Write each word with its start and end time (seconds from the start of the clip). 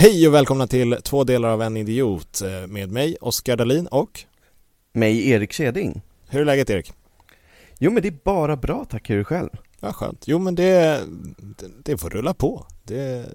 Hej 0.00 0.28
och 0.28 0.34
välkomna 0.34 0.66
till 0.66 0.96
två 1.02 1.24
delar 1.24 1.48
av 1.48 1.62
en 1.62 1.76
idiot 1.76 2.42
eh, 2.42 2.66
med 2.66 2.90
mig, 2.92 3.16
Oskar 3.20 3.56
Dahlin 3.56 3.86
och 3.86 4.20
Mig, 4.92 5.30
Erik 5.30 5.52
Keding. 5.52 6.02
Hur 6.28 6.40
är 6.40 6.44
läget 6.44 6.70
Erik? 6.70 6.92
Jo 7.78 7.90
men 7.90 8.02
det 8.02 8.08
är 8.08 8.18
bara 8.24 8.56
bra, 8.56 8.84
tack 8.90 9.10
hur 9.10 9.14
är 9.14 9.18
du 9.18 9.24
själv? 9.24 9.48
Ja, 9.80 9.92
skönt. 9.92 10.24
Jo 10.28 10.38
men 10.38 10.54
det, 10.54 11.00
det 11.84 11.98
får 11.98 12.10
rulla 12.10 12.34
på. 12.34 12.66
Det, 12.84 13.26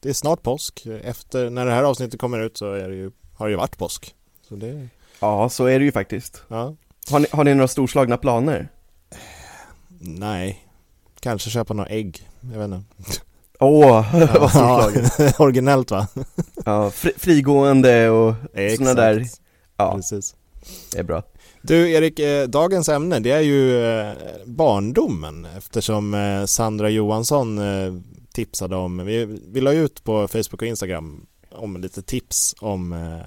det 0.00 0.08
är 0.08 0.12
snart 0.12 0.42
påsk. 0.42 0.86
Efter, 1.02 1.50
när 1.50 1.66
det 1.66 1.72
här 1.72 1.82
avsnittet 1.82 2.20
kommer 2.20 2.40
ut 2.40 2.56
så 2.56 2.72
är 2.72 2.88
det 2.88 2.94
ju, 2.96 3.10
har 3.34 3.46
det 3.46 3.50
ju 3.50 3.56
varit 3.56 3.78
påsk. 3.78 4.14
Så 4.48 4.56
det, 4.56 4.88
Ja, 5.20 5.48
så 5.48 5.64
är 5.66 5.78
det 5.78 5.84
ju 5.84 5.92
faktiskt. 5.92 6.42
ja, 6.48 6.76
Har 7.10 7.20
ni, 7.20 7.26
har 7.32 7.44
ni 7.44 7.54
några 7.54 7.68
storslagna 7.68 8.16
planer? 8.16 8.68
nej. 10.00 10.68
Kanske 11.20 11.50
köpa 11.50 11.74
några 11.74 11.90
ägg. 11.90 12.28
Jag 12.52 12.58
vet 12.58 12.64
inte. 12.64 12.84
Åh, 13.62 14.06
vad 14.40 14.50
storslaget. 14.50 15.12
Ja, 15.18 15.32
Originellt 15.44 15.90
va? 15.90 16.06
Ja, 16.64 16.90
fri, 16.90 17.12
frigående 17.16 18.10
och 18.10 18.34
sådana 18.76 18.94
där, 18.94 19.24
ja, 19.76 19.94
Precis. 19.94 20.34
det 20.92 20.98
är 20.98 21.02
bra. 21.02 21.22
Du 21.62 21.90
Erik, 21.90 22.18
eh, 22.18 22.48
dagens 22.48 22.88
ämne 22.88 23.20
det 23.20 23.30
är 23.30 23.40
ju 23.40 23.84
eh, 23.84 24.12
barndomen 24.46 25.46
eftersom 25.58 26.14
eh, 26.14 26.44
Sandra 26.44 26.88
Johansson 26.90 27.60
tipsade 28.34 28.76
om, 28.76 29.06
vi, 29.06 29.38
vi 29.52 29.60
la 29.60 29.72
ut 29.72 30.04
på 30.04 30.28
Facebook 30.28 30.62
och 30.62 30.68
Instagram 30.68 31.26
om 31.50 31.76
lite 31.80 32.02
tips 32.02 32.54
om 32.60 33.18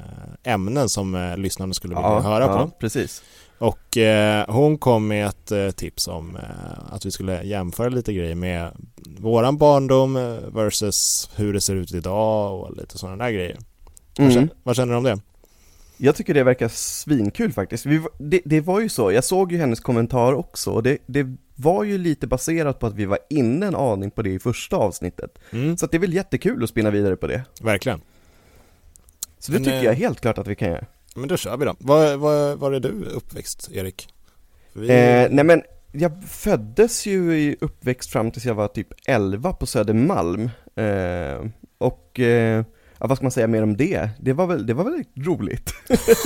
ämnen 0.43 0.90
som 0.90 1.34
lyssnarna 1.38 1.73
skulle 1.73 1.95
vilja 1.95 2.09
Ja, 2.09 2.20
höra 2.20 2.43
ja, 2.43 2.63
på. 2.63 2.71
precis. 2.79 3.23
Och 3.58 3.98
eh, 3.98 4.45
hon 4.50 4.77
kom 4.77 5.08
med 5.08 5.27
ett 5.27 5.52
eh, 5.52 5.70
tips 5.70 6.08
om 6.08 6.36
eh, 6.36 6.94
att 6.94 7.05
vi 7.05 7.12
skulle 7.12 7.44
jämföra 7.44 7.90
lite 7.90 8.13
grejer 8.13 8.36
med 8.36 8.72
våran 9.20 9.58
barndom 9.58 10.16
eh, 10.18 10.38
versus 10.54 11.30
hur 11.36 11.54
det 11.54 11.62
ser 11.62 11.76
ut 11.76 11.91
idag 11.94 12.60
och 12.60 12.77
lite 12.77 12.98
sådana 12.98 13.23
där 13.23 13.32
grejer. 13.32 13.58
Vad, 14.18 14.26
Mm. 14.26 14.34
känner, 14.34 14.49
vad 14.63 14.76
känner 14.76 14.91
du 14.94 14.98
om 14.98 15.04
det? 15.04 15.20
Jag 15.98 16.16
tycker 16.16 16.34
det 16.34 16.44
verkar 16.44 16.68
svinkul 16.68 17.54
faktiskt. 17.54 17.85
Vi, 17.85 18.02
det, 18.18 18.41
det 18.46 18.62
var 18.62 18.79
ju 18.79 18.90
så, 18.90 19.12
jag 19.12 19.24
såg 19.24 19.52
ju 19.52 19.57
hennes 19.57 19.79
kommentar 19.79 20.34
också, 20.34 20.72
och 20.72 20.84
det, 20.84 20.98
det 21.05 21.35
var 21.55 21.84
ju 21.84 21.98
lite 21.98 22.27
baserat 22.27 22.79
på 22.79 22.88
att 22.88 22.94
vi 22.94 23.05
var 23.05 23.20
inne 23.29 23.66
en 23.66 23.76
aning 23.76 24.12
på 24.12 24.22
det 24.22 24.29
i 24.29 24.40
första 24.40 24.76
avsnittet. 24.76 25.38
Mm, 25.51 25.77
Så 25.77 25.85
det 25.88 25.98
är 25.98 25.99
väl 25.99 26.13
jättekul 26.13 26.63
att 26.63 26.70
spinna 26.70 26.90
vidare 26.91 27.16
på 27.16 27.27
det. 27.27 27.44
verkligen. 27.62 28.01
Så 29.40 29.51
det 29.51 29.57
Men, 29.60 29.63
tycker 29.66 29.77
eh, 29.77 29.84
jag 29.84 29.94
helt 29.94 30.22
klart 30.22 30.38
att 30.38 30.48
vi 30.48 30.55
kan 30.55 30.70
göra. 30.70 30.85
Men 31.16 31.27
då 31.27 31.38
kör 31.38 31.58
vi 31.58 31.66
då. 31.66 31.76
Var, 31.80 32.16
var, 32.16 32.55
var 32.55 32.71
är 32.71 32.80
du 32.80 33.05
uppväxt, 33.05 33.70
Erik? 33.74 34.08
Vi... 34.74 34.90
Eh, 34.90 35.27
nej 35.32 35.46
men, 35.46 35.62
jag 35.91 36.24
föddes 36.24 37.05
ju 37.05 37.38
i 37.40 37.57
uppväxt 37.62 38.12
fram 38.12 38.32
tills 38.32 38.46
jag 38.46 38.55
var 38.55 38.68
typ 38.68 38.88
11 39.07 39.54
på 39.54 39.66
Södermalm. 39.66 40.49
Eh, 40.76 41.52
och, 41.77 42.20
eh, 42.20 42.66
ja, 42.99 43.07
vad 43.07 43.18
ska 43.18 43.24
man 43.24 43.32
säga 43.32 43.48
mer 43.48 43.63
om 43.63 43.77
det? 43.77 44.10
Det 44.20 44.34
var 44.34 44.48
väl, 44.48 44.66
det 44.66 44.74
var 44.74 44.84
väl 44.84 45.04
roligt? 45.16 45.74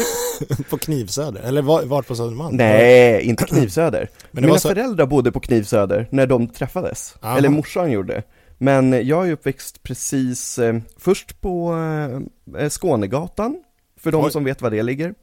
på 0.70 0.78
Knivsöder? 0.78 1.42
Eller 1.42 1.62
var, 1.62 1.84
vart 1.84 2.08
på 2.08 2.16
Södermalm? 2.16 2.56
nej, 2.56 3.22
inte 3.22 3.46
Knivsöder. 3.46 4.10
Men 4.32 4.46
Mina 4.46 4.60
så... 4.60 4.70
föräldrar 4.70 5.06
bodde 5.06 5.32
på 5.32 5.40
Knivsöder 5.40 6.08
när 6.12 6.28
de 6.28 6.48
träffades. 6.48 7.16
Aha. 7.22 7.38
Eller 7.38 7.50
morsan 7.50 7.92
gjorde. 7.92 8.24
Men 8.58 9.08
jag 9.08 9.28
är 9.28 9.32
uppväxt 9.32 9.84
precis, 9.84 10.60
eh, 10.60 10.80
först 10.98 11.42
på 11.42 11.76
eh, 12.58 12.70
Skånegatan, 12.70 13.64
för 14.00 14.12
de 14.12 14.26
Oj. 14.26 14.32
som 14.32 14.44
vet 14.44 14.62
var 14.62 14.70
det 14.72 14.84
ligger. 14.84 15.14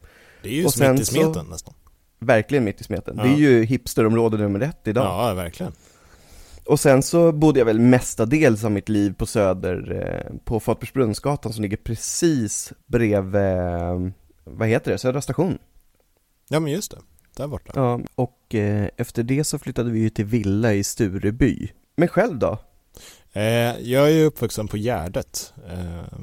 Det 0.42 0.48
är 0.48 0.52
ju 0.52 0.64
och 0.64 0.72
smitt 0.72 0.86
sen 0.86 0.96
i 1.00 1.04
så- 1.04 1.12
smeten 1.12 1.46
nästan. 1.50 1.74
Verkligen 2.18 2.64
mitt 2.64 2.80
i 2.80 2.84
smeten. 2.84 3.14
Ja. 3.18 3.22
Det 3.24 3.28
är 3.28 3.36
ju 3.36 3.62
hipsterområde 3.64 4.36
nummer 4.36 4.60
ett 4.60 4.80
idag. 4.88 5.04
Ja, 5.04 5.34
verkligen. 5.34 5.72
Och 6.64 6.80
sen 6.80 7.02
så 7.02 7.32
bodde 7.32 7.58
jag 7.58 7.66
väl 7.66 7.80
mestadels 7.80 8.64
av 8.64 8.70
mitt 8.70 8.88
liv 8.88 9.14
på 9.18 9.26
Söder, 9.26 9.92
eh, 10.30 10.36
på 10.44 10.60
Fatbursbrunnsgatan 10.60 11.52
som 11.52 11.62
ligger 11.62 11.76
precis 11.76 12.72
bredvid, 12.86 13.34
eh, 13.42 14.00
vad 14.44 14.68
heter 14.68 14.90
det, 14.92 14.98
Södra 14.98 15.20
station. 15.20 15.58
Ja, 16.48 16.60
men 16.60 16.72
just 16.72 16.90
det. 16.90 16.98
Där 17.36 17.46
borta. 17.46 17.72
Ja, 17.74 18.00
och 18.14 18.54
eh, 18.54 18.88
efter 18.96 19.22
det 19.22 19.44
så 19.44 19.58
flyttade 19.58 19.90
vi 19.90 19.98
ju 20.00 20.10
till 20.10 20.24
villa 20.24 20.74
i 20.74 20.84
Stureby. 20.84 21.68
Men 21.96 22.08
själv 22.08 22.38
då? 22.38 22.58
Eh, 23.36 23.80
jag 23.80 24.06
är 24.06 24.12
ju 24.12 24.24
uppvuxen 24.24 24.68
på 24.68 24.76
Gärdet. 24.76 25.52
Eh, 25.68 26.18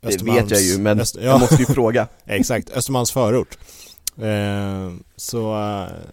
Det 0.00 0.22
vet 0.22 0.50
jag 0.50 0.60
ju, 0.62 0.78
men 0.78 1.00
Öst... 1.00 1.16
jag 1.16 1.24
Ja, 1.24 1.38
måste 1.38 1.56
ju 1.56 1.66
fråga. 1.66 2.08
exakt. 2.26 2.70
Östermalms 2.70 3.10
förort. 3.12 3.58
Eh, 4.16 4.92
så, 5.16 5.52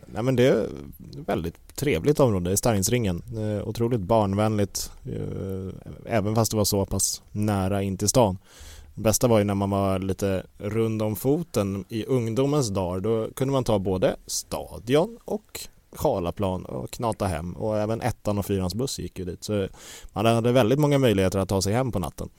nej 0.07 0.24
men 0.24 0.35
det 0.35 0.47
är 0.47 0.63
ett 0.63 0.69
väldigt 1.28 1.75
trevligt 1.75 2.19
område 2.19 2.51
i 2.51 2.57
Starringsringen. 2.57 3.22
Otroligt 3.66 4.00
barnvänligt. 4.01 4.91
Även 6.06 6.35
fast 6.35 6.51
det 6.51 6.57
var 6.57 6.66
så 6.66 6.85
pass 6.85 7.22
nära 7.31 7.81
in 7.84 7.97
till 7.97 8.09
stan. 8.09 8.38
Det 8.95 9.01
bästa 9.01 9.28
var 9.28 9.38
ju 9.38 9.44
när 9.44 9.56
man 9.56 9.69
var 9.69 10.00
lite 10.00 10.44
rund 10.57 11.01
om 11.01 11.16
foten 11.16 11.85
i 11.90 12.06
ungdomens 12.06 12.69
dagar. 12.69 13.00
Då 13.00 13.28
kunde 13.35 13.51
man 13.51 13.63
ta 13.63 13.79
både 13.79 14.16
stadion 14.28 15.18
och 15.25 15.68
Karlaplan 15.97 16.66
och 16.66 16.91
knata 16.91 17.25
hem 17.25 17.53
och 17.53 17.78
även 17.78 18.01
ettan 18.01 18.38
och 18.38 18.45
fyrans 18.45 18.75
buss 18.75 19.00
gick 19.00 19.19
ju 19.19 19.25
dit. 19.25 19.44
Så 19.44 19.67
man 20.13 20.25
hade 20.25 20.51
väldigt 20.51 20.79
många 20.79 20.97
möjligheter 20.97 21.39
att 21.39 21.50
ta 21.50 21.61
sig 21.61 21.73
hem 21.73 21.91
på 21.91 22.00
natten. 22.00 22.29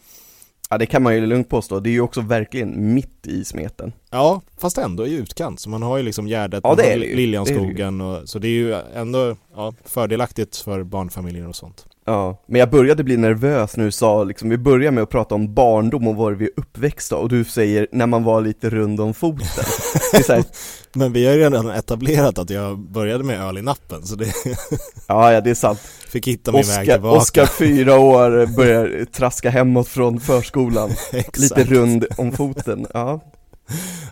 Ja, 0.71 0.79
det 0.79 0.87
kan 0.87 1.03
man 1.03 1.15
ju 1.15 1.27
lugnt 1.27 1.49
påstå. 1.49 1.81
Det 1.81 1.91
är 1.91 1.93
ju 1.93 2.01
också 2.01 2.21
verkligen 2.21 2.95
mitt 2.95 3.27
i 3.27 3.45
smeten. 3.45 3.93
Ja, 4.11 4.41
fast 4.59 4.79
ändå 4.79 5.07
i 5.07 5.15
utkant. 5.15 5.61
Så 5.61 5.71
man 5.71 5.83
har 5.83 5.97
ju 5.97 6.03
liksom 6.03 6.29
Gärdet, 6.29 6.61
Ja, 6.65 6.75
det 6.75 6.93
är 6.93 6.99
det. 6.99 7.15
Liljanskogen 7.15 8.01
och 8.01 8.29
så 8.29 8.39
det 8.39 8.49
är 8.49 8.51
ju 8.51 8.75
ändå 8.95 9.37
ja, 9.55 9.75
fördelaktigt 9.85 10.57
för 10.57 10.83
barnfamiljer 10.83 11.49
och 11.49 11.57
sånt. 11.57 11.87
Ja, 12.09 12.43
men 12.47 12.59
jag 12.59 12.71
började 12.71 13.05
bli 13.05 13.17
nervös 13.17 13.77
när 13.77 13.85
du 13.85 13.91
sa 13.91 14.25
liksom, 14.25 14.49
vi 14.49 14.59
börjar 14.59 14.91
med 14.91 15.03
att 15.03 15.11
prata 15.11 15.35
om 15.35 15.55
barndom 15.55 16.09
och 16.09 16.17
var 16.17 16.33
vi 16.33 16.45
är 16.45 16.51
uppväxta 16.57 17.17
och 17.17 17.29
du 17.29 17.45
säger 17.45 17.87
när 17.93 18.07
man 18.07 18.25
var 18.25 18.41
lite 18.41 18.71
rund 18.71 19.01
om 19.01 19.15
foten. 19.15 19.65
Här, 20.29 20.45
Men 20.93 21.13
vi 21.13 21.27
har 21.27 21.33
ju 21.35 21.39
redan 21.41 21.71
etablerat 21.71 22.39
att 22.39 22.51
jag 22.51 22.79
började 22.79 23.25
med 23.25 23.41
öl 23.41 23.59
i 23.59 23.63
nappen 23.63 24.03
så 24.07 24.15
det 24.17 24.27
ja, 25.07 25.33
ja 25.33 25.41
det 25.41 25.51
är 25.51 25.55
sant. 25.55 25.79
fick 26.09 26.29
hitta 26.29 26.53
min 26.53 26.63
väg 26.63 26.69
Oskar, 26.81 26.93
tillbaka. 26.95 27.19
Oskar 27.19 27.47
fyra 27.47 27.99
år 27.99 28.47
börjar 28.57 29.05
traska 29.05 29.51
hemåt 29.51 29.89
från 29.89 30.21
förskolan, 30.21 30.91
lite 31.37 31.65
rund 31.65 32.07
om 32.19 32.33
foten, 32.33 32.87
ja. 32.95 33.21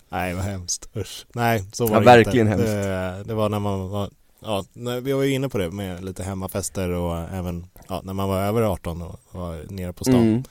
Nej 0.09 0.35
vad 0.35 0.45
hemskt, 0.45 0.89
usch. 0.97 1.27
Nej 1.35 1.65
så 1.73 1.87
var 1.87 1.95
Ja, 1.95 2.01
det 2.01 2.05
verkligen 2.07 2.47
inte. 2.53 2.59
hemskt. 2.59 2.89
Det, 2.89 3.23
det 3.29 3.35
var 3.35 3.49
när 3.49 3.59
man 3.59 3.89
var, 3.89 4.11
ja, 4.45 4.65
vi 5.03 5.13
var 5.13 5.23
ju 5.23 5.33
inne 5.35 5.49
på 5.49 5.59
det 5.59 5.71
med 5.71 6.05
lite 6.05 6.23
hemmafester 6.23 6.89
och 6.91 7.19
även 7.19 7.67
ja, 7.89 8.01
när 8.05 8.13
man 8.13 8.29
var 8.29 8.41
över 8.41 8.63
18 8.63 9.03
och 9.03 9.21
var 9.31 9.61
nere 9.71 9.93
på 9.93 10.05
stan 10.05 10.15
Mm. 10.29 10.43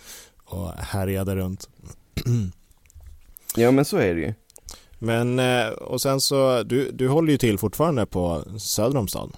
och 0.46 0.70
härjade 0.72 1.36
runt. 1.36 1.70
Ja 3.56 3.72
men 3.72 3.86
så 3.86 3.98
är 3.98 4.16
det 4.16 4.22
ju. 4.22 4.34
Men, 5.00 5.40
eh, 5.40 5.68
och 5.68 6.02
sen 6.02 6.22
så, 6.22 6.64
du, 6.64 6.92
du 6.92 7.08
håller 7.08 7.31
ju 7.31 7.38
till 7.38 7.58
fortfarande 7.58 8.06
på 8.06 8.44
söder 8.59 8.98
om 8.98 9.08
stan. 9.08 9.31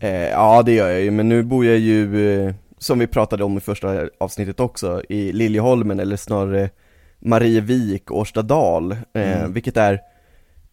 Eh, 0.00 0.08
Eh, 0.10 0.28
ja 0.30 0.62
det 0.62 0.72
gör 0.72 0.88
jag 0.88 1.00
ju, 1.00 1.10
men 1.10 1.28
nu 1.28 1.42
bor 1.42 1.66
jag 1.66 1.78
ju, 1.78 2.30
eh, 2.46 2.54
som 2.78 2.98
vi 2.98 3.06
pratade 3.06 3.44
om 3.44 3.56
i 3.56 3.60
första 3.60 4.08
avsnittet 4.18 4.60
också, 4.60 5.02
i 5.08 5.32
Liljeholmen 5.32 6.00
eller 6.00 6.16
snarare 6.16 6.70
Marievik, 7.18 8.10
Årstadal, 8.10 8.92
eh, 8.92 8.98
Mm. 9.38 9.52
vilket 9.52 9.76
är, 9.76 10.00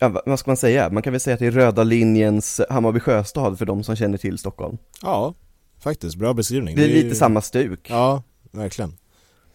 ja, 0.03 0.21
vad- 0.25 0.39
ska 0.39 0.49
man 0.51 0.57
säga, 0.57 0.89
man 0.89 1.03
kan 1.03 1.13
väl 1.13 1.19
säga 1.19 1.33
att 1.33 1.39
det 1.39 1.45
är 1.47 1.51
röda 1.51 1.83
linjens 1.83 2.61
Hammarby 2.69 2.99
sjöstad 2.99 3.57
för 3.57 3.65
de 3.65 3.83
som 3.83 3.95
känner 3.95 4.17
till 4.17 4.37
Stockholm. 4.37 4.77
Ja, 5.01 5.33
faktiskt, 5.79 6.15
bra 6.15 6.33
beskrivning. 6.33 6.75
Det 6.75 6.83
är 6.83 6.87
ju- 6.87 7.03
lite 7.03 7.15
samma 7.15 7.41
stuk. 7.41 7.87
Ja, 7.89 8.23
verkligen. 8.51 8.93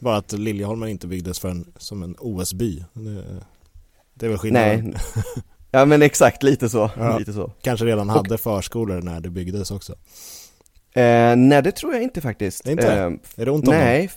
Bara 0.00 0.16
att 0.16 0.32
Liljeholmen 0.32 0.88
inte 0.88 1.06
byggdes 1.06 1.38
för 1.38 1.48
en, 1.48 1.72
som 1.76 2.02
en 2.02 2.16
OS-by. 2.18 2.84
Det, 2.92 3.24
det 4.14 4.26
är 4.26 4.30
väl 4.30 4.38
skillnaden. 4.38 4.84
Nej, 4.84 5.24
ja 5.70 5.84
men 5.84 6.02
exakt, 6.02 6.42
lite 6.42 6.68
så, 6.68 6.90
Ja. 6.98 7.18
lite 7.18 7.32
så. 7.32 7.52
Kanske 7.62 7.86
redan 7.86 8.08
hade 8.08 8.38
förskolor 8.38 9.02
när 9.02 9.20
det 9.20 9.30
byggdes 9.30 9.70
också. 9.70 9.92
Eh, 10.92 11.36
nej 11.36 11.62
det 11.62 11.72
tror 11.72 11.94
jag 11.94 12.02
inte 12.02 12.20
faktiskt. 12.20 12.64
Det 12.64 12.70
är 12.70 12.72
inte 12.72 12.94
det? 12.94 13.00
Eh, 13.02 13.12
Är 13.36 13.44
det 13.44 13.50
ont 13.50 13.68
om 13.68 13.74
dem? 13.74 13.80
Nej, 13.84 14.10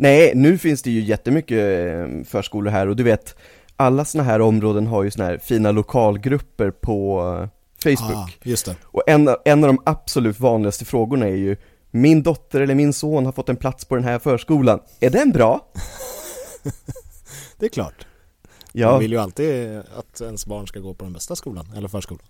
Nej, 0.00 0.32
nu 0.34 0.58
finns 0.58 0.82
det 0.82 0.90
ju 0.90 1.00
jättemycket 1.00 1.58
eh, 1.90 2.24
förskolor 2.24 2.70
här 2.70 2.86
och 2.88 2.96
du 2.96 3.02
vet 3.02 3.36
Alla 3.80 4.04
såna 4.04 4.24
här 4.24 4.40
områden 4.40 4.86
har 4.86 5.02
ju 5.02 5.10
såna 5.10 5.24
här 5.24 5.38
fina 5.38 5.70
lokalgrupper 5.70 6.70
på 6.70 7.20
eh, 7.42 7.48
Facebook 7.82 8.16
Ah, 8.16 8.28
just 8.42 8.66
det. 8.66 8.76
Och 8.84 9.02
en, 9.06 9.28
en 9.44 9.64
av 9.64 9.68
de 9.68 9.82
absolut 9.86 10.40
vanligaste 10.40 10.84
frågorna 10.84 11.26
är 11.26 11.36
ju 11.36 11.56
Min 11.90 12.22
dotter 12.22 12.60
eller 12.60 12.74
min 12.74 12.92
son 12.92 13.24
har 13.24 13.32
fått 13.32 13.48
en 13.48 13.56
plats 13.56 13.84
på 13.84 13.94
den 13.94 14.04
här 14.04 14.18
förskolan, 14.18 14.80
är 15.00 15.10
den 15.10 15.30
bra? 15.32 15.66
Det 17.58 17.66
är 17.66 17.70
klart. 17.70 18.06
Man 18.72 18.82
Ja, 18.82 18.98
vill 18.98 19.12
ju 19.12 19.18
alltid 19.18 19.78
att 19.96 20.20
ens 20.20 20.46
barn 20.46 20.66
ska 20.66 20.80
gå 20.80 20.94
på 20.94 21.04
den 21.04 21.12
bästa 21.12 21.36
skolan, 21.36 21.66
eller 21.76 21.88
förskolan. 21.88 22.26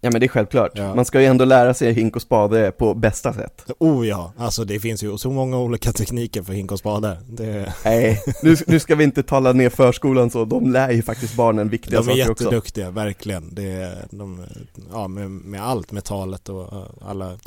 Ja 0.00 0.10
men 0.10 0.20
det 0.20 0.26
är 0.26 0.28
självklart, 0.28 0.70
Ja. 0.74 0.94
man 0.94 1.04
ska 1.04 1.20
ju 1.20 1.26
ändå 1.26 1.44
lära 1.44 1.74
sig 1.74 1.92
hink 1.92 2.16
och 2.16 2.22
spade 2.22 2.72
på 2.72 2.94
bästa 2.94 3.32
sätt 3.32 3.64
Oh 3.78 4.08
ja, 4.08 4.32
alltså 4.38 4.64
det 4.64 4.80
finns 4.80 5.02
ju 5.02 5.18
så 5.18 5.30
många 5.30 5.58
olika 5.58 5.92
tekniker 5.98 6.42
för 6.42 6.52
hink 6.52 6.72
och 6.72 6.78
spade. 6.78 7.16
Det, 7.28 7.72
Nej, 7.84 8.22
nu, 8.42 8.56
nu 8.66 8.80
ska 8.80 8.94
vi 8.94 9.04
inte 9.04 9.22
tala 9.22 9.52
ner 9.52 9.70
förskolan 9.70 10.30
så, 10.30 10.44
de 10.44 10.72
lär 10.72 10.90
ju 10.90 11.02
faktiskt 11.02 11.34
barnen 11.36 11.68
viktiga 11.68 12.00
de 12.00 12.08
är 12.08 12.16
saker 12.16 12.30
också 12.30 12.44
jätteduktiga, 12.44 12.90
verkligen. 12.90 13.54
Det 13.54 13.72
är, 13.72 14.04
de, 14.10 14.44
ja, 14.92 15.08
med, 15.08 15.30
med 15.30 15.62
allt, 15.62 15.92
med 15.92 16.04
talet 16.04 16.48
och 16.48 16.86
alla, 17.00 17.38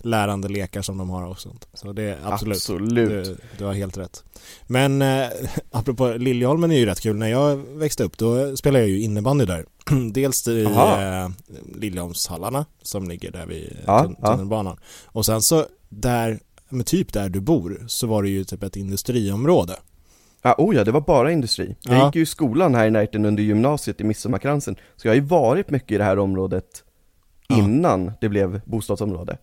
lärande 0.00 0.48
lekar 0.48 0.82
som 0.82 0.98
de 0.98 1.10
har 1.10 1.26
och 1.26 1.38
sånt. 1.40 1.68
Så 1.74 1.92
det 1.92 2.02
är 2.02 2.18
absolut, 2.24 2.56
Absolut. 2.56 3.24
Du, 3.24 3.36
du 3.58 3.64
har 3.64 3.72
helt 3.72 3.98
rätt. 3.98 4.24
Men 4.66 5.02
eh, 5.02 5.26
apropå 5.70 6.08
Liljeholmen 6.18 6.70
är 6.72 6.78
ju 6.78 6.86
rätt 6.86 7.00
kul. 7.00 7.16
När 7.16 7.28
jag 7.28 7.56
växte 7.56 8.04
upp 8.04 8.18
då 8.18 8.56
spelade 8.56 8.84
jag 8.84 8.88
ju 8.88 9.00
innebandy 9.00 9.44
där. 9.44 9.64
Dels 10.12 10.48
i 10.48 10.62
eh, 10.64 11.28
Liljeholmshallarna 11.74 12.66
som 12.82 13.08
ligger 13.08 13.30
där 13.30 13.46
vid 13.46 13.76
Ja, 13.86 14.04
tun- 14.04 14.16
ja. 14.22 14.26
tunnelbanan. 14.32 14.76
Och 15.06 15.26
sen 15.26 15.42
så 15.42 15.66
där, 15.88 16.38
men 16.68 16.84
typ 16.84 17.12
där 17.12 17.28
du 17.28 17.40
bor, 17.40 17.84
så 17.88 18.06
var 18.06 18.22
det 18.22 18.28
ju 18.28 18.44
typ 18.44 18.62
ett 18.62 18.76
industriområde. 18.76 19.76
Ja, 20.42 20.54
oh 20.58 20.76
ja, 20.76 20.84
det 20.84 20.90
var 20.92 21.00
bara 21.00 21.32
industri. 21.32 21.76
Jag 21.82 21.94
Ja. 21.96 22.06
gick 22.06 22.16
ju 22.16 22.22
i 22.22 22.26
skolan 22.26 22.74
här 22.74 22.86
i 22.86 22.90
närheten 22.90 23.24
under 23.24 23.42
gymnasiet 23.42 24.00
i 24.00 24.04
Midsommarkransen, 24.04 24.76
så 24.96 25.06
jag 25.08 25.10
har 25.10 25.16
ju 25.16 25.20
varit 25.26 25.70
mycket 25.70 25.92
i 25.92 25.98
det 25.98 26.04
här 26.04 26.18
området 26.18 26.64
Ja. 27.48 27.56
innan 27.58 28.12
det 28.20 28.28
blev 28.28 28.60
bostadsområde. 28.64 29.38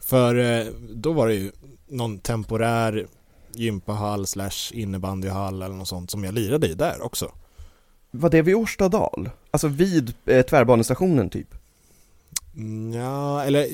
För 0.00 0.34
eh, 0.36 0.66
då 0.94 1.12
var 1.12 1.26
det 1.28 1.34
ju 1.34 1.52
någon 1.88 2.18
temporär 2.18 3.06
gympahall 3.54 4.26
slash 4.26 4.72
innebandyhall 4.72 5.62
eller 5.62 5.74
något 5.74 5.88
sånt 5.88 6.10
som 6.10 6.24
jag 6.24 6.34
lirade 6.34 6.68
i 6.68 6.74
där 6.74 7.02
också. 7.02 7.32
Var 8.10 8.30
det 8.30 8.42
vid 8.42 8.54
Årstadal? 8.54 9.30
Alltså 9.50 9.68
vid 9.68 10.14
eh, 10.26 10.42
tvärbanestationen 10.42 11.30
typ? 11.30 11.54
Mm, 12.56 12.92
Ja, 13.00 13.44
eller 13.44 13.68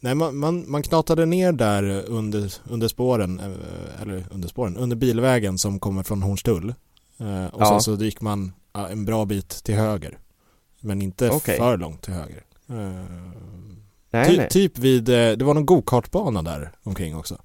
nej, 0.00 0.14
man, 0.14 0.36
man, 0.36 0.64
man 0.70 0.82
knatade 0.82 1.26
ner 1.26 1.52
där 1.52 1.82
under, 2.06 2.52
under 2.68 2.88
spåren, 2.88 3.38
eh, 3.40 4.02
eller 4.02 4.24
under 4.30 4.48
spåren, 4.48 4.76
under 4.76 4.96
bilvägen 4.96 5.58
som 5.58 5.80
kommer 5.80 6.02
från 6.02 6.22
Hornstull. 6.22 6.74
Eh, 7.18 7.46
Och 7.46 7.62
Ja. 7.62 7.66
sen 7.66 7.80
så 7.98 8.04
gick 8.04 8.20
man 8.20 8.52
en 8.90 9.04
bra 9.04 9.24
bit 9.24 9.48
till 9.48 9.74
höger. 9.74 10.18
Men 10.80 11.02
inte 11.02 11.30
Okej. 11.30 11.58
för 11.58 11.76
långt 11.76 12.02
till 12.02 12.14
höger. 12.14 12.44
Eh, 12.68 13.04
Nej, 14.10 14.26
ty, 14.30 14.36
nej, 14.36 14.48
Typ 14.48 14.78
vid, 14.78 15.08
eh, 15.08 15.14
det 15.36 15.42
var 15.44 15.54
någon 15.54 15.66
gokartbana 15.66 16.42
där 16.42 16.70
omkring 16.82 17.16
också. 17.16 17.36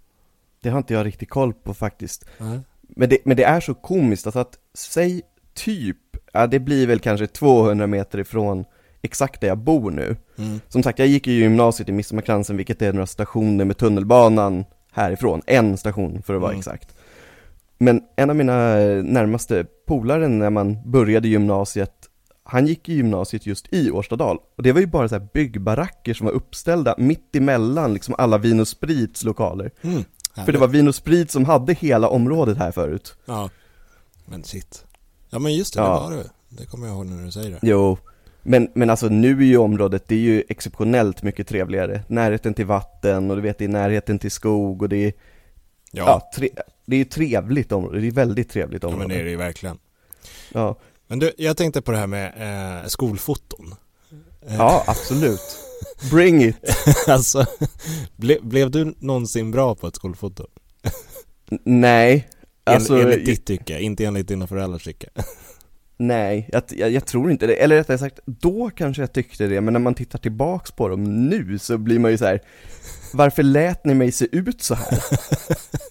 det 0.62 0.70
har 0.70 0.78
inte 0.78 0.94
jag 0.94 1.06
riktigt 1.06 1.30
koll 1.30 1.54
på 1.54 1.74
faktiskt. 1.74 2.26
Men 2.80 3.10
det, 3.10 3.18
men 3.26 3.38
det 3.38 3.44
är 3.44 3.60
så 3.60 3.74
komiskt 3.74 4.28
alltså 4.28 4.40
att, 4.40 4.58
säg 4.74 5.22
typ, 5.54 5.98
ja 6.34 6.48
det 6.48 6.60
blir 6.60 6.88
väl 6.88 7.00
kanske 7.00 7.28
200 7.28 7.88
meter 7.88 8.20
ifrån 8.20 8.66
exakt 9.02 9.42
där 9.42 9.48
jag 9.48 9.58
bor 9.58 9.92
nu. 9.92 10.16
Mm. 10.38 10.60
Som 10.70 10.84
sagt, 10.84 11.00
jag 11.00 11.08
gick 11.08 11.28
ju 11.28 11.34
gymnasiet 11.34 11.90
i 11.90 11.92
Midsommarkransen, 11.92 12.58
vilket 12.58 12.82
är 12.82 12.94
några 12.94 13.06
stationer 13.08 13.66
med 13.66 13.78
tunnelbanan 13.78 14.66
härifrån. 14.92 15.42
En 15.46 15.78
station 15.78 16.22
för 16.22 16.36
att 16.36 16.42
vara 16.42 16.52
Mm. 16.52 16.60
exakt. 16.60 16.96
Men 17.78 18.02
en 18.16 18.30
av 18.30 18.36
mina 18.36 18.76
närmaste 19.04 19.66
polare 19.88 20.28
när 20.28 20.50
man 20.50 20.92
började 20.92 21.28
gymnasiet, 21.28 22.05
han 22.48 22.68
gick 22.68 22.90
i 22.90 22.94
gymnasiet 22.94 23.46
just 23.46 23.74
i 23.74 23.92
Årstadal. 23.92 24.38
Och 24.58 24.64
det 24.64 24.72
var 24.72 24.80
ju 24.82 24.88
bara 24.88 25.10
så 25.10 25.16
här 25.16 25.28
byggbaracker 25.34 26.14
som 26.14 26.26
var 26.26 26.34
uppställda 26.34 26.96
mitt 26.98 27.36
emellan 27.36 27.94
liksom 27.94 28.16
alla 28.18 28.38
Vin 28.38 28.60
och 28.60 28.68
Sprits 28.68 29.24
lokaler. 29.24 29.72
Mm. 29.82 30.04
För 30.46 30.52
det 30.52 30.58
var 30.58 30.68
Vin 30.68 30.88
och 30.88 30.96
Sprit 30.96 31.32
som 31.32 31.46
hade 31.46 31.74
hela 31.74 32.10
området 32.10 32.58
här 32.58 32.72
förut. 32.72 33.16
Ja, 33.26 33.50
men 34.26 34.44
shit. 34.44 34.86
Ja 35.30 35.40
men 35.40 35.54
just 35.56 35.74
det, 35.74 35.80
Ja. 35.80 36.08
det 36.10 36.16
var 36.16 36.24
det. 36.24 36.30
Det 36.50 36.66
kommer 36.66 36.88
jag 36.88 36.96
ihåg 36.96 37.06
när 37.06 37.26
du 37.26 37.32
säger 37.32 37.50
det. 37.52 37.60
Jo, 37.62 37.98
men, 38.44 38.70
men 38.76 38.90
alltså 38.90 39.08
nu 39.08 39.38
är 39.38 39.46
ju 39.46 39.58
området, 39.58 40.08
det 40.08 40.16
är 40.16 40.20
ju 40.20 40.44
exceptionellt 40.50 41.24
mycket 41.24 41.48
trevligare. 41.48 42.04
Närheten 42.08 42.54
till 42.54 42.66
vatten 42.66 43.30
och 43.32 43.36
du 43.36 43.42
vet, 43.42 43.58
det 43.58 43.66
är 43.66 43.70
närheten 43.70 44.20
till 44.20 44.32
skog 44.32 44.82
och 44.82 44.90
det 44.90 44.98
är, 44.98 45.14
ja, 45.92 46.04
Ja, 46.08 46.32
tre, 46.36 46.50
det 46.86 46.96
är 46.96 46.98
ju 46.98 47.06
trevligt 47.06 47.72
område, 47.72 48.00
det 48.00 48.08
är 48.08 48.12
väldigt 48.12 48.50
trevligt 48.50 48.84
ja 48.84 48.90
område. 48.90 49.08
men 49.08 49.16
det 49.18 49.22
är 49.22 49.24
det 49.24 49.30
ju 49.30 49.38
verkligen. 49.38 49.78
Ja, 50.54 50.76
Men 51.08 51.20
du, 51.20 51.32
jag 51.38 51.58
tänkte 51.58 51.82
på 51.82 51.92
det 51.92 51.98
här 51.98 52.08
med 52.08 52.34
eh, 52.82 52.88
skolfoton. 52.88 53.76
Eh, 54.48 54.56
ja 54.56 54.84
absolut. 54.88 55.58
Bring 56.12 56.44
it! 56.44 56.56
alltså, 57.08 57.46
ble, 58.16 58.38
blev 58.42 58.72
du 58.72 58.96
någonsin 59.00 59.52
bra 59.52 59.76
på 59.76 59.88
ett 59.88 59.96
skolfoto? 59.96 60.48
Nej, 61.64 62.28
alltså, 62.64 62.96
en, 62.96 63.02
enligt 63.02 63.26
ditt 63.26 63.46
tycke, 63.46 63.80
inte 63.80 64.06
enligt 64.06 64.28
dina 64.28 64.48
föräldrars 64.48 64.84
tycke. 64.84 65.10
nej, 65.98 66.50
jag, 66.52 66.64
jag, 66.70 66.92
jag 66.92 67.06
tror 67.06 67.32
inte 67.32 67.48
det. 67.48 67.54
Eller 67.56 67.76
rättare 67.76 67.98
sagt, 67.98 68.20
då 68.26 68.70
kanske 68.70 69.02
jag 69.02 69.14
tyckte 69.14 69.48
det, 69.48 69.62
men 69.62 69.74
när 69.74 69.80
man 69.80 69.96
tittar 69.96 70.20
tillbaks 70.20 70.72
på 70.72 70.88
dem 70.88 71.28
nu 71.30 71.60
så 71.60 71.78
blir 71.78 72.00
man 72.00 72.12
ju 72.12 72.18
så 72.18 72.26
här. 72.26 72.42
Varför 73.14 73.44
lät 73.44 73.86
ni 73.86 73.94
mig 73.94 74.12
se 74.12 74.28
ut 74.32 74.62
så 74.62 74.76
här? 74.76 75.04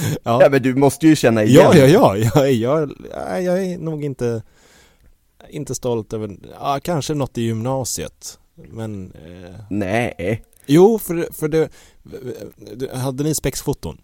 Ja, 0.22 0.42
Ja, 0.42 0.48
men 0.50 0.62
du 0.62 0.74
måste 0.74 1.06
ju 1.06 1.16
känna 1.16 1.44
igen. 1.44 1.62
ja, 1.74 1.86
ja, 1.86 1.86
ja. 1.86 2.16
Jag, 2.34 2.52
jag, 2.52 3.42
jag, 3.42 3.64
är 3.64 3.78
nog 3.78 4.04
inte, 4.04 4.42
inte 5.50 5.74
stolt 5.74 6.12
över, 6.12 6.36
ja, 6.60 6.80
kanske 6.82 7.14
något 7.14 7.38
i 7.38 7.42
gymnasiet. 7.42 8.38
Men, 8.54 9.12
eh, 9.12 9.54
Nej, 9.70 10.42
jo, 10.66 10.98
för, 10.98 11.28
för 11.32 11.48
det, 11.48 11.68
hade 12.94 13.24
ni 13.24 13.34
spexfoton? 13.34 13.98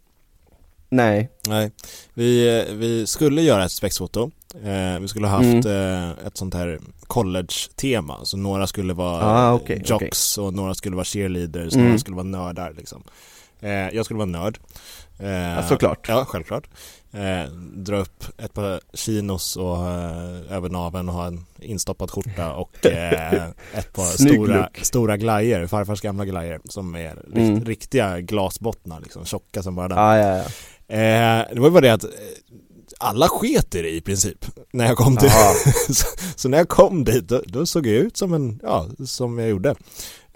nej, 0.91 1.31
Nej, 1.49 1.71
vi, 2.15 2.65
vi 2.73 3.07
skulle 3.07 3.43
göra 3.43 3.65
ett 3.65 3.73
spexfoto. 3.73 4.31
Eh, 4.65 5.01
vi 5.01 5.09
skulle 5.09 5.27
ha 5.27 5.37
haft 5.37 5.67
eh, 5.67 6.27
ett 6.27 6.37
sånt 6.37 6.55
här 6.55 6.79
college-tema. 7.07 8.25
Så 8.25 8.37
några 8.37 8.67
skulle 8.67 8.93
vara 8.93 9.25
Ah, 9.25 9.53
okej, 9.53 9.83
jocks 9.87 10.39
och 10.39 10.55
några 10.55 10.75
skulle 10.75 10.97
vara 10.97 11.05
cheerleaders, 11.05 11.75
Mm. 11.75 11.87
några 11.87 11.99
skulle 11.99 12.17
vara 12.17 12.27
nördar 12.27 12.75
liksom. 12.77 13.03
Eh, 13.61 13.71
jag 13.71 14.05
skulle 14.05 14.19
vara 14.19 14.27
nörd. 14.27 14.59
Eh, 15.19 15.29
Ja, 15.31 15.63
såklart. 15.69 16.09
Ja, 16.09 16.25
självklart. 16.25 16.69
Eh, 17.13 17.51
dra 17.77 17.97
upp 17.97 18.25
ett 18.39 18.55
par 18.55 18.81
chinos 18.95 19.57
och 19.57 19.77
eh, 19.77 20.53
över 20.57 20.69
naveln 20.69 21.09
och 21.09 21.15
ha 21.15 21.27
en 21.27 21.45
instoppad 21.61 22.11
skjorta 22.11 22.53
och 22.53 22.87
eh, 22.87 23.43
ett 23.75 23.93
par 23.93 24.05
stora, 24.05 24.57
look. 24.61 24.79
stora 24.85 25.17
glajer, 25.17 25.67
farfars 25.67 26.01
gamla 26.01 26.25
glajer 26.25 26.61
som 26.65 26.95
är 26.95 27.15
rikt, 27.15 27.37
Mm. 27.37 27.65
riktiga 27.65 28.21
glasbottnar 28.21 29.01
liksom, 29.01 29.25
tjocka 29.25 29.63
som 29.63 29.75
bara 29.75 29.89
den. 29.89 29.99
Ah, 29.99 30.17
ja, 30.19 30.37
ja. 30.37 30.43
Eh, 30.97 31.47
det 31.55 31.61
var 31.61 31.67
ju 31.67 31.71
bara 31.73 31.81
det 31.81 31.93
att 31.93 32.05
eh, 32.05 32.11
alla 33.01 33.29
sket 33.29 33.75
i 33.75 34.01
princip 34.01 34.47
när 34.73 34.87
jag 34.87 34.97
kom 34.97 35.15
dit. 35.15 35.33
Ja. 35.35 35.55
så, 35.95 36.07
så 36.37 36.49
när 36.49 36.59
jag 36.59 36.69
kom 36.69 37.05
dit 37.05 37.29
då, 37.29 37.43
då 37.47 37.67
såg 37.67 37.87
jag 37.87 37.95
ut 37.95 38.17
som 38.17 38.33
en, 38.35 38.61
ja, 38.63 38.87
som 39.07 39.39
jag 39.39 39.49
gjorde. 39.49 39.75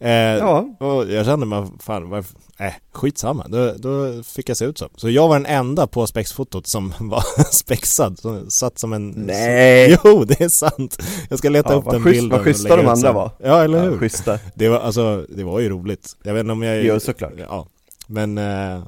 Eh, 0.03 0.11
Ja, 0.39 0.59
Och 0.79 1.11
jag 1.11 1.27
kände 1.27 1.47
mig, 1.47 1.65
fan, 1.81 2.11
vad, 2.11 2.19
äh, 2.59 2.73
skitsamma. 2.93 3.47
Då, 3.49 3.73
då 3.79 4.23
fick 4.23 4.49
jag 4.49 4.57
se 4.57 4.65
ut 4.65 4.79
så. 4.79 4.89
Så 4.97 5.11
jag 5.11 5.29
var 5.29 5.37
den 5.37 5.47
enda 5.47 5.87
på 5.87 6.07
spexfotot 6.07 6.67
som 6.67 6.93
var 7.01 7.23
spexad, 7.53 8.19
som 8.19 8.51
satt 8.51 8.79
som 8.79 8.93
en... 8.93 9.09
nej! 9.11 9.99
Jo, 10.05 10.25
det 10.25 10.41
är 10.41 10.49
sant! 10.49 11.03
Jag 11.31 11.39
ska 11.39 11.49
leta 11.49 11.73
Ja, 11.73 11.79
upp 11.79 11.85
den 11.91 12.01
schysst- 12.03 12.13
bilden 12.21 12.31
vad 12.39 12.41
schyssta 12.45 12.77
de 12.77 12.87
andra 12.89 13.13
var. 13.13 13.31
Ja, 13.39 13.65
eller 13.65 13.79
Ja, 13.79 13.85
hur? 13.91 13.99
schyssta. 13.99 14.39
Det 14.55 14.69
var, 14.69 14.79
alltså, 14.79 15.27
det 15.29 15.45
var 15.45 15.61
ju 15.61 15.69
roligt. 15.69 16.17
Jag 16.23 16.35
vet 16.35 16.41
inte 16.41 16.53
om 16.53 16.63
jag... 16.63 16.85
Jo, 16.85 17.01
såklart. 17.01 17.33
Ja, 17.39 17.67
men... 18.07 18.39
Eh, 18.39 18.83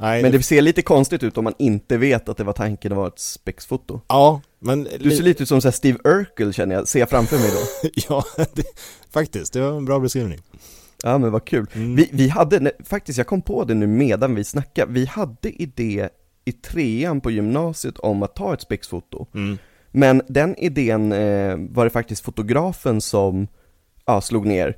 nej, 0.00 0.22
Men 0.22 0.32
det 0.32 0.42
ser 0.42 0.62
lite 0.62 0.82
konstigt 0.82 1.22
ut 1.22 1.38
om 1.38 1.44
man 1.44 1.54
inte 1.58 1.96
vet 1.96 2.28
att 2.28 2.36
det 2.36 2.44
var 2.44 2.52
tanken 2.52 2.92
att 2.92 2.98
vara 2.98 3.08
ett 3.08 3.18
spexfoto. 3.18 4.00
Ja, 4.08 4.40
men... 4.58 4.88
Du 5.00 5.10
ser 5.10 5.22
lite 5.22 5.42
ut 5.42 5.48
som 5.48 5.60
så 5.60 5.72
Steve 5.72 5.98
Urkel 6.04 6.52
känner 6.52 6.74
jag, 6.74 6.88
ser 6.88 7.00
jag 7.00 7.10
framför 7.10 7.38
mig 7.38 7.50
då. 7.50 7.88
ja, 8.08 8.24
det, 8.54 8.64
faktiskt. 9.10 9.52
Det 9.52 9.60
var 9.60 9.76
en 9.76 9.84
bra 9.84 9.98
beskrivning. 9.98 10.38
Ja 11.02 11.18
men 11.18 11.32
vad 11.32 11.44
kul. 11.44 11.66
Mm. 11.72 11.96
Vi, 11.96 12.10
vi 12.12 12.28
hade, 12.28 12.60
nej, 12.60 12.72
faktiskt 12.84 13.18
jag 13.18 13.26
kom 13.26 13.42
på 13.42 13.64
det 13.64 13.74
nu 13.74 13.86
medan 13.86 14.34
vi 14.34 14.44
snackade, 14.44 14.92
vi 14.92 15.04
hade 15.04 15.62
idé 15.62 16.08
i 16.44 16.52
trean 16.52 17.20
på 17.20 17.30
gymnasiet 17.30 17.98
om 17.98 18.22
att 18.22 18.36
ta 18.36 18.54
ett 18.54 18.60
spexfoto. 18.60 19.26
Mm. 19.34 19.58
Men 19.90 20.22
den 20.28 20.56
idén 20.56 21.12
eh, 21.12 21.56
var 21.58 21.84
det 21.84 21.90
faktiskt 21.90 22.24
fotografen 22.24 23.00
som 23.00 23.48
ja, 24.06 24.20
slog 24.20 24.46
ner. 24.46 24.76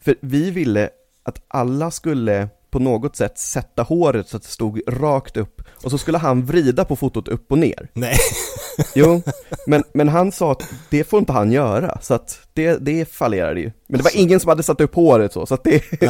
För 0.00 0.16
vi 0.20 0.50
ville 0.50 0.90
att 1.22 1.42
alla 1.48 1.90
skulle 1.90 2.48
på 2.70 2.78
något 2.78 3.16
sätt 3.16 3.38
sätta 3.38 3.82
håret 3.82 4.28
så 4.28 4.36
att 4.36 4.42
det 4.42 4.48
stod 4.48 4.80
rakt 4.86 5.36
upp 5.36 5.62
och 5.84 5.90
så 5.90 5.98
skulle 5.98 6.18
han 6.18 6.44
vrida 6.46 6.84
på 6.84 6.96
fotot 6.96 7.28
upp 7.28 7.52
och 7.52 7.58
ner. 7.58 7.88
Nej. 7.92 8.16
Jo, 8.94 9.22
men, 9.66 9.84
men 9.94 10.08
han 10.08 10.32
sa 10.32 10.52
att 10.52 10.62
det 10.90 11.04
får 11.04 11.18
inte 11.18 11.32
han 11.32 11.52
göra, 11.52 11.98
så 12.02 12.14
att 12.14 12.38
det, 12.52 12.76
det 12.76 13.08
fallerade 13.08 13.60
ju. 13.60 13.72
Men 13.88 13.98
det 13.98 14.04
var 14.04 14.16
ingen 14.16 14.40
som 14.40 14.48
hade 14.48 14.62
satt 14.62 14.80
upp 14.80 14.94
håret 14.94 15.32
så, 15.32 15.46
så 15.46 15.54
att 15.54 15.64
det, 15.64 15.82
det 16.00 16.06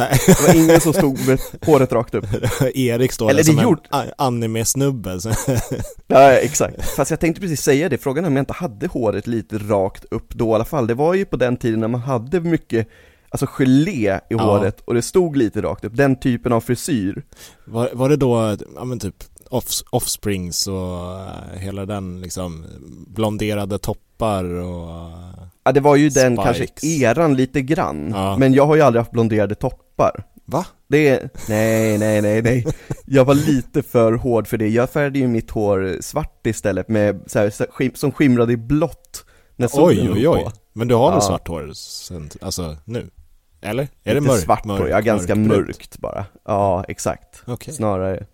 var 0.47 0.55
ingen 0.55 0.81
som 0.81 0.93
stod 0.93 1.27
med 1.27 1.39
håret 1.65 1.91
rakt 1.91 2.15
upp. 2.15 2.25
Erik 2.73 3.11
står 3.11 3.29
Eller 3.29 3.43
där 3.43 3.63
som 3.63 3.77
det 3.91 3.97
en 3.97 4.11
anime-snubbe. 4.17 5.19
Ja, 6.07 6.31
exakt. 6.31 6.89
Fast 6.89 7.11
jag 7.11 7.19
tänkte 7.19 7.41
precis 7.41 7.61
säga 7.61 7.89
det, 7.89 7.97
frågan 7.97 8.23
är 8.23 8.27
om 8.27 8.35
jag 8.35 8.41
inte 8.41 8.53
hade 8.53 8.87
håret 8.87 9.27
lite 9.27 9.57
rakt 9.57 10.05
upp 10.11 10.33
då 10.33 10.51
i 10.51 10.53
alla 10.53 10.65
fall. 10.65 10.87
Det 10.87 10.93
var 10.93 11.13
ju 11.13 11.25
på 11.25 11.37
den 11.37 11.57
tiden 11.57 11.79
när 11.79 11.87
man 11.87 12.01
hade 12.01 12.39
mycket, 12.39 12.87
alltså 13.31 13.45
gelé 13.45 14.15
i 14.15 14.19
Ja. 14.29 14.37
håret 14.41 14.81
och 14.81 14.93
det 14.93 15.01
stod 15.01 15.37
lite 15.37 15.61
rakt 15.61 15.85
upp, 15.85 15.95
den 15.97 16.15
typen 16.19 16.53
av 16.53 16.61
frisyr. 16.61 17.23
Var, 17.65 17.89
var 17.93 18.09
det 18.09 18.15
då, 18.15 18.57
ja 18.75 18.83
men 18.83 18.99
typ 18.99 19.15
off, 19.49 19.65
Offsprings 19.89 20.67
och 20.67 21.19
eh, 21.19 21.59
hela 21.59 21.85
den 21.85 22.21
liksom 22.21 22.65
blonderade 23.07 23.77
toppar 23.77 24.43
och 24.43 25.11
Ja, 25.63 25.71
det 25.71 25.79
var 25.79 25.95
ju 25.95 26.09
den 26.09 26.37
Spikes. 26.37 26.57
kanske 26.57 26.87
eran 26.87 27.35
lite 27.35 27.61
grann, 27.61 28.11
Ja. 28.15 28.37
men 28.37 28.53
jag 28.53 28.65
har 28.67 28.75
ju 28.75 28.81
aldrig 28.81 28.99
haft 29.01 29.11
blonderade 29.11 29.55
toppar. 29.55 30.23
Va? 30.45 30.65
Det 30.87 31.07
är, 31.09 31.29
nej, 31.49 31.97
nej, 31.97 32.21
nej, 32.21 32.41
nej. 32.41 32.65
Jag 33.05 33.25
var 33.25 33.33
lite 33.35 33.83
för 33.83 34.13
hård 34.13 34.47
för 34.47 34.57
det. 34.57 34.67
Jag 34.67 34.89
färgade 34.89 35.19
ju 35.19 35.27
mitt 35.27 35.51
hår 35.51 35.97
svart 36.01 36.47
istället 36.47 36.87
med 36.89 37.21
så 37.27 37.39
här, 37.39 37.49
skim, 37.71 37.91
som 37.95 38.11
skimrade 38.11 38.53
i 38.53 38.57
blått 38.57 39.25
när 39.55 39.67
solen 39.67 40.11
Oj 40.11 40.11
oj 40.11 40.27
oj. 40.27 40.43
på. 40.43 40.51
Men 40.73 40.87
du 40.87 40.95
har 40.95 41.09
väl 41.09 41.17
Ja. 41.21 41.27
svart 41.27 41.47
hår 41.47 41.71
sen, 41.73 42.29
alltså 42.41 42.77
nu? 42.85 43.09
Eller? 43.61 43.87
Är 44.03 44.15
det 44.15 44.21
mörkt? 44.21 44.43
svart 44.43 44.63
på 44.63 44.77
det, 44.83 44.89
ja 44.89 44.99
ganska 44.99 45.35
mörkbrunt? 45.35 45.67
mörkt 45.67 45.97
bara. 45.97 46.25
Ja, 46.45 46.85
exakt. 46.87 47.43
Okej. 47.47 47.73
Snarare. 47.73 48.25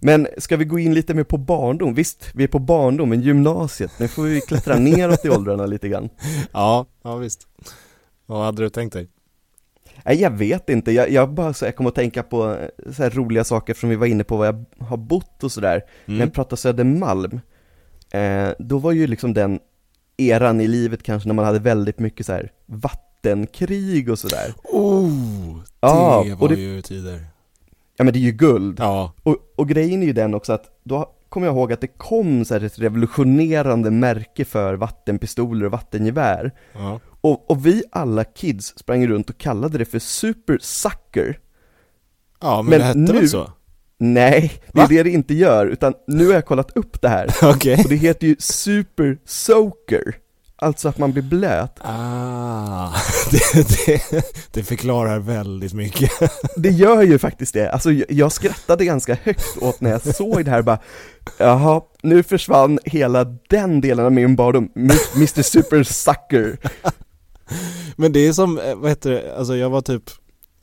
Men 0.00 0.28
ska 0.38 0.56
vi 0.56 0.64
gå 0.64 0.78
in 0.78 0.94
lite 0.94 1.14
mer 1.14 1.24
på 1.24 1.38
barndom? 1.38 1.94
Visst, 1.94 2.30
vi 2.34 2.44
är 2.44 2.48
på 2.48 2.58
barndom, 2.58 3.08
men 3.08 3.20
gymnasiet, 3.22 3.90
nu 4.00 4.08
får 4.08 4.22
vi 4.22 4.40
klättra 4.40 4.78
neråt 4.78 5.24
i 5.24 5.28
åldrarna 5.30 5.66
lite 5.66 5.88
grann. 5.88 6.08
Ja, 6.52 6.86
ja 7.02 7.16
visst. 7.16 7.46
Vad 8.26 8.44
hade 8.44 8.62
du 8.62 8.68
tänkt 8.70 8.92
dig? 8.92 9.08
Nej, 10.04 10.20
jag 10.20 10.30
vet 10.30 10.68
inte, 10.70 10.92
jag, 10.92 11.10
jag 11.10 11.30
bara 11.34 11.52
så, 11.54 11.64
jag 11.64 11.76
kommer 11.76 11.90
att 11.90 11.94
tänka 11.96 12.22
på 12.22 12.50
eh, 12.54 12.92
så 12.92 13.08
roliga 13.08 13.44
saker 13.44 13.74
som 13.74 13.88
vi 13.88 13.96
var 13.96 14.06
inne 14.06 14.24
på, 14.24 14.36
var 14.36 14.46
jag 14.46 14.64
har 14.78 14.96
bott 14.96 15.44
och 15.44 15.52
sådär. 15.52 15.82
När 16.04 16.14
Mm. 16.14 16.20
jag 16.26 16.34
pratar 16.34 16.56
Södermalm, 16.56 17.40
eh, 18.10 18.48
då 18.58 18.78
var 18.78 18.92
ju 18.92 19.06
liksom 19.06 19.34
den 19.34 19.60
eran 20.16 20.60
i 20.60 20.66
livet 20.68 21.02
kanske 21.02 21.28
när 21.28 21.34
man 21.34 21.44
hade 21.44 21.58
väldigt 21.58 21.98
mycket 21.98 22.26
så 22.26 22.32
här 22.32 22.52
vattenkrig 23.32 24.10
och 24.10 24.18
sådär. 24.18 24.54
Oh, 24.64 25.56
det 25.56 25.64
Ja, 25.80 26.24
var 26.38 26.48
det- 26.48 26.54
ju 26.54 26.82
tider. 26.82 27.20
Ja 27.96 28.04
men 28.04 28.12
det 28.12 28.18
är 28.18 28.20
ju 28.20 28.32
guld. 28.32 28.76
Ja, 28.80 29.12
Och, 29.22 29.36
och 29.56 29.68
grejen 29.68 30.02
är 30.02 30.06
ju 30.06 30.12
den 30.12 30.34
också 30.34 30.52
att 30.52 30.80
då 30.84 31.10
kommer 31.28 31.46
jag 31.46 31.56
ihåg 31.56 31.72
att 31.72 31.80
det 31.80 31.86
kom 31.86 32.44
så 32.44 32.54
ett 32.54 32.78
revolutionerande 32.78 33.90
märke 33.90 34.44
för 34.44 34.74
vattenpistoler 34.74 35.66
och 35.66 35.72
vattengevär. 35.72 36.50
ja. 36.74 37.00
Och, 37.24 37.50
och 37.50 37.66
vi 37.66 37.82
alla 37.92 38.24
kids 38.24 38.78
sprang 38.78 39.06
runt 39.08 39.30
och 39.30 39.38
kallade 39.38 39.78
det 39.78 39.84
för 39.84 39.98
Super 39.98 40.58
Sucker. 40.60 41.38
Ja, 42.40 42.62
men, 42.62 42.70
Men 42.70 42.78
det 42.78 42.84
hette 42.84 42.98
nu- 42.98 43.12
väl 43.12 43.28
så? 43.28 43.50
Nej, 43.98 44.52
det 44.72 44.78
är 44.78 44.82
Va? 44.82 44.86
det 44.88 45.02
det 45.02 45.10
inte 45.10 45.34
gör, 45.34 45.66
utan 45.66 45.94
nu 46.06 46.26
har 46.26 46.32
jag 46.34 46.46
kollat 46.46 46.76
upp 46.76 47.02
det 47.02 47.08
här. 47.08 47.26
Okej. 47.42 47.80
Och 47.84 47.88
det 47.90 47.96
heter 47.96 48.26
ju 48.26 48.36
Super 48.38 49.18
Soaker. 49.24 50.14
Alltså 50.62 50.88
att 50.88 50.98
man 50.98 51.12
blir 51.12 51.22
blöt. 51.22 51.78
Ah, 51.80 52.94
det, 53.30 53.68
det, 53.86 54.24
det 54.50 54.62
förklarar 54.62 55.18
väldigt 55.18 55.72
mycket. 55.72 56.10
Det 56.56 56.70
gör 56.70 57.02
ju 57.02 57.18
faktiskt 57.18 57.54
det. 57.54 57.70
Alltså 57.72 57.92
jag, 57.92 58.32
skrattade 58.32 58.84
ganska 58.84 59.14
högt 59.22 59.62
åt 59.62 59.80
när 59.80 59.90
jag 59.90 60.02
såg 60.14 60.44
det 60.44 60.50
här 60.50 60.62
bara, 60.62 60.78
jaha, 61.38 61.80
nu 62.02 62.22
försvann 62.22 62.78
hela 62.84 63.24
den 63.24 63.80
delen 63.80 64.04
av 64.04 64.12
min 64.12 64.36
barndom, 64.36 64.70
Mr 64.74 65.42
Super 65.42 65.82
Sucker. 65.82 66.58
Men 67.96 68.12
det 68.12 68.26
är 68.26 68.32
som, 68.32 68.58
eh, 68.58 68.74
vad 68.74 68.90
heter 68.90 69.10
det, 69.10 69.36
alltså 69.36 69.56
jag 69.56 69.70
var 69.70 69.80
typ 69.80 70.10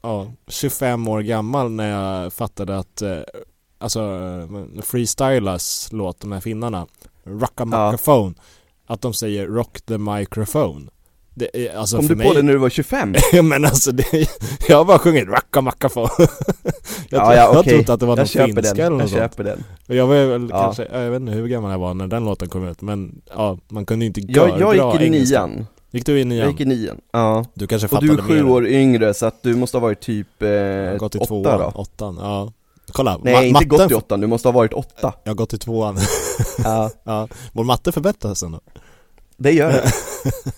ja, 0.02 0.34
25 0.48 1.08
år 1.08 1.22
gammal 1.22 1.72
när 1.72 1.90
jag 1.90 2.34
fattade 2.34 2.80
att 2.80 3.02
eh, 3.02 3.18
Alltså 3.82 4.00
eh, 4.02 4.82
Freestylas 4.82 5.90
låt, 5.92 6.20
de 6.20 6.32
här 6.32 6.40
finnarna 6.40 6.88
Rocka 7.24 7.66
microphone 7.66 8.34
Att 8.90 9.02
de 9.02 9.14
säger 9.14 9.48
rock 9.48 9.82
the 9.82 9.98
microphone 9.98 10.90
det 11.34 11.68
är, 11.68 11.78
alltså 11.78 11.96
Kom 11.98 12.08
för 12.08 12.14
du 12.14 12.18
mig, 12.18 12.28
på 12.28 12.34
det 12.34 12.42
när 12.42 12.54
du 12.54 12.60
var 12.60 12.70
25? 12.70 13.16
Ja 13.34 13.42
men 13.42 13.66
alltså 13.66 13.92
det, 13.92 14.06
jag 14.68 14.78
har 14.78 14.86
bara 14.86 15.00
sjungit 15.00 15.28
rocka 15.28 15.62
microphone 15.62 16.10
Jag, 16.20 16.28
ja, 17.22 17.36
ja, 17.36 17.36
jag 17.36 17.58
okej. 17.60 17.74
trodde 17.74 17.94
att 17.94 18.00
det 18.00 18.06
var 18.06 18.16
någon 18.16 18.26
jag 18.36 18.46
finska 18.46 18.62
den, 18.74 18.78
eller 18.86 18.90
något 18.90 19.02
jag 19.02 19.10
sånt 19.10 19.22
köper 19.22 19.44
den. 19.44 19.64
Och 19.88 19.96
Jag 19.96 20.08
var 20.08 20.26
väl 20.26 20.48
Ja. 20.52 20.64
kanske, 20.64 20.88
jag 21.04 21.12
vet 21.12 21.20
inte 21.22 21.32
hur 21.34 21.48
gammal 21.48 21.72
jag 21.72 21.80
var 21.80 21.94
när 21.94 22.08
den 22.08 22.26
låten 22.26 22.50
kom 22.50 22.68
ut 22.68 22.82
men 22.82 23.22
ja, 23.36 23.58
man 23.68 23.86
kunde 23.86 24.06
ju 24.06 24.08
inte 24.08 24.22
Jag, 24.22 24.50
jag 24.60 24.76
görbra 24.76 24.92
gick 24.94 25.02
i 25.02 25.06
engelska. 25.06 25.46
nian, 25.46 25.66
Gick 25.92 26.06
du 26.06 26.16
i 26.16 26.20
jag 26.20 26.28
nian? 26.28 26.50
gick 26.52 26.60
i 26.62 26.66
nian, 26.66 26.98
ja. 27.14 27.46
Du 27.54 27.68
kanske 27.68 27.86
Och 27.86 27.90
fattade 27.92 28.08
du 28.14 28.18
är 28.18 28.22
sju 28.24 28.44
mer. 28.44 28.52
år 28.52 28.68
yngre 28.68 29.14
så 29.14 29.26
att 29.26 29.44
du 29.44 29.56
måste 29.56 29.78
ha 29.78 29.82
varit 29.82 30.00
typ 30.02 30.42
eh, 30.44 30.50
Jag 30.50 30.92
har 30.92 30.98
gått 30.98 31.16
i 31.16 31.18
åtta 31.18 31.28
tvåan, 31.28 31.60
då? 31.60 31.72
åttan, 31.76 32.18
ja 32.22 32.54
Kolla, 32.94 33.20
Nej, 33.24 33.34
ma- 33.36 33.42
inte 33.42 33.54
matten, 33.54 33.68
gått 33.70 33.92
i 33.92 33.94
åttan, 33.94 34.22
du 34.22 34.28
måste 34.28 34.48
ha 34.48 34.54
varit 34.54 34.74
åtta. 34.74 35.14
Jag 35.24 35.30
har 35.32 35.36
gått 35.36 35.54
i 35.54 35.58
tvåan, 35.58 35.98
Ja, 36.64 36.90
ja 37.04 37.28
Vår 37.54 37.64
matte 37.64 37.92
förbättras 37.92 38.44
ändå 38.44 38.60
det 39.38 39.52
gör 39.52 39.72
det. 39.72 39.84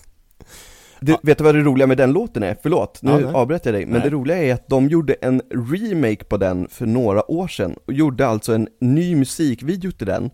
Du, 1.00 1.16
vet 1.22 1.38
du 1.38 1.44
vad 1.44 1.54
det 1.54 1.60
roliga 1.60 1.86
med 1.86 1.96
den 1.96 2.12
låten 2.12 2.42
är? 2.42 2.56
Förlåt, 2.62 3.02
nu 3.02 3.10
Ja, 3.20 3.34
avbröt 3.38 3.64
jag 3.66 3.74
dig, 3.74 3.86
men 3.86 3.92
Nej. 3.92 4.02
det 4.02 4.10
roliga 4.10 4.36
är 4.38 4.54
att 4.54 4.68
de 4.68 4.88
gjorde 4.88 5.14
en 5.14 5.42
remake 5.50 6.24
på 6.24 6.36
den 6.36 6.68
för 6.68 6.86
några 6.86 7.30
år 7.30 7.48
sedan 7.48 7.76
och 7.86 7.92
gjorde 7.92 8.26
alltså 8.26 8.54
en 8.54 8.68
ny 8.80 9.16
musikvideo 9.16 9.90
till 9.92 10.06
den 10.06 10.30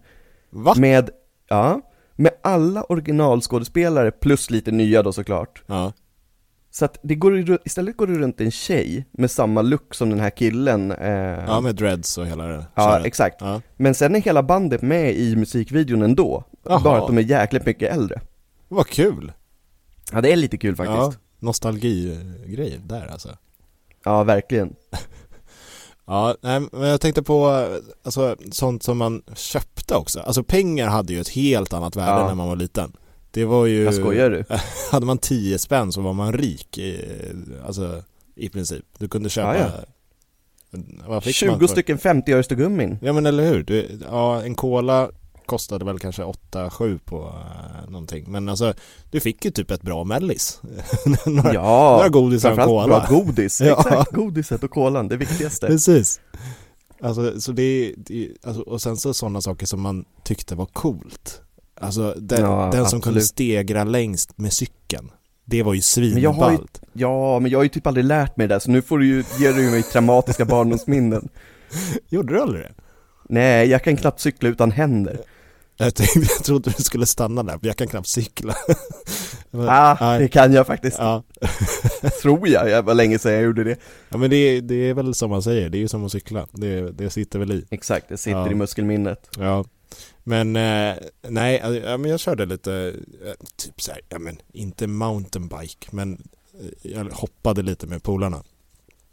Va? 0.51 0.75
med, 0.77 1.11
ja, 1.49 1.81
med 2.17 2.31
alla 2.43 2.83
originalskådespelare 2.83 4.11
plus 4.11 4.51
lite 4.51 4.71
nya 4.71 5.03
då 5.03 5.13
såklart. 5.13 5.63
Ja, 5.67 5.93
Så 6.71 6.85
att 6.85 6.99
det 7.03 7.15
går, 7.15 7.59
istället 7.65 7.97
går 7.97 8.07
det 8.07 8.19
runt 8.19 8.41
en 8.41 8.51
tjej 8.51 9.07
med 9.11 9.31
samma 9.31 9.63
look 9.63 9.95
som 9.95 10.11
den 10.11 10.21
här 10.21 10.31
killen. 10.31 10.93
Eh, 10.93 11.45
ja 11.47 11.61
med 11.61 11.75
dreads 11.75 12.19
och 12.19 12.27
hela 12.27 12.47
det 12.47 12.67
ja, 12.75 13.07
exakt. 13.07 13.37
Ja, 13.41 13.61
Men 13.77 13.95
sen 13.95 14.15
är 14.15 14.21
hela 14.21 14.43
bandet 14.43 14.83
med 14.83 15.15
i 15.15 15.37
musikvideon 15.37 16.03
ändå. 16.03 16.45
Jaha. 16.65 16.81
Bara 16.81 16.99
att 16.99 17.07
de 17.07 17.19
är 17.19 17.23
jäkligt 17.23 17.67
mycket 17.67 17.93
äldre. 17.93 18.21
vad 18.69 18.87
kul! 18.87 19.33
Ja, 20.13 20.21
det 20.21 20.33
är 20.33 20.37
lite 20.37 20.59
kul 20.59 20.77
faktiskt. 20.77 20.99
Ja, 20.99 21.13
nostalgigrej 21.39 22.81
där 22.85 23.07
alltså 23.13 23.29
Ja, 24.05 24.25
verkligen. 24.25 24.75
Ja, 26.07 26.37
nej, 26.41 26.61
men 26.73 26.89
jag 26.89 27.01
tänkte 27.01 27.23
på 27.23 27.67
alltså, 28.05 28.37
sånt 28.51 28.83
som 28.83 28.99
man 28.99 29.23
köpte 29.35 29.95
också. 29.95 30.21
Alltså 30.21 30.43
pengar 30.43 30.89
hade 30.89 31.13
ju 31.13 31.21
ett 31.21 31.29
helt 31.29 31.73
annat 31.73 31.97
värde 31.97 32.21
Ja. 32.21 32.27
när 32.27 32.35
man 32.35 32.49
var 32.49 32.57
liten. 32.57 32.93
Det 33.31 33.45
var 33.45 33.67
ju... 33.67 33.83
Jag 33.85 33.95
skojar 33.95 34.31
du? 34.31 34.45
Hade 34.91 35.07
man 35.07 35.19
10 35.19 35.59
spänn 35.59 35.93
så 35.93 36.01
var 36.01 36.13
man 36.13 36.33
rik 36.33 36.79
i, 36.79 37.05
alltså, 37.67 38.03
i 38.35 38.49
princip. 38.49 38.85
Du 38.99 39.09
kunde 39.09 39.29
köpa... 39.29 39.59
Ja, 39.59 39.71
Vad 41.07 41.25
fick 41.25 41.35
20 41.35 41.51
man 41.51 41.59
för? 41.59 41.67
stycken 41.67 41.99
50 41.99 42.33
öre 42.33 42.57
gummin. 42.57 42.99
Ja 43.03 43.13
men 43.13 43.27
eller 43.27 43.45
hur? 43.47 43.63
Du, 43.63 43.99
ja, 44.11 44.43
en 44.43 44.55
cola 44.55 45.11
kostade 45.49 45.85
väl 45.85 45.99
kanske 45.99 46.23
8-7 46.23 46.99
på 47.05 47.19
uh, 47.19 47.91
någonting. 47.91 48.25
Men 48.29 48.49
alltså, 48.49 48.75
du 49.11 49.21
fick 49.21 49.45
ju 49.45 49.51
typ 49.51 49.71
ett 49.71 49.83
bra 49.83 50.05
mellis. 50.05 50.61
några, 51.27 51.55
Ja, 51.55 51.93
några 51.97 52.09
godisar 52.09 52.53
och 52.53 52.59
cola. 52.59 52.87
bra 52.87 53.07
godis. 53.09 53.61
Ja. 53.61 53.81
Exakt, 53.81 54.13
godiset 54.13 54.63
och 54.63 54.71
kolan, 54.71 55.09
det 55.09 55.17
viktigaste. 55.17 55.67
Precis. 55.67 56.21
Alltså, 57.01 57.41
så 57.41 57.53
det, 57.53 57.95
det 57.97 58.33
alltså, 58.43 58.63
och 58.63 58.83
sen 58.83 58.97
så 58.97 59.15
sådana 59.15 59.41
saker 59.41 59.67
som 59.67 59.81
man 59.81 60.05
tyckte 60.25 60.55
var 60.55 60.67
coolt. 60.67 61.43
Alltså 61.81 62.15
den, 62.17 62.41
Ja, 62.41 62.69
den 62.73 62.87
som 62.87 63.01
kunde 63.01 63.21
stegra 63.21 63.85
längst 63.85 64.39
med 64.39 64.53
cykeln. 64.53 65.11
Det 65.45 65.63
var 65.63 65.75
ju 65.75 65.81
svinballt. 65.81 66.81
Ja, 66.93 67.39
men 67.39 67.51
jag 67.51 67.59
har 67.59 67.63
ju 67.63 67.69
typ 67.69 67.87
aldrig 67.87 68.05
lärt 68.07 68.37
mig 68.37 68.49
det 68.49 68.61
så 68.61 68.71
nu 68.71 68.83
får 68.83 68.99
du 68.99 69.07
ju, 69.07 69.25
ger 69.39 69.53
du 69.53 69.71
mig 69.71 69.83
traumatiska 69.83 70.45
barndomsminnen. 70.45 71.29
Gjorde 72.09 72.35
du 72.35 72.41
aldrig 72.41 72.63
det? 72.65 72.73
Nej, 73.29 73.69
jag 73.69 73.85
kan 73.85 73.97
knappt 73.97 74.21
cykla 74.21 74.49
utan 74.49 74.71
händer. 74.71 75.21
Jag, 75.77 75.95
tänkte, 75.95 76.19
jag 76.21 76.45
trodde 76.45 76.71
du 76.77 76.83
skulle 76.83 77.07
stanna 77.07 77.43
där, 77.43 77.59
för 77.59 77.67
jag 77.67 77.77
kan 77.77 77.87
knappt 77.89 78.07
cykla. 78.09 78.55
Men- 79.51 79.69
Ah, 79.69 79.97
nej. 80.01 80.19
det 80.21 80.29
kan 80.29 80.53
jag 80.53 80.67
faktiskt. 80.67 80.99
Ja. 80.99 81.23
Tror 82.23 82.49
jag, 82.49 82.67
det 82.67 82.83
var 82.83 82.95
länge 82.95 83.19
sedan 83.19 83.33
jag 83.33 83.43
gjorde 83.43 83.65
det. 83.65 83.77
ja 84.09 84.17
men 84.19 84.31
det, 84.31 84.61
det 84.61 84.75
är 84.75 84.95
väl 84.95 85.15
som 85.15 85.31
man 85.31 85.43
säger, 85.43 85.69
det 85.71 85.79
är 85.79 85.81
ju 85.81 85.89
som 85.89 86.05
att 86.05 86.13
cykla. 86.13 86.47
Det, 86.53 86.91
det 86.91 87.11
sitter 87.11 87.39
väl 87.39 87.53
i. 87.53 87.65
Exakt, 87.71 88.09
det 88.09 88.17
sitter 88.17 88.39
Ja. 88.39 88.51
i 88.51 88.55
muskelminnet. 88.55 89.29
Ja. 89.39 89.65
Men 90.29 90.57
eh, 90.57 90.97
nej, 91.29 91.81
ja, 91.85 91.97
men 91.97 92.11
jag 92.11 92.21
körde 92.21 92.47
lite, 92.47 92.95
eh, 93.25 93.47
typ 93.57 93.81
så 93.81 93.93
här, 93.93 94.01
ja 94.09 94.19
men 94.19 94.39
inte 94.53 94.87
mountainbike, 94.87 95.89
men 95.91 96.29
eh, 96.61 96.91
jag 96.93 97.05
hoppade 97.05 97.63
lite 97.63 97.87
med 97.87 98.03
polarna. 98.03 98.43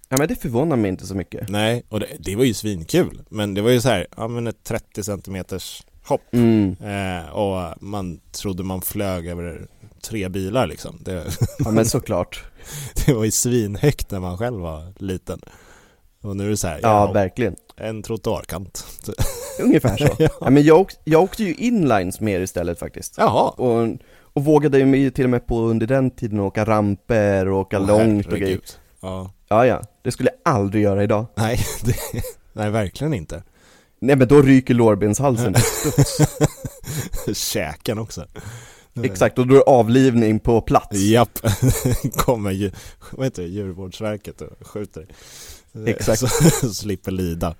Ja 0.09 0.17
men 0.19 0.27
det 0.27 0.35
förvånar 0.35 0.75
mig 0.75 0.89
inte 0.89 1.07
så 1.07 1.15
mycket. 1.15 1.49
Nej, 1.49 1.83
och 1.89 1.99
det, 1.99 2.07
det 2.19 2.35
var 2.35 2.43
ju 2.43 2.53
svinkul. 2.53 3.21
Men 3.29 3.53
det 3.53 3.61
var 3.61 3.69
ju 3.69 3.81
så 3.81 3.89
här, 3.89 4.07
ja 4.17 4.27
men 4.27 4.47
ett 4.47 4.63
30 4.63 5.03
centimeters 5.03 5.83
hopp. 6.03 6.33
Mm. 6.33 6.75
Eh, 6.81 7.29
och 7.29 7.83
man 7.83 8.19
trodde 8.31 8.63
man 8.63 8.81
flög 8.81 9.27
över 9.27 9.67
tre 10.01 10.29
bilar 10.29 10.67
liksom. 10.67 10.99
Det, 11.01 11.25
Ja 11.59 11.71
men 11.71 11.85
såklart. 11.85 12.43
det 13.05 13.13
var 13.13 13.25
ju 13.25 13.31
svinhögt 13.31 14.11
när 14.11 14.19
man 14.19 14.37
själv 14.37 14.59
var 14.59 14.93
liten. 14.97 15.41
Och 16.25 16.35
nu 16.37 16.45
är 16.45 16.49
det 16.49 16.57
så 16.57 16.67
här, 16.67 16.79
Ja, 16.81 17.05
ja, 17.07 17.11
verkligen. 17.11 17.55
en 17.77 18.03
trottoarkant. 18.03 18.85
Ungefär 19.63 19.97
så. 19.97 20.07
Ja. 20.19 20.29
Ja, 20.41 20.49
men 20.49 20.63
jag, 20.63 20.79
åk, 20.79 20.91
jag 21.03 21.23
åkte 21.23 21.43
ju 21.43 21.53
inlines 21.53 22.19
mer 22.19 22.39
istället 22.39 22.79
faktiskt. 22.79 23.15
Jaha. 23.17 23.49
Och, 23.49 23.87
och 24.33 24.45
vågade 24.45 24.79
ju 24.79 25.11
till 25.11 25.23
och 25.23 25.29
med 25.29 25.47
på 25.47 25.59
under 25.59 25.87
den 25.87 26.11
tiden 26.11 26.39
åka 26.39 26.65
ramper 26.65 27.47
och 27.47 27.59
åka 27.59 27.79
Åh, 27.79 27.87
långt 27.87 28.27
och 28.27 28.37
grejer. 28.39 28.59
Ja. 29.01 29.31
Ja, 29.47 29.65
ja. 29.65 29.81
Det 30.03 30.11
skulle 30.11 30.29
jag 30.43 30.53
aldrig 30.53 30.83
göra 30.83 31.03
idag. 31.03 31.25
Nej, 31.35 31.59
det, 31.83 31.95
nej, 32.53 32.69
verkligen 32.69 33.13
inte. 33.13 33.43
Nej 33.99 34.15
men 34.15 34.27
då 34.27 34.41
ryker 34.41 34.73
lårbenshalsen. 34.73 35.55
Käken 37.33 37.99
också. 37.99 38.25
Exakt, 39.03 39.39
och 39.39 39.47
då 39.47 39.53
är 39.53 39.57
det 39.57 39.63
avlivning 39.63 40.39
på 40.39 40.61
plats. 40.61 40.95
Japp, 40.97 41.39
kommer 42.15 42.51
ju, 42.51 42.71
vad 43.11 43.25
heter 43.25 43.41
det, 43.43 43.47
djurvårdsverket 43.49 44.41
och 44.41 44.67
skjuter. 44.67 45.07
Exakt. 45.85 46.19
Så, 46.19 46.27
slipper 46.73 47.11
lida. 47.11 47.55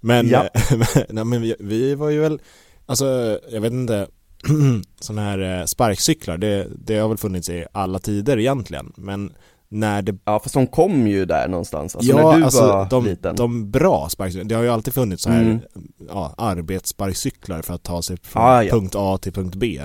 Men, 0.00 0.28
Ja. 0.28 0.48
men, 0.70 1.04
nej, 1.08 1.24
men 1.24 1.42
vi, 1.42 1.54
vi 1.60 1.94
var 1.94 2.10
ju 2.10 2.20
väl, 2.20 2.40
alltså 2.86 3.38
jag 3.50 3.60
vet 3.60 3.72
inte, 3.72 4.06
sådana 5.00 5.22
här 5.22 5.60
eh, 5.60 5.64
sparkcyklar, 5.64 6.38
det, 6.38 6.66
det 6.84 6.98
har 6.98 7.08
väl 7.08 7.18
funnits 7.18 7.48
i 7.48 7.64
alla 7.72 7.98
tider 7.98 8.38
egentligen. 8.38 8.92
Men 8.96 9.32
när 9.68 10.02
det 10.02 10.16
Ja 10.24 10.40
fast 10.40 10.54
de 10.54 10.66
kom 10.66 11.06
ju 11.06 11.24
där 11.24 11.48
någonstans, 11.48 11.96
alltså 11.96 12.12
ja, 12.12 12.30
när 12.30 12.38
du 12.38 12.44
alltså 12.44 12.66
var 12.66 12.90
de, 12.90 13.04
liten. 13.04 13.36
de 13.36 13.70
bra 13.70 14.08
sparkcyklar, 14.08 14.48
det 14.48 14.54
har 14.54 14.62
ju 14.62 14.68
alltid 14.68 14.94
funnits 14.94 15.22
så 15.22 15.30
här 15.30 15.40
Mm. 15.42 15.60
ja, 16.08 16.34
arbetssparkcyklar 16.38 17.62
för 17.62 17.74
att 17.74 17.82
ta 17.82 18.02
sig 18.02 18.16
från 18.22 18.42
Ah, 18.42 18.62
ja. 18.62 18.70
punkt 18.70 18.94
A 18.98 19.18
till 19.22 19.32
punkt 19.32 19.54
B. 19.54 19.80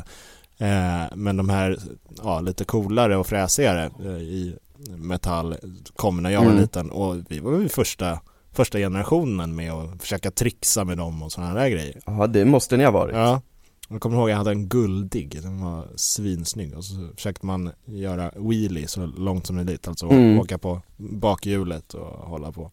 Eh, 0.58 1.16
men 1.16 1.38
de 1.38 1.50
här 1.50 1.78
ja, 2.24 2.40
lite 2.42 2.64
coolare 2.66 3.18
och 3.18 3.28
fräsigare 3.28 3.90
eh, 4.06 4.12
i 4.22 4.56
metall 4.98 5.56
kom 5.96 6.24
när 6.24 6.30
jag 6.30 6.40
var 6.42 6.48
Mm. 6.52 6.62
liten 6.62 6.90
och 6.92 7.16
vi 7.30 7.40
var 7.40 7.60
ju 7.60 7.70
första, 7.70 8.20
första 8.52 8.78
generationen 8.78 9.56
med 9.56 9.72
att 9.74 10.02
försöka 10.02 10.32
trixa 10.32 10.84
med 10.84 10.98
dem 10.98 11.24
och 11.24 11.32
sådana 11.32 11.54
där 11.54 11.70
grejer. 11.70 12.00
Ja, 12.06 12.28
det 12.28 12.46
måste 12.46 12.78
ni 12.78 12.84
ha 12.84 12.92
varit. 12.92 13.16
Ja, 13.16 13.42
jag 13.90 14.02
kommer 14.02 14.18
ihåg 14.18 14.30
jag 14.30 14.36
hade 14.38 14.52
en 14.52 14.68
guldig, 14.70 15.40
den 15.44 15.62
var 15.62 15.88
svinsnygg 15.96 16.78
och 16.78 16.86
så 16.86 17.10
försökte 17.16 17.46
man 17.46 17.72
göra 17.86 18.32
wheelie 18.36 18.88
så 18.88 19.06
långt 19.06 19.48
som 19.48 19.56
möjligt, 19.56 19.88
alltså 19.88 20.06
Mm. 20.10 20.40
åka 20.40 20.58
på 20.58 20.82
bakhjulet 20.98 21.94
och 21.94 22.30
hålla 22.30 22.52
på. 22.52 22.72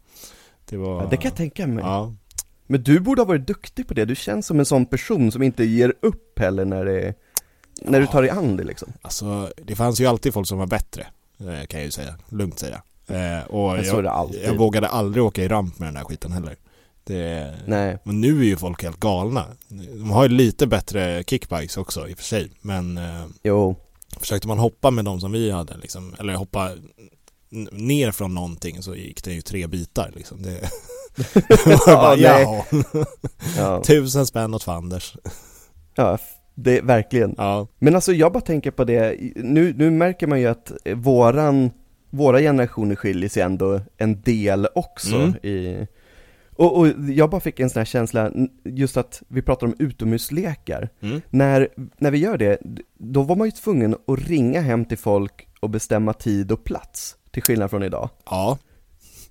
Det 0.65 0.77
var... 0.77 1.03
Ja, 1.03 1.09
det 1.11 1.17
kan 1.17 1.29
jag 1.29 1.37
tänka 1.37 1.67
mig. 1.67 1.85
Ja, 1.85 2.15
Men 2.67 2.83
du 2.83 3.01
borde 3.01 3.21
ha 3.23 3.27
varit 3.27 3.47
duktig 3.47 3.89
på 3.89 3.95
det, 3.95 4.05
du 4.05 4.15
känns 4.17 4.47
som 4.47 4.59
en 4.59 4.67
sån 4.67 4.87
person 4.87 5.33
som 5.33 5.43
inte 5.43 5.65
ger 5.65 5.95
upp 6.03 6.39
heller 6.39 6.65
när 6.65 6.85
det 6.85 7.15
när 7.83 8.01
du 8.01 8.07
tar 8.07 8.23
dig 8.23 8.31
an 8.31 8.57
det 8.57 8.65
liksom. 8.65 8.93
alltså 9.03 9.53
det 9.65 9.77
fanns 9.77 10.01
ju 10.01 10.07
alltid 10.07 10.33
folk 10.35 10.47
som 10.49 10.59
var 10.59 10.67
bättre, 10.67 11.07
kan 11.39 11.81
jag 11.81 11.85
ju 11.85 11.91
säga, 11.91 12.15
lugnt 12.29 12.59
säga. 12.59 12.83
Eh, 13.09 13.47
och 13.47 13.79
jag, 13.79 14.07
alltid. 14.07 14.45
jag 14.45 14.57
vågade 14.57 14.89
aldrig 14.89 15.25
åka 15.25 15.43
i 15.45 15.49
ramp 15.49 15.79
med 15.79 15.87
den 15.89 15.95
där 15.95 16.05
skiten 16.05 16.33
heller. 16.33 16.57
Det, 17.05 17.55
Nej. 17.67 17.99
Men 18.05 18.21
nu 18.21 18.41
är 18.41 18.45
ju 18.45 18.57
folk 18.57 18.83
helt 18.83 19.01
galna. 19.01 19.45
De 19.69 20.11
har 20.11 20.23
ju 20.23 20.29
lite 20.29 20.67
bättre 20.67 21.25
kickbikes 21.27 21.77
också 21.77 22.09
i 22.09 22.15
och 22.15 22.19
för 22.19 22.25
sig, 22.25 22.51
men 22.61 22.99
eh, 22.99 23.25
Jo. 23.43 23.77
Försökte 24.21 24.49
man 24.49 24.59
hoppa 24.59 24.91
med 24.91 25.05
de 25.05 25.21
som 25.21 25.33
vi 25.33 25.51
hade 25.51 25.77
liksom, 25.77 26.15
eller 26.19 26.35
hoppa 26.35 26.71
ner 27.73 28.13
från 28.13 28.35
någonting 28.35 28.83
så 28.83 28.95
gick 28.95 29.25
det 29.25 29.33
ju 29.33 29.43
tre 29.43 29.67
bitar 29.67 30.13
liksom. 30.15 30.43
Det 30.43 30.61
var 31.87 31.87
bara, 31.97 32.17
ja, 32.17 32.65
Ja. 33.57 33.83
tusen 33.87 34.27
spänn 34.27 34.55
åt 34.55 34.63
fanders. 34.63 35.17
ja, 35.95 36.19
det 36.59 36.81
verkligen. 36.81 37.35
Ja, 37.39 37.67
Men 37.79 37.95
alltså 37.95 38.13
jag 38.13 38.33
bara 38.33 38.41
tänker 38.41 38.71
på 38.71 38.85
det, 38.85 39.17
nu, 39.37 39.75
nu 39.77 39.91
märker 39.91 40.27
man 40.27 40.41
ju 40.41 40.47
att 40.47 40.73
eh, 40.85 40.97
våran, 40.97 41.71
våra 42.11 42.41
generationer 42.41 42.95
skiljer 42.97 43.29
sig 43.29 43.43
ändå 43.43 43.81
en 43.97 44.21
del 44.21 44.69
också 44.75 45.17
Mm. 45.17 45.35
i 45.43 45.87
och, 46.59 46.79
och 46.79 46.89
jag 47.11 47.31
bara 47.31 47.41
fick 47.41 47.61
en 47.61 47.71
sån 47.71 47.81
här 47.81 47.85
känsla, 47.85 48.31
just 48.65 48.97
att 48.97 49.23
vi 49.29 49.43
pratar 49.43 49.67
om 49.67 49.75
utomhuslekar. 49.79 50.89
mm. 51.01 51.21
När, 51.31 51.69
när 51.99 52.11
vi 52.11 52.19
gör 52.19 52.39
det, 52.39 52.59
då 52.99 53.23
var 53.23 53.37
man 53.37 53.47
ju 53.47 53.51
tvungen 53.53 53.95
att 54.07 54.19
ringa 54.29 54.61
hem 54.61 54.85
till 54.85 54.99
folk 54.99 55.49
och 55.61 55.71
bestämma 55.71 56.13
tid 56.13 56.53
och 56.53 56.65
plats, 56.65 57.17
till 57.31 57.43
skillnad 57.43 57.71
från 57.71 57.83
idag. 57.83 58.09
ja, 58.31 58.59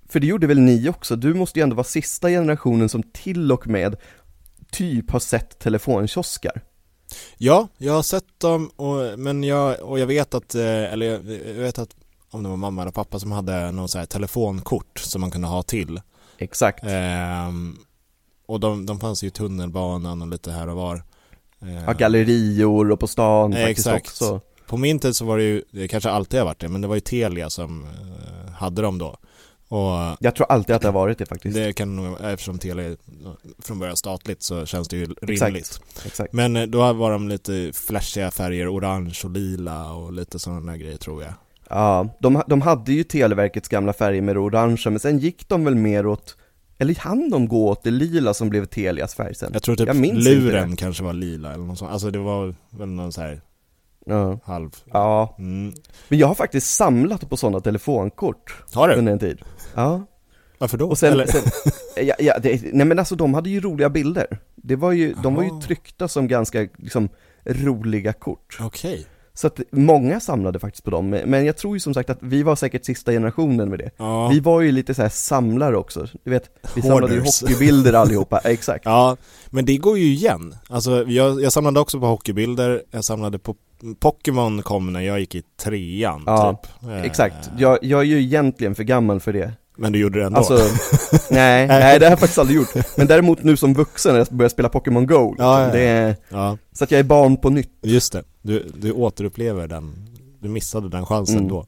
För 0.09 0.19
det 0.19 0.27
gjorde 0.27 0.47
väl 0.47 0.59
ni 0.59 0.89
också? 0.89 1.15
Du 1.15 1.33
måste 1.33 1.59
ju 1.59 1.63
ändå 1.63 1.75
vara 1.75 1.83
sista 1.83 2.29
generationen 2.29 2.89
som 2.89 3.03
till 3.03 3.51
och 3.51 3.67
med 3.67 3.95
typ 4.71 5.11
har 5.11 5.19
sett 5.19 5.59
telefonkioskar. 5.59 6.61
Ja, 7.37 7.67
jag 7.77 7.93
har 7.93 8.03
sett 8.03 8.39
dem 8.39 8.67
och, 8.67 9.19
men 9.19 9.43
jag, 9.43 9.81
och 9.81 9.99
jag 9.99 10.07
vet 10.07 10.33
att, 10.33 10.55
eh, 10.55 10.93
eller 10.93 11.05
jag, 11.05 11.19
vet 11.53 11.79
att 11.79 11.95
om 12.31 12.43
det 12.43 12.49
var 12.49 12.57
mamma 12.57 12.81
eller 12.81 12.91
pappa 12.91 13.19
som 13.19 13.31
hade 13.31 13.71
någon 13.71 13.89
så 13.89 13.99
här 13.99 14.05
telefonkort 14.05 14.99
som 14.99 15.21
man 15.21 15.31
kunde 15.31 15.47
ha 15.47 15.63
till. 15.63 16.01
Exakt. 16.37 16.83
Ehm, 16.87 17.77
och 18.45 18.59
de, 18.59 18.85
de 18.85 18.99
fanns 18.99 19.23
ju 19.23 19.27
i 19.27 19.31
tunnelbanan 19.31 20.21
och 20.21 20.27
lite 20.27 20.51
här 20.51 20.69
och 20.69 20.75
var. 20.75 21.03
Ehm, 21.61 21.83
Ja, 21.87 21.93
gallerior 21.93 22.91
och 22.91 22.99
på 22.99 23.07
stan 23.07 23.53
Eh, 23.53 23.65
faktiskt 23.65 23.87
exakt. 23.87 24.07
också. 24.07 24.41
På 24.67 24.77
min 24.77 24.99
tid 24.99 25.15
så 25.15 25.25
var 25.25 25.37
det 25.37 25.43
ju, 25.43 25.63
det 25.71 25.87
kanske 25.87 26.09
alltid 26.09 26.39
har 26.39 26.45
varit 26.45 26.59
det, 26.59 26.67
men 26.69 26.81
det 26.81 26.87
var 26.87 26.95
ju 26.95 27.01
Telia 27.01 27.49
som 27.49 27.83
eh, 27.83 28.51
hade 28.53 28.81
dem 28.81 28.97
då. 28.97 29.17
Och 29.67 30.17
Jag 30.19 30.35
tror 30.35 30.51
alltid 30.51 30.75
att 30.75 30.81
det 30.81 30.87
har 30.87 30.93
varit 30.93 31.17
det 31.17 31.25
faktiskt. 31.25 31.55
det 31.55 31.73
kan 31.73 31.95
nog, 31.95 32.17
eftersom 32.23 32.59
Telia 32.59 32.85
är 32.85 32.97
från 33.61 33.79
början 33.79 33.95
statligt 33.97 34.43
så 34.43 34.65
känns 34.65 34.87
det 34.87 34.97
ju 34.97 35.05
rimligt. 35.05 35.43
Exakt. 35.55 36.05
Exakt. 36.05 36.33
Men 36.33 36.55
eh, 36.55 36.63
då 36.63 36.93
var 36.93 37.11
de 37.11 37.27
lite 37.29 37.71
flashiga 37.73 38.31
färger, 38.31 38.73
orange 38.75 39.19
och 39.23 39.29
lila 39.31 39.93
och 39.93 40.13
lite 40.13 40.39
sådana 40.39 40.77
grejer 40.77 40.97
tror 40.97 41.23
jag. 41.23 41.33
Ja, 41.69 42.07
de, 42.19 42.41
de 42.47 42.61
hade 42.61 42.93
ju 42.93 43.03
Televerkets 43.03 43.69
gamla 43.69 43.93
färger 43.93 44.21
med 44.21 44.35
det 44.35 44.39
orangea, 44.39 44.89
men 44.91 44.99
sen 44.99 45.19
gick 45.19 45.47
de 45.49 45.65
väl 45.65 45.75
mer 45.75 46.05
åt, 46.07 46.37
eller 46.77 46.95
hann 46.95 47.29
de 47.29 47.47
gå 47.47 47.69
åt 47.69 47.83
det 47.83 47.91
lila 47.91 48.33
som 48.33 48.49
blev 48.49 48.65
Telias 48.65 49.15
färg 49.15 49.35
sen? 49.35 49.49
Jag 49.53 49.63
tror 49.63 49.75
typ 49.75 49.87
Jag 49.87 49.95
luren 50.15 50.75
kanske 50.75 51.03
var 51.03 51.13
lila 51.13 51.53
eller 51.53 51.63
något 51.63 51.77
sånt. 51.79 51.91
Alltså 51.91 52.11
det 52.11 52.19
var 52.19 52.55
väl 52.69 52.87
någon 52.89 53.11
så 53.11 53.21
här 53.21 53.41
Ja. 54.07 54.39
halv... 54.43 54.69
ja, 54.93 55.35
Mm. 55.39 55.73
men 56.07 56.19
jag 56.19 56.27
har 56.27 56.35
faktiskt 56.35 56.75
samlat 56.75 57.29
på 57.29 57.37
sådana 57.37 57.59
telefonkort 57.59 58.53
Har 58.73 58.87
du? 58.87 58.95
under 58.95 59.11
en 59.13 59.19
tid. 59.19 59.41
Ja, 59.75 60.05
Varför 60.57 60.77
då? 60.77 60.89
och 60.89 60.97
sen, 60.97 61.13
Eller? 61.13 61.25
sen 61.27 61.41
ja, 62.05 62.15
ja, 62.19 62.39
det, 62.39 62.61
nej 62.73 62.85
men 62.85 62.99
alltså 62.99 63.15
de 63.15 63.33
hade 63.33 63.49
ju 63.49 63.59
roliga 63.59 63.89
bilder. 63.89 64.39
Det 64.55 64.75
var 64.75 64.91
ju, 64.91 65.13
de 65.23 65.35
var 65.35 65.43
ju 65.43 65.61
tryckta 65.61 66.07
som 66.07 66.27
ganska, 66.27 66.67
liksom, 66.77 67.09
roliga 67.45 68.13
kort. 68.13 68.57
Okej. 68.61 69.05
Så 69.33 69.47
att 69.47 69.59
många 69.71 70.19
samlade 70.19 70.59
faktiskt 70.59 70.83
på 70.83 70.91
dem, 70.91 71.09
men 71.09 71.45
jag 71.45 71.57
tror 71.57 71.75
ju 71.75 71.79
som 71.79 71.93
sagt 71.93 72.09
att 72.09 72.17
vi 72.21 72.43
var 72.43 72.55
säkert 72.55 72.85
sista 72.85 73.11
generationen 73.11 73.69
med 73.69 73.79
det. 73.79 73.91
Ja. 73.97 74.27
Vi 74.27 74.39
var 74.39 74.61
ju 74.61 74.71
lite 74.71 74.93
så 74.93 75.01
här 75.01 75.09
samlare 75.09 75.77
också, 75.77 76.07
du 76.23 76.29
vet, 76.31 76.49
vi 76.75 76.81
samlade 76.81 77.13
ju 77.13 77.19
Hoarders. 77.19 77.41
hockeybilder 77.41 77.93
allihopa, 77.93 78.37
exakt. 78.43 78.85
Ja, 78.85 79.17
men 79.49 79.65
det 79.65 79.77
går 79.77 79.97
ju 79.97 80.05
igen. 80.05 80.55
Alltså 80.69 81.03
jag, 81.07 81.41
jag 81.41 81.53
samlade 81.53 81.79
också 81.79 81.99
på 81.99 82.05
hockeybilder, 82.05 82.83
jag 82.91 83.03
samlade 83.03 83.39
på 83.39 83.55
Pokémon 83.99 84.61
kom 84.61 84.93
när 84.93 85.01
jag 85.01 85.19
gick 85.19 85.35
i 85.35 85.43
trean 85.63 86.23
Ja, 86.25 86.53
typ. 86.63 86.89
Eh, 86.89 87.01
Exakt, 87.01 87.49
jag, 87.57 87.79
jag 87.81 87.99
är 87.99 88.05
ju 88.05 88.21
egentligen 88.21 88.75
för 88.75 88.83
gammal 88.83 89.19
för 89.19 89.33
det. 89.33 89.51
Men 89.77 89.91
du 89.91 89.99
gjorde 89.99 90.19
det 90.19 90.25
ändå? 90.25 90.37
Alltså, 90.37 90.53
nej, 91.29 91.67
nej 91.67 91.99
det 91.99 92.05
har 92.05 92.11
jag 92.11 92.19
faktiskt 92.19 92.37
aldrig 92.39 92.57
gjort. 92.57 92.97
Men 92.97 93.07
däremot 93.07 93.43
nu 93.43 93.57
som 93.57 93.73
vuxen 93.73 94.11
när 94.13 94.19
jag 94.19 94.27
börjar 94.27 94.49
spela 94.49 94.69
Pokémon 94.69 95.07
Go, 95.07 95.29
liksom, 95.31 95.45
Ja, 95.45 95.59
ja, 95.61 95.65
ja. 95.65 95.71
det 95.73 95.81
är, 95.81 96.15
så 96.73 96.83
att 96.83 96.91
jag 96.91 96.99
är 96.99 97.03
barn 97.03 97.37
på 97.37 97.49
nytt. 97.49 97.69
just 97.81 98.13
det. 98.13 98.23
Du, 98.41 98.67
du 98.75 98.91
återupplever 98.91 99.67
den, 99.67 99.93
du 100.39 100.49
missade 100.49 100.89
den 100.89 101.05
chansen 101.05 101.37
Mm. 101.37 101.47
då. 101.49 101.65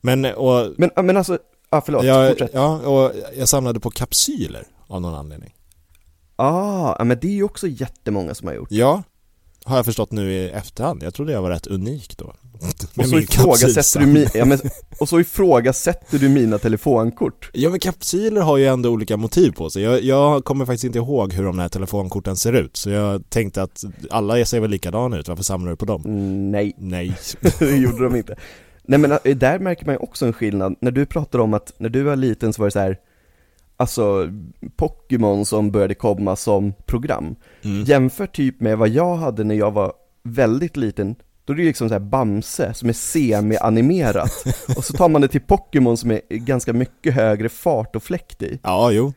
Men, 0.00 0.24
och, 0.24 0.66
Men, 0.76 0.90
men 1.06 1.16
alltså, 1.16 1.38
ja 1.70 1.82
förlåt, 1.84 2.04
jag, 2.04 2.28
fortsätt. 2.28 2.50
ja, 2.54 2.76
och 2.78 3.12
jag 3.36 3.48
samlade 3.48 3.80
på 3.80 3.90
kapsyler 3.90 4.64
av 4.86 5.00
någon 5.00 5.14
anledning. 5.14 5.54
Ah, 6.36 7.04
men 7.04 7.18
det 7.20 7.26
är 7.28 7.32
ju 7.32 7.42
också 7.42 7.66
jättemånga 7.66 8.34
som 8.34 8.48
har 8.48 8.54
gjort. 8.54 8.68
Ja, 8.70 9.02
har 9.68 9.76
jag 9.76 9.84
förstått 9.84 10.12
nu 10.12 10.32
i 10.32 10.50
efterhand. 10.50 11.02
Jag 11.02 11.14
trodde 11.14 11.32
jag 11.32 11.42
var 11.42 11.50
rätt 11.50 11.66
unik 11.66 12.18
då. 12.18 12.34
Och 12.96 13.06
så, 13.06 13.18
ifrågasätter 13.18 14.00
du 14.00 14.06
mi, 14.06 14.26
ja, 14.34 14.44
men, 14.44 14.58
och 15.00 15.08
så 15.08 15.20
ifrågasätter 15.20 16.18
du 16.18 16.28
mina 16.28 16.58
telefonkort. 16.58 17.50
Ja 17.54 17.70
men 17.70 17.80
kapsyler 17.80 18.40
har 18.40 18.56
ju 18.56 18.66
ändå 18.66 18.90
olika 18.90 19.16
motiv 19.16 19.52
på 19.52 19.70
sig. 19.70 19.82
Jag, 19.82 20.02
jag 20.02 20.44
kommer 20.44 20.66
faktiskt 20.66 20.84
inte 20.84 20.98
ihåg 20.98 21.32
hur 21.32 21.44
de 21.44 21.58
här 21.58 21.68
telefonkorten 21.68 22.36
ser 22.36 22.52
ut. 22.52 22.76
Så 22.76 22.90
jag 22.90 23.30
tänkte 23.30 23.62
att 23.62 23.84
alla 24.10 24.44
ser 24.44 24.60
väl 24.60 24.70
likadana 24.70 25.18
ut, 25.18 25.28
varför 25.28 25.44
samlar 25.44 25.70
du 25.70 25.76
på 25.76 25.84
dem? 25.84 26.02
Mm, 26.04 26.50
nej, 26.50 26.74
Nej. 26.78 27.16
det 27.58 27.76
gjorde 27.76 28.04
de 28.04 28.16
inte. 28.16 28.36
Nej 28.82 28.98
men 28.98 29.12
äh, 29.12 29.36
där 29.36 29.58
märker 29.58 29.86
man 29.86 29.94
ju 29.94 29.98
också 29.98 30.26
en 30.26 30.32
skillnad, 30.32 30.76
när 30.80 30.90
du 30.90 31.06
pratar 31.06 31.38
om 31.38 31.54
att 31.54 31.72
när 31.78 31.88
du 31.88 32.02
var 32.02 32.16
liten 32.16 32.52
så 32.52 32.62
var 32.62 32.66
det 32.66 32.72
så 32.72 32.78
här 32.78 32.96
Alltså 33.80 34.28
Pokémon 34.76 35.44
som 35.46 35.70
började 35.70 35.94
komma 35.94 36.36
som 36.36 36.72
program 36.86 37.36
Mm. 37.64 37.84
Jämför 37.84 38.26
typ 38.26 38.60
med 38.60 38.78
vad 38.78 38.88
jag 38.88 39.16
hade 39.16 39.44
när 39.44 39.54
jag 39.54 39.70
var 39.70 39.92
väldigt 40.22 40.76
liten 40.76 41.14
Då 41.44 41.52
är 41.52 41.56
det 41.56 41.62
liksom 41.64 41.88
så 41.88 41.94
här 41.94 42.00
Bamse 42.00 42.74
som 42.74 42.88
är 42.88 42.92
semi-animerat 42.92 44.44
Och 44.76 44.84
så 44.84 44.92
tar 44.92 45.08
man 45.08 45.20
det 45.20 45.28
till 45.28 45.40
Pokémon 45.40 45.96
som 45.96 46.10
är 46.10 46.20
ganska 46.28 46.72
mycket 46.72 47.14
högre 47.14 47.48
fart 47.48 47.96
och 47.96 48.02
fläkt 48.02 48.42
i 48.42 48.58
Ja, 48.62 48.90
jo. 48.92 49.12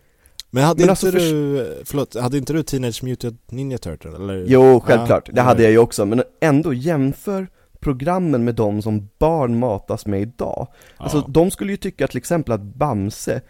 Men 0.50 0.64
hade 0.64 0.78
Men 0.78 0.82
inte 0.84 0.92
alltså, 0.92 1.12
du, 1.12 1.82
förlåt, 1.86 2.16
hade 2.16 2.38
inte 2.38 2.54
du 2.54 2.64
Teenage 2.64 3.04
Mutant 3.04 3.52
Ninja 3.52 3.78
Turtle 3.78 4.16
eller? 4.16 4.44
Jo, 4.48 4.80
självklart, 4.80 5.24
Ja, 5.28 5.34
det 5.34 5.42
hade 5.42 5.64
jag 5.64 5.72
ju 5.72 5.78
också, 5.78 6.06
men 6.06 6.24
ändå 6.42 6.74
jämför 6.74 7.48
programmen 7.80 8.44
med 8.44 8.56
de 8.56 8.82
som 8.82 9.10
barn 9.20 9.60
matas 9.60 10.06
med 10.06 10.22
idag 10.22 10.68
Alltså 10.98 11.18
Ja. 11.18 11.26
de 11.28 11.52
skulle 11.52 11.72
ju 11.72 11.78
tycka 11.78 12.08
till 12.08 12.18
exempel 12.18 12.54
att 12.54 12.62
Bamse, 12.62 13.42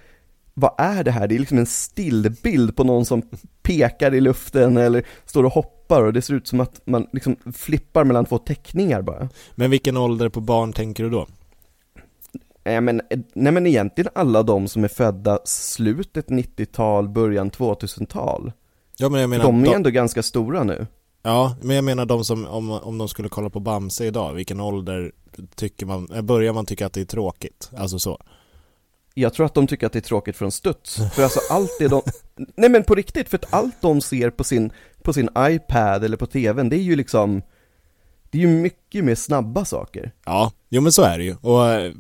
vad 0.53 0.73
är 0.77 1.03
det 1.03 1.11
här? 1.11 1.27
Det 1.27 1.35
är 1.35 1.39
liksom 1.39 1.57
en 1.57 1.65
stillbild 1.65 2.75
på 2.75 2.83
någon 2.83 3.05
som 3.05 3.21
pekar 3.61 4.13
i 4.13 4.21
luften 4.21 4.77
eller 4.77 5.03
står 5.25 5.43
och 5.43 5.51
hoppar 5.51 6.03
och 6.03 6.13
det 6.13 6.21
ser 6.21 6.33
ut 6.33 6.47
som 6.47 6.59
att 6.59 6.81
man 6.85 7.07
liksom 7.13 7.35
flippar 7.53 8.03
mellan 8.03 8.25
två 8.25 8.37
teckningar 8.37 9.01
bara. 9.01 9.29
Men 9.55 9.69
vilken 9.71 9.97
ålder 9.97 10.29
på 10.29 10.41
barn 10.41 10.73
tänker 10.73 11.03
du 11.03 11.09
då? 11.09 11.27
Nej 12.63 12.81
men, 12.81 13.01
nej 13.33 13.51
men 13.53 13.67
egentligen 13.67 14.11
alla 14.15 14.43
de 14.43 14.67
som 14.67 14.83
är 14.83 14.87
födda 14.87 15.39
slutet 15.45 16.27
90-tal, 16.27 17.09
början 17.09 17.51
2000-tal. 17.51 18.51
Ja 18.97 19.09
men 19.09 19.21
jag 19.21 19.29
menar, 19.29 19.45
De 19.45 19.61
är 19.61 19.65
de- 19.65 19.73
ändå 19.75 19.89
ganska 19.89 20.23
stora 20.23 20.63
nu. 20.63 20.87
ja 21.23 21.55
men 21.61 21.75
jag 21.75 21.85
menar 21.85 22.05
de 22.05 22.25
som, 22.25 22.45
om, 22.47 22.71
om 22.71 22.97
de 22.97 23.07
skulle 23.07 23.29
kolla 23.29 23.49
på 23.49 23.59
Bamse 23.59 24.05
idag, 24.05 24.33
vilken 24.33 24.59
ålder 24.59 25.11
tycker 25.55 25.85
man, 25.85 26.11
eh, 26.11 26.21
börjar 26.21 26.53
man 26.53 26.65
tycka 26.65 26.85
att 26.85 26.93
det 26.93 27.01
är 27.01 27.05
tråkigt? 27.05 27.69
Alltså 27.77 27.99
så? 27.99 28.19
Jag 29.13 29.33
tror 29.33 29.45
att 29.45 29.53
de 29.53 29.67
tycker 29.67 29.87
att 29.87 29.93
det 29.93 29.99
är 29.99 30.01
tråkigt 30.01 30.35
från 30.37 30.51
studs, 30.51 30.95
för 31.15 31.23
alltså 31.23 31.39
allt 31.49 31.71
det 31.79 31.87
de, 31.87 32.01
nej 32.55 32.69
men 32.69 32.83
på 32.83 32.95
riktigt, 32.95 33.29
för 33.29 33.37
att 33.37 33.53
allt 33.53 33.81
de 33.81 34.01
ser 34.01 34.29
på 34.29 34.43
sin, 34.43 34.71
på 35.03 35.13
sin 35.13 35.29
iPad 35.37 36.03
eller 36.03 36.17
på 36.17 36.25
TVn, 36.25 36.69
det 36.69 36.75
är 36.75 36.81
ju 36.81 36.95
liksom, 36.95 37.41
det 38.29 38.37
är 38.37 38.41
ju 38.41 38.47
mycket 38.47 39.03
mer 39.03 39.15
snabba 39.15 39.65
saker. 39.65 40.11
Ja, 40.25 40.51
jo 40.69 40.81
men 40.81 40.91
så 40.91 41.01
är 41.01 41.17
det 41.17 41.23
ju. 41.23 41.35
Och 41.41 41.69
eh, 41.69 41.91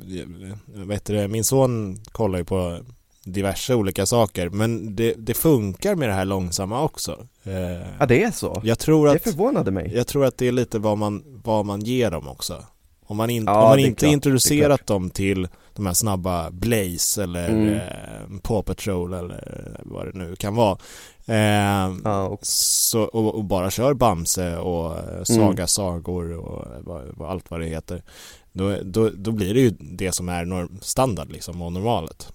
vet 0.67 1.05
du, 1.05 1.13
det, 1.13 1.27
min 1.27 1.43
son 1.43 1.97
kollar 2.11 2.39
ju 2.39 2.45
på 2.45 2.79
diverse 3.25 3.75
olika 3.75 4.05
saker, 4.05 4.49
men 4.49 4.95
det, 4.95 5.13
det 5.17 5.33
funkar 5.33 5.95
med 5.95 6.09
det 6.09 6.13
här 6.13 6.25
långsamma 6.25 6.83
också. 6.83 7.27
Eh, 7.43 7.87
Ja 7.99 8.05
det 8.05 8.23
är 8.23 8.31
så. 8.31 8.61
jag 8.63 8.79
tror 8.79 9.07
Det 9.07 9.13
att 9.13 9.23
förvånade 9.23 9.71
mig. 9.71 9.91
Jag 9.95 10.07
tror 10.07 10.25
att 10.25 10.37
det 10.37 10.47
är 10.47 10.51
lite 10.51 10.79
vad 10.79 10.97
man, 10.97 11.23
vad 11.43 11.65
man 11.65 11.81
ger 11.81 12.11
dem 12.11 12.27
också. 12.27 12.63
Om 13.11 13.17
man, 13.17 13.29
in, 13.29 13.43
Ja, 13.45 13.61
om 13.63 13.69
man 13.69 13.79
inte 13.79 13.99
klart, 13.99 14.11
introducerat 14.13 14.87
dem 14.87 15.09
till 15.09 15.47
de 15.75 15.85
här 15.85 15.93
snabba 15.93 16.51
Blaze 16.51 17.23
eller 17.23 17.49
Mm. 17.49 17.73
eh, 17.73 18.39
Paw 18.41 18.63
Patrol 18.63 19.13
eller 19.13 19.77
vad 19.83 20.05
det 20.05 20.11
nu 20.19 20.35
kan 20.35 20.55
vara. 20.55 20.77
Eh, 21.25 21.93
Ja, 22.03 22.23
och, 22.27 22.39
så, 22.45 23.01
och, 23.01 23.35
och 23.35 23.43
bara 23.43 23.71
kör 23.71 23.93
Bamse 23.93 24.57
och 24.57 24.99
Mm. 24.99 25.15
eh, 25.17 25.23
Saga 25.23 25.67
Sagor 25.67 26.37
och 26.37 26.65
vad, 27.15 27.29
allt 27.29 27.51
vad 27.51 27.59
det 27.59 27.65
heter. 27.65 28.03
Då, 28.53 28.75
då, 28.83 29.09
då 29.09 29.31
blir 29.31 29.53
det 29.53 29.59
ju 29.59 29.69
det 29.79 30.11
som 30.11 30.29
är 30.29 30.45
norm, 30.45 30.77
standard 30.81 31.31
liksom 31.31 31.61
och 31.61 31.71
normalet. 31.73 32.33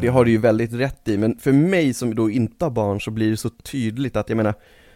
Det 0.00 0.08
har 0.08 0.24
du 0.24 0.30
ju 0.30 0.38
väldigt 0.38 0.72
rätt 0.72 1.08
i, 1.08 1.18
men 1.18 1.38
för 1.38 1.52
mig 1.52 1.94
som 1.94 2.14
då 2.14 2.30
inte 2.30 2.64
har 2.64 2.70
barn 2.70 3.00
så 3.00 3.10
blir 3.10 3.30
det 3.30 3.36
så 3.36 3.50
tydligt 3.50 4.16
att 4.16 4.28
jag 4.28 4.36
menar 4.36 4.54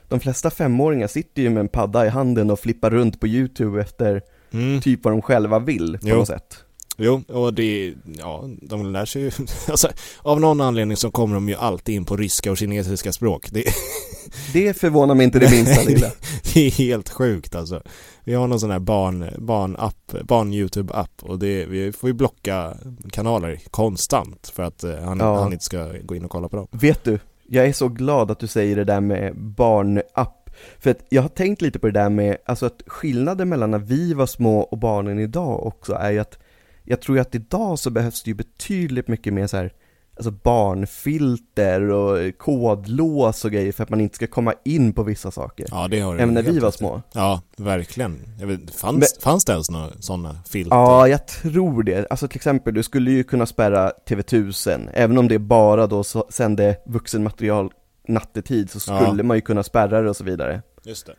de 0.09 0.21
flesta 0.21 0.51
femåringar 0.51 1.07
sitter 1.07 1.43
ju 1.43 1.51
med 1.51 1.61
en 1.61 1.69
padda 1.69 2.07
i 2.07 2.09
handen 2.09 2.51
och 2.51 2.61
flippar 2.61 2.90
runt 2.90 3.21
på 3.21 3.27
youtube 3.27 3.81
efter 3.81 4.23
mm. 4.55 4.81
typ 4.81 5.05
vad 5.05 5.12
de 5.12 5.23
själva 5.23 5.59
vill 5.59 5.99
på 6.03 6.09
Jo. 6.09 6.17
något 6.17 6.27
sätt 6.29 6.57
Jo, 6.97 7.23
och 7.29 7.55
det, 7.55 7.95
ja, 8.19 8.45
de 8.62 8.93
lär 8.93 9.05
sig 9.05 9.23
ju, 9.23 9.31
alltså, 9.69 9.88
av 10.23 10.40
någon 10.40 10.61
anledning 10.61 10.97
så 10.97 11.11
kommer 11.11 11.35
de 11.35 11.49
ju 11.49 11.55
alltid 11.55 11.95
in 11.95 12.05
på 12.05 12.17
ryska 12.17 12.51
och 12.51 12.57
kinesiska 12.57 13.12
språk. 13.12 13.49
Det, 13.51 13.64
Det 14.53 14.75
förvånar 14.81 15.14
mig 15.14 15.25
inte 15.25 15.38
det 15.38 15.51
minsta 15.51 15.83
lilla 15.83 16.07
det 16.55 16.67
är 16.67 16.71
helt 16.71 17.09
sjukt 17.09 17.55
alltså. 17.55 17.83
Vi 18.25 18.35
har 18.35 18.47
någon 18.47 18.61
sån 18.61 18.71
här 18.71 18.79
barn, 18.79 19.31
barn-app, 19.38 20.14
barn-youtube-app 20.25 21.23
och 21.23 21.38
det, 21.38 21.67
vi 21.67 21.93
får 21.93 22.09
ju 22.09 22.14
blocka 22.14 22.75
kanaler 23.12 23.61
konstant 23.71 24.53
för 24.55 24.62
att 24.62 24.85
eh, 24.85 24.97
han, 24.97 25.19
Ja. 25.19 25.43
han 25.43 25.53
inte 25.53 25.64
ska 25.64 25.88
gå 26.03 26.17
in 26.17 26.25
och 26.25 26.31
kolla 26.31 26.49
på 26.49 26.57
dem. 26.57 26.67
Vet 26.71 27.05
du, 27.05 27.19
jag 27.49 27.67
är 27.67 27.73
så 27.73 27.88
glad 27.88 28.31
att 28.31 28.38
du 28.38 28.47
säger 28.47 28.77
det 28.77 28.85
där 28.85 29.01
med 29.01 29.37
barnapp 29.37 30.44
För 30.79 30.90
att 30.90 31.05
jag 31.09 31.23
har 31.23 31.29
tänkt 31.29 31.62
lite 31.62 31.79
på 31.79 31.87
det 31.87 31.93
där 32.01 32.11
med, 32.11 32.37
alltså 32.47 32.67
att 32.67 32.83
skillnaden 32.87 33.49
mellan 33.49 33.71
när 33.71 33.79
vi 33.79 34.14
var 34.14 34.27
små 34.27 34.61
och 34.61 34.79
barnen 34.79 35.19
idag 35.19 35.67
också 35.67 35.93
är 35.95 36.11
ju 36.11 36.19
att 36.19 36.38
Jag 36.85 37.01
tror 37.01 37.17
ju 37.17 37.21
att 37.23 37.35
idag 37.35 37.79
så 37.79 37.90
behövs 37.90 38.23
det 38.23 38.31
ju 38.31 38.35
betydligt 38.35 39.09
mycket 39.09 39.33
mer 39.33 39.47
så 39.47 39.57
här 39.57 39.73
Alltså 40.17 40.31
barnfilter 40.31 41.90
och 41.90 42.38
kodlås 42.38 43.45
och 43.45 43.51
grejer 43.51 43.73
för 43.73 43.83
att 43.83 43.90
man 43.90 44.01
inte 44.01 44.17
ska 44.17 44.27
komma 44.27 44.55
in 44.64 44.93
på 44.93 45.03
vissa 45.03 45.31
saker 45.31 45.67
Ja, 45.71 45.88
det 45.88 46.01
har 46.01 46.14
du 46.14 46.21
Även 46.21 46.35
när 46.35 46.43
vi 46.43 46.59
var 46.59 46.71
små 46.71 47.03
Ja, 47.12 47.40
verkligen. 47.57 48.19
Vet, 48.43 48.75
fanns, 48.75 48.99
Men- 48.99 49.23
fanns 49.23 49.45
det 49.45 49.53
ens 49.53 49.71
några 49.71 49.90
sådana 50.01 50.37
filter? 50.47 50.77
Ja, 50.77 51.09
jag 51.09 51.27
tror 51.27 51.83
det. 51.83 52.07
Alltså 52.11 52.29
till 52.29 52.37
exempel, 52.37 52.75
du 52.75 52.83
skulle 52.83 53.11
ju 53.11 53.25
kunna 53.25 53.47
spärra 53.47 53.93
TV1000, 54.09 54.88
även 54.93 55.19
om 55.19 55.29
det 55.29 55.38
bara 55.38 55.87
då 55.87 56.05
sände 56.29 56.77
vuxenmaterial 56.87 57.71
nattetid 58.09 58.71
så 58.71 58.93
Ja. 58.93 59.05
skulle 59.07 59.23
man 59.23 59.37
ju 59.37 59.40
kunna 59.40 59.62
spärra 59.62 60.01
det 60.03 60.09
och 60.11 60.17
så 60.17 60.25
vidare. 60.25 60.62
Just 60.83 61.07
det. 61.07 61.14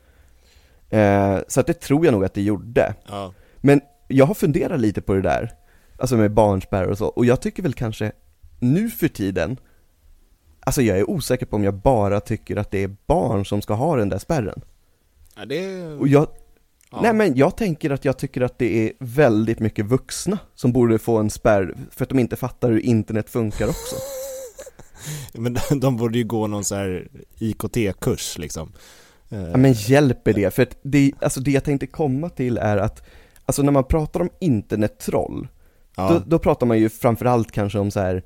Eh, 0.97 1.39
så 1.47 1.59
att 1.59 1.67
det 1.67 1.73
tror 1.73 2.05
jag 2.05 2.11
nog 2.11 2.25
att 2.25 2.33
det 2.33 2.41
gjorde. 2.41 2.93
Ja. 3.07 3.33
Men 3.57 3.81
jag 4.07 4.25
har 4.25 4.33
funderat 4.33 4.79
lite 4.79 5.01
på 5.01 5.13
det 5.13 5.21
där, 5.21 5.51
alltså 5.97 6.17
med 6.17 6.31
barnspärrar 6.31 6.87
och 6.87 6.97
så, 6.97 7.05
och 7.05 7.25
jag 7.25 7.41
tycker 7.41 7.63
väl 7.63 7.73
kanske 7.73 8.11
nu 8.59 8.89
för 8.89 9.07
tiden, 9.07 9.57
alltså 10.59 10.81
jag 10.81 10.97
är 10.99 11.09
osäker 11.09 11.45
på 11.45 11.55
om 11.55 11.63
jag 11.63 11.73
bara 11.73 12.19
tycker 12.19 12.55
att 12.55 12.71
det 12.71 12.83
är 12.83 12.95
barn 13.07 13.45
som 13.45 13.61
ska 13.61 13.73
ha 13.73 13.95
den 13.95 14.09
där 14.09 14.17
spärren. 14.17 14.61
ja 15.35 15.45
det... 15.45 15.85
Och 15.87 16.07
jag, 16.07 16.27
ja. 16.91 16.99
Nej 17.01 17.13
men 17.13 17.35
jag 17.35 17.57
tänker 17.57 17.89
att 17.89 18.05
jag 18.05 18.17
tycker 18.17 18.41
att 18.41 18.59
det 18.59 18.85
är 18.87 18.91
väldigt 18.99 19.59
mycket 19.59 19.85
vuxna 19.85 20.37
som 20.55 20.71
borde 20.73 20.99
få 20.99 21.17
en 21.17 21.29
spärr 21.29 21.75
för 21.91 22.03
att 22.03 22.09
de 22.09 22.19
inte 22.19 22.35
fattar 22.35 22.71
hur 22.71 22.79
internet 22.79 23.29
funkar 23.29 23.67
också. 23.67 23.95
Men 25.33 25.57
de 25.79 25.97
borde 25.97 26.17
ju 26.17 26.23
gå 26.23 26.47
någon 26.47 26.63
så 26.63 26.75
här 26.75 27.07
IKT-kurs 27.39 28.37
liksom. 28.37 28.71
Eh, 29.29 29.41
Ja 29.41 29.57
men 29.57 29.73
hjälper 29.73 30.33
det? 30.33 30.53
För 30.53 30.63
att 30.63 30.77
det, 30.81 31.11
alltså 31.21 31.39
det 31.39 31.51
jag 31.51 31.63
tänkte 31.63 31.87
komma 31.87 32.29
till 32.29 32.57
är 32.57 32.77
att, 32.77 33.07
alltså 33.45 33.61
när 33.61 33.71
man 33.71 33.83
pratar 33.83 34.19
om 34.19 34.29
internettroll, 34.39 35.47
ja. 35.95 36.09
då, 36.09 36.21
då 36.25 36.39
pratar 36.39 36.65
man 36.65 36.79
ju 36.79 36.89
framförallt 36.89 37.51
kanske 37.51 37.79
om 37.79 37.91
så 37.91 37.99
här, 37.99 38.23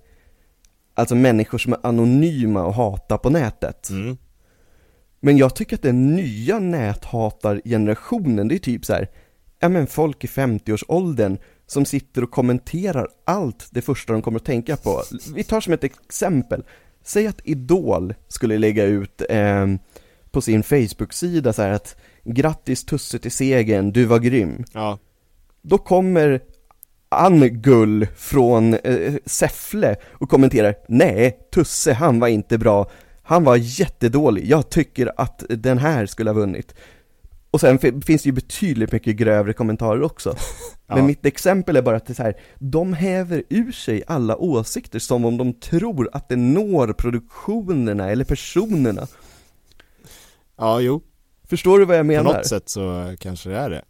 alltså 0.94 1.16
människor 1.16 1.58
som 1.58 1.74
är 1.74 1.80
anonyma 1.84 2.66
och 2.66 2.74
hatar 2.74 3.18
på 3.18 3.30
nätet. 3.30 3.90
Mm. 3.90 4.18
Men 5.20 5.38
jag 5.38 5.56
tycker 5.56 5.76
att 5.76 5.82
den 5.82 6.16
nya 6.16 6.60
näthatargenerationen, 6.60 8.48
det 8.48 8.56
är 8.56 8.60
typ 8.60 8.86
så 8.86 8.94
här, 8.94 9.10
ja 9.60 9.70
men 9.70 9.88
folk 9.88 10.24
i 10.24 10.28
50-årsåldern 10.28 11.38
som 11.72 11.86
sitter 11.86 12.24
och 12.24 12.32
kommenterar 12.32 13.08
allt 13.26 13.68
det 13.72 13.82
första 13.82 14.14
de 14.14 14.22
kommer 14.22 14.40
att 14.40 14.46
tänka 14.46 14.78
på. 14.78 15.04
Vi 15.36 15.44
tar 15.44 15.62
som 15.62 15.74
ett 15.74 15.84
exempel, 15.84 16.64
säg 17.04 17.28
att 17.28 17.42
Idol 17.44 18.14
skulle 18.28 18.58
lägga 18.58 18.84
ut 18.84 19.22
eh, 19.30 19.68
på 20.32 20.42
sin 20.42 20.64
Facebook-sida 20.64 21.54
så 21.54 21.62
här 21.62 21.72
att 21.72 21.96
grattis 22.24 22.86
Tusse 22.86 23.20
till 23.20 23.32
segern, 23.32 23.92
du 23.92 24.06
var 24.06 24.20
grym. 24.20 24.64
Ja. 24.74 25.00
Då 25.62 25.78
kommer 25.78 26.42
Ann-Gull 27.10 28.08
från 28.16 28.74
eh, 28.74 29.14
Säffle 29.26 29.96
och 30.12 30.30
kommenterar 30.30 30.76
Nej, 30.88 31.38
Tusse 31.54 31.94
han 31.94 32.20
var 32.20 32.28
inte 32.28 32.58
bra, 32.58 32.92
han 33.22 33.44
var 33.44 33.56
jättedålig, 33.56 34.46
jag 34.46 34.70
tycker 34.70 35.12
att 35.18 35.44
den 35.50 35.78
här 35.78 36.06
skulle 36.06 36.30
ha 36.30 36.36
vunnit 36.36 36.76
Och 37.52 37.60
sen 37.62 37.80
fi- 37.80 38.02
finns 38.06 38.24
det 38.24 38.28
ju 38.30 38.34
betydligt 38.34 38.92
mycket 38.92 39.16
grövre 39.16 39.54
kommentarer 39.54 40.02
också 40.02 40.36
Ja. 40.88 40.96
Men 40.96 41.06
mitt 41.06 41.26
exempel 41.26 41.76
är 41.78 41.82
bara 41.82 41.98
att 41.98 42.06
det 42.06 42.14
är 42.14 42.16
så 42.16 42.24
här, 42.24 42.36
de 42.60 42.94
häver 42.94 43.44
ur 43.50 43.72
sig 43.72 44.04
alla 44.08 44.38
åsikter 44.38 45.00
som 45.00 45.26
om 45.26 45.38
de 45.38 45.54
tror 45.54 46.10
att 46.14 46.30
det 46.30 46.36
når 46.36 46.94
produktionerna 46.94 48.10
eller 48.10 48.26
personerna 48.26 49.08
ja, 50.58 50.80
jo. 50.82 51.02
Förstår 51.50 51.80
du 51.80 51.86
vad 51.86 51.98
jag 51.98 52.04
På 52.04 52.08
menar? 52.08 52.34
något 52.34 52.46
sätt 52.48 52.70
så 52.70 53.16
kanske 53.20 53.50
det 53.50 53.58
är 53.58 53.70
det. 53.70 53.82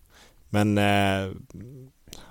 Men 0.50 0.78
eh, 0.78 1.32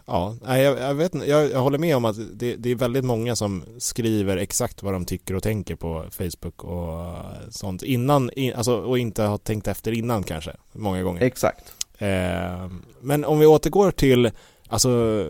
ja, 0.08 0.36
nej, 0.42 0.62
jag, 0.62 0.78
jag 0.78 0.94
vet. 0.94 1.14
Jag, 1.26 1.50
jag 1.50 1.60
håller 1.60 1.78
med 1.78 1.96
om 1.96 2.04
att 2.04 2.16
det, 2.32 2.56
det 2.56 2.70
är 2.70 2.74
väldigt 2.74 3.04
många 3.04 3.36
som 3.36 3.64
skriver 3.78 4.36
exakt 4.36 4.82
vad 4.82 4.92
de 4.92 5.04
tycker 5.04 5.34
och 5.34 5.42
tänker 5.42 5.76
på 5.76 6.04
Facebook 6.10 6.64
och 6.64 7.14
sånt 7.50 7.82
innan, 7.82 8.30
in, 8.30 8.54
alltså, 8.54 8.76
och 8.76 8.98
inte 8.98 9.22
har 9.22 9.38
tänkt 9.38 9.68
efter 9.68 9.92
innan 9.92 10.22
kanske, 10.22 10.52
många 10.72 11.02
gånger. 11.02 11.22
Exakt 11.22 11.72
Eh, 12.00 12.68
men 13.00 13.24
om 13.24 13.38
vi 13.38 13.46
återgår 13.46 13.90
till 13.90 14.30
alltså 14.68 15.24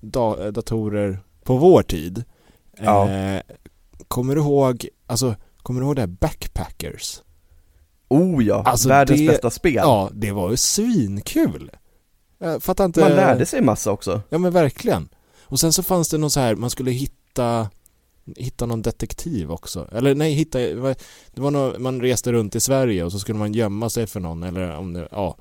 da, 0.00 0.50
datorer 0.50 1.18
på 1.44 1.56
vår 1.56 1.82
tid. 1.82 2.24
Ja. 2.80 3.10
Eh, 3.10 3.40
kommer 4.08 4.34
du 4.34 4.40
ihåg, 4.40 4.88
alltså 5.06 5.34
kommer 5.62 5.80
du 5.80 5.86
ihåg 5.86 5.96
det 5.96 6.02
här 6.02 6.06
Backpackers? 6.06 7.22
Oh 8.08 8.44
ja, 8.44 8.62
Alltså, 8.66 8.88
världens 8.88 9.20
det- 9.20 9.26
bästa 9.26 9.50
spel 9.50 9.74
Ja, 9.74 10.10
det 10.12 10.32
var 10.32 10.50
ju 10.50 10.56
svinkul. 10.56 11.70
Jag 12.44 12.62
fattar 12.62 12.84
inte. 12.84 13.00
Man 13.00 13.10
lärde 13.10 13.46
sig 13.46 13.62
massa 13.62 13.90
också 13.92 14.20
Ja 14.28 14.38
men 14.38 14.52
verkligen. 14.52 15.08
Och 15.42 15.60
sen 15.60 15.72
så 15.72 15.82
fanns 15.82 16.08
det 16.08 16.18
någon 16.18 16.30
så 16.30 16.40
här, 16.40 16.54
man 16.54 16.70
skulle 16.70 16.90
hitta 16.90 17.68
Hitta 18.36 18.66
någon 18.66 18.82
detektiv 18.82 19.52
också. 19.52 19.88
Eller 19.92 20.14
nej, 20.14 20.32
hitta, 20.32 20.58
det 20.58 21.40
var 21.40 21.50
någon, 21.50 21.82
man 21.82 22.00
reste 22.00 22.32
runt 22.32 22.54
i 22.54 22.60
Sverige 22.60 23.04
och 23.04 23.12
så 23.12 23.18
skulle 23.18 23.38
man 23.38 23.52
gömma 23.52 23.90
sig 23.90 24.06
för 24.06 24.20
någon 24.20 24.42
eller 24.42 24.76
om 24.76 24.92
det, 24.92 25.08
ja. 25.10 25.36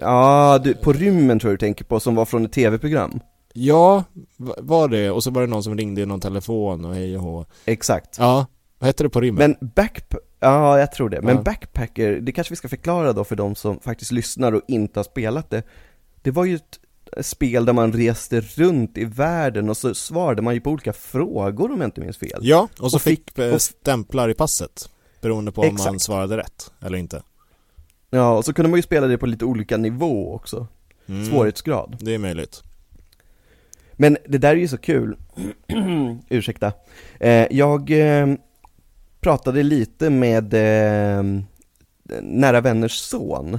Ja, 0.00 0.60
du, 0.64 0.74
på 0.74 0.92
rymmen 0.92 1.38
tror 1.38 1.50
jag 1.52 1.58
du 1.58 1.66
tänker 1.66 1.84
på, 1.84 2.00
som 2.00 2.14
var 2.14 2.24
från 2.24 2.44
ett 2.44 2.52
tv-program 2.52 3.20
Ja, 3.52 4.04
va- 4.36 4.54
var 4.58 4.88
det. 4.88 5.10
Och 5.10 5.22
så 5.24 5.30
var 5.30 5.40
det 5.40 5.46
någon 5.46 5.62
som 5.62 5.76
ringde 5.76 6.00
i 6.00 6.06
någon 6.06 6.20
telefon 6.20 6.84
och 6.84 6.94
hej 6.94 7.16
och 7.16 7.22
hå. 7.22 7.46
Exakt 7.64 8.16
Ja, 8.18 8.46
vad 8.78 8.86
hette 8.86 9.02
det 9.02 9.10
på 9.10 9.20
rimmen? 9.20 9.56
Men 9.60 9.70
backp... 9.70 10.14
Ja, 10.40 10.78
jag 10.78 10.92
tror 10.92 11.08
det. 11.08 11.22
Men 11.22 11.36
Ja. 11.36 11.42
backpacker, 11.42 12.12
det 12.20 12.32
kanske 12.32 12.52
vi 12.52 12.56
ska 12.56 12.68
förklara 12.68 13.12
då 13.12 13.24
för 13.24 13.36
de 13.36 13.54
som 13.54 13.80
faktiskt 13.80 14.12
lyssnar 14.12 14.52
och 14.52 14.62
inte 14.68 14.98
har 14.98 15.04
spelat 15.04 15.50
det. 15.50 15.62
Det 16.22 16.30
var 16.30 16.44
ju 16.44 16.54
ett 16.56 16.80
spel 17.26 17.64
där 17.64 17.72
man 17.72 17.92
reste 17.92 18.40
runt 18.40 18.98
i 18.98 19.04
världen 19.04 19.68
och 19.70 19.76
så 19.76 19.94
svarade 19.94 20.42
man 20.42 20.54
ju 20.54 20.60
på 20.60 20.70
olika 20.70 20.92
frågor 20.92 21.72
om 21.72 21.80
jag 21.80 21.88
inte 21.88 22.00
minns 22.00 22.16
fel. 22.18 22.38
Ja, 22.42 22.68
och 22.80 22.90
så 22.90 22.96
och 22.96 23.02
fick, 23.02 23.30
fick- 23.30 23.38
eh, 23.38 23.54
och- 23.54 23.62
stämplar 23.62 24.28
i 24.28 24.34
passet. 24.34 24.90
Beroende 25.20 25.52
på 25.52 25.60
om 25.60 25.76
man 25.78 26.00
svarade 26.00 26.36
rätt 26.36 26.72
eller 26.80 26.98
inte. 26.98 27.22
Ja, 28.10 28.36
och 28.36 28.44
så 28.44 28.52
kunde 28.52 28.68
man 28.70 28.78
ju 28.78 28.82
spela 28.82 29.06
det 29.06 29.18
på 29.18 29.26
lite 29.26 29.44
olika 29.44 29.76
nivå 29.76 30.34
också, 30.34 30.66
Mm, 31.08 31.26
svårighetsgrad. 31.30 31.96
Det 32.00 32.14
är 32.14 32.18
möjligt. 32.18 32.62
Men 33.92 34.16
det 34.28 34.38
där 34.38 34.50
är 34.50 34.56
ju 34.56 34.68
så 34.68 34.78
kul, 34.78 35.16
ursäkta. 36.28 36.72
Eh, 37.20 37.46
jag 37.50 37.90
eh, 37.90 38.34
pratade 39.20 39.62
lite 39.62 40.10
med 40.10 40.54
eh, 40.54 41.22
nära 42.22 42.60
vänners 42.60 42.92
son. 42.98 43.58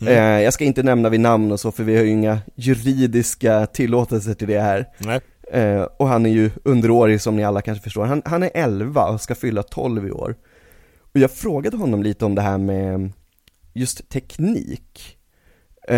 Mm. 0.00 0.12
Eh, 0.12 0.42
jag 0.44 0.52
ska 0.54 0.64
inte 0.64 0.82
nämna 0.82 1.08
vid 1.08 1.20
namn 1.20 1.52
och 1.52 1.60
så 1.60 1.72
för 1.72 1.84
vi 1.84 1.96
har 1.96 2.04
ju 2.04 2.10
inga 2.10 2.38
juridiska 2.54 3.66
tillåtelser 3.66 4.34
till 4.34 4.48
det 4.48 4.60
här. 4.60 4.86
Nej. 4.98 5.20
Eh, 5.52 5.82
och 5.82 6.08
han 6.08 6.26
är 6.26 6.30
ju 6.30 6.50
underårig 6.64 7.20
som 7.20 7.36
ni 7.36 7.44
alla 7.44 7.62
kanske 7.62 7.84
förstår. 7.84 8.04
Han, 8.04 8.22
han 8.24 8.42
är 8.42 8.50
11 8.54 9.04
och 9.08 9.20
ska 9.20 9.34
fylla 9.34 9.62
12 9.62 10.06
i 10.08 10.10
år. 10.10 10.34
Och 11.12 11.20
jag 11.20 11.30
frågade 11.30 11.76
honom 11.76 12.02
lite 12.02 12.24
om 12.24 12.34
det 12.34 12.42
här 12.42 12.58
med 12.58 13.12
just 13.72 14.08
teknik. 14.08 15.16
Eh, 15.88 15.96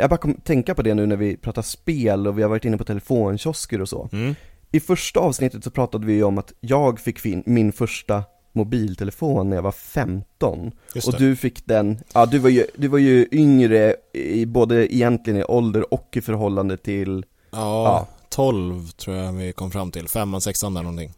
jag 0.00 0.10
bara 0.10 0.16
kom 0.16 0.34
tänka 0.34 0.74
på 0.74 0.82
det 0.82 0.94
nu 0.94 1.06
när 1.06 1.16
vi 1.16 1.36
pratar 1.36 1.62
spel 1.62 2.26
och 2.26 2.38
vi 2.38 2.42
har 2.42 2.48
varit 2.50 2.64
inne 2.64 2.78
på 2.78 2.84
telefonkiosker 2.84 3.80
och 3.80 3.88
så. 3.88 4.08
Mm. 4.12 4.34
I 4.72 4.80
första 4.80 5.20
avsnittet 5.20 5.64
så 5.64 5.70
pratade 5.70 6.06
vi 6.06 6.12
ju 6.12 6.22
om 6.22 6.38
att 6.38 6.52
jag 6.60 7.00
fick 7.00 7.18
fin- 7.18 7.42
min 7.46 7.72
första 7.72 8.24
mobiltelefon 8.52 9.48
när 9.50 9.56
jag 9.56 9.62
var 9.62 9.72
15 9.72 10.72
Just 10.94 11.08
Och 11.08 11.14
du 11.18 11.36
fick 11.36 11.66
den, 11.66 11.98
ja 12.14 12.26
du 12.26 12.38
var 12.38 12.50
ju, 12.50 12.66
du 12.76 12.88
var 12.88 12.98
ju 12.98 13.28
yngre 13.32 13.96
i 14.12 14.46
både 14.46 14.94
egentligen 14.94 15.40
i 15.40 15.44
ålder 15.44 15.94
och 15.94 16.08
i 16.16 16.20
förhållande 16.20 16.76
till, 16.76 17.24
Ja, 17.50 17.58
Ja. 17.84 18.06
12 18.28 18.88
tror 18.90 19.16
jag 19.16 19.32
vi 19.32 19.52
kom 19.52 19.70
fram 19.70 19.90
till. 19.90 20.08
Femman, 20.08 20.40
sexan 20.40 20.74
där 20.74 20.82
någonting. 20.82 21.12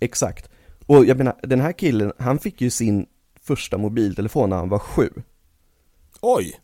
exakt 0.00 0.48
Och 0.86 1.04
jag 1.04 1.16
menar, 1.16 1.36
den 1.42 1.60
här 1.60 1.72
killen, 1.72 2.12
han 2.18 2.38
fick 2.38 2.60
ju 2.60 2.70
sin 2.70 3.06
första 3.42 3.78
mobiltelefon 3.78 4.50
när 4.50 4.56
han 4.56 4.68
var 4.68 4.78
sju 4.78 5.08
Oj! 6.20 6.60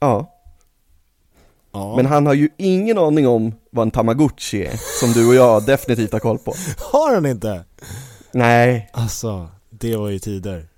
Ja, 0.00 0.36
Ja. 1.72 1.96
men 1.96 2.06
han 2.06 2.26
har 2.26 2.34
ju 2.34 2.48
ingen 2.56 2.98
aning 2.98 3.28
om 3.28 3.54
vad 3.70 3.82
en 3.82 3.90
tamagotchi 3.90 4.66
är, 4.66 4.80
som 5.00 5.12
du 5.12 5.28
och 5.28 5.34
jag 5.34 5.66
definitivt 5.66 6.12
har 6.12 6.20
koll 6.20 6.38
på 6.38 6.54
Har 6.92 7.14
han 7.14 7.26
inte? 7.26 7.64
Nej, 8.32 8.90
Alltså, 8.92 9.48
det 9.70 9.96
var 9.96 10.08
ju 10.08 10.18
tider. 10.18 10.68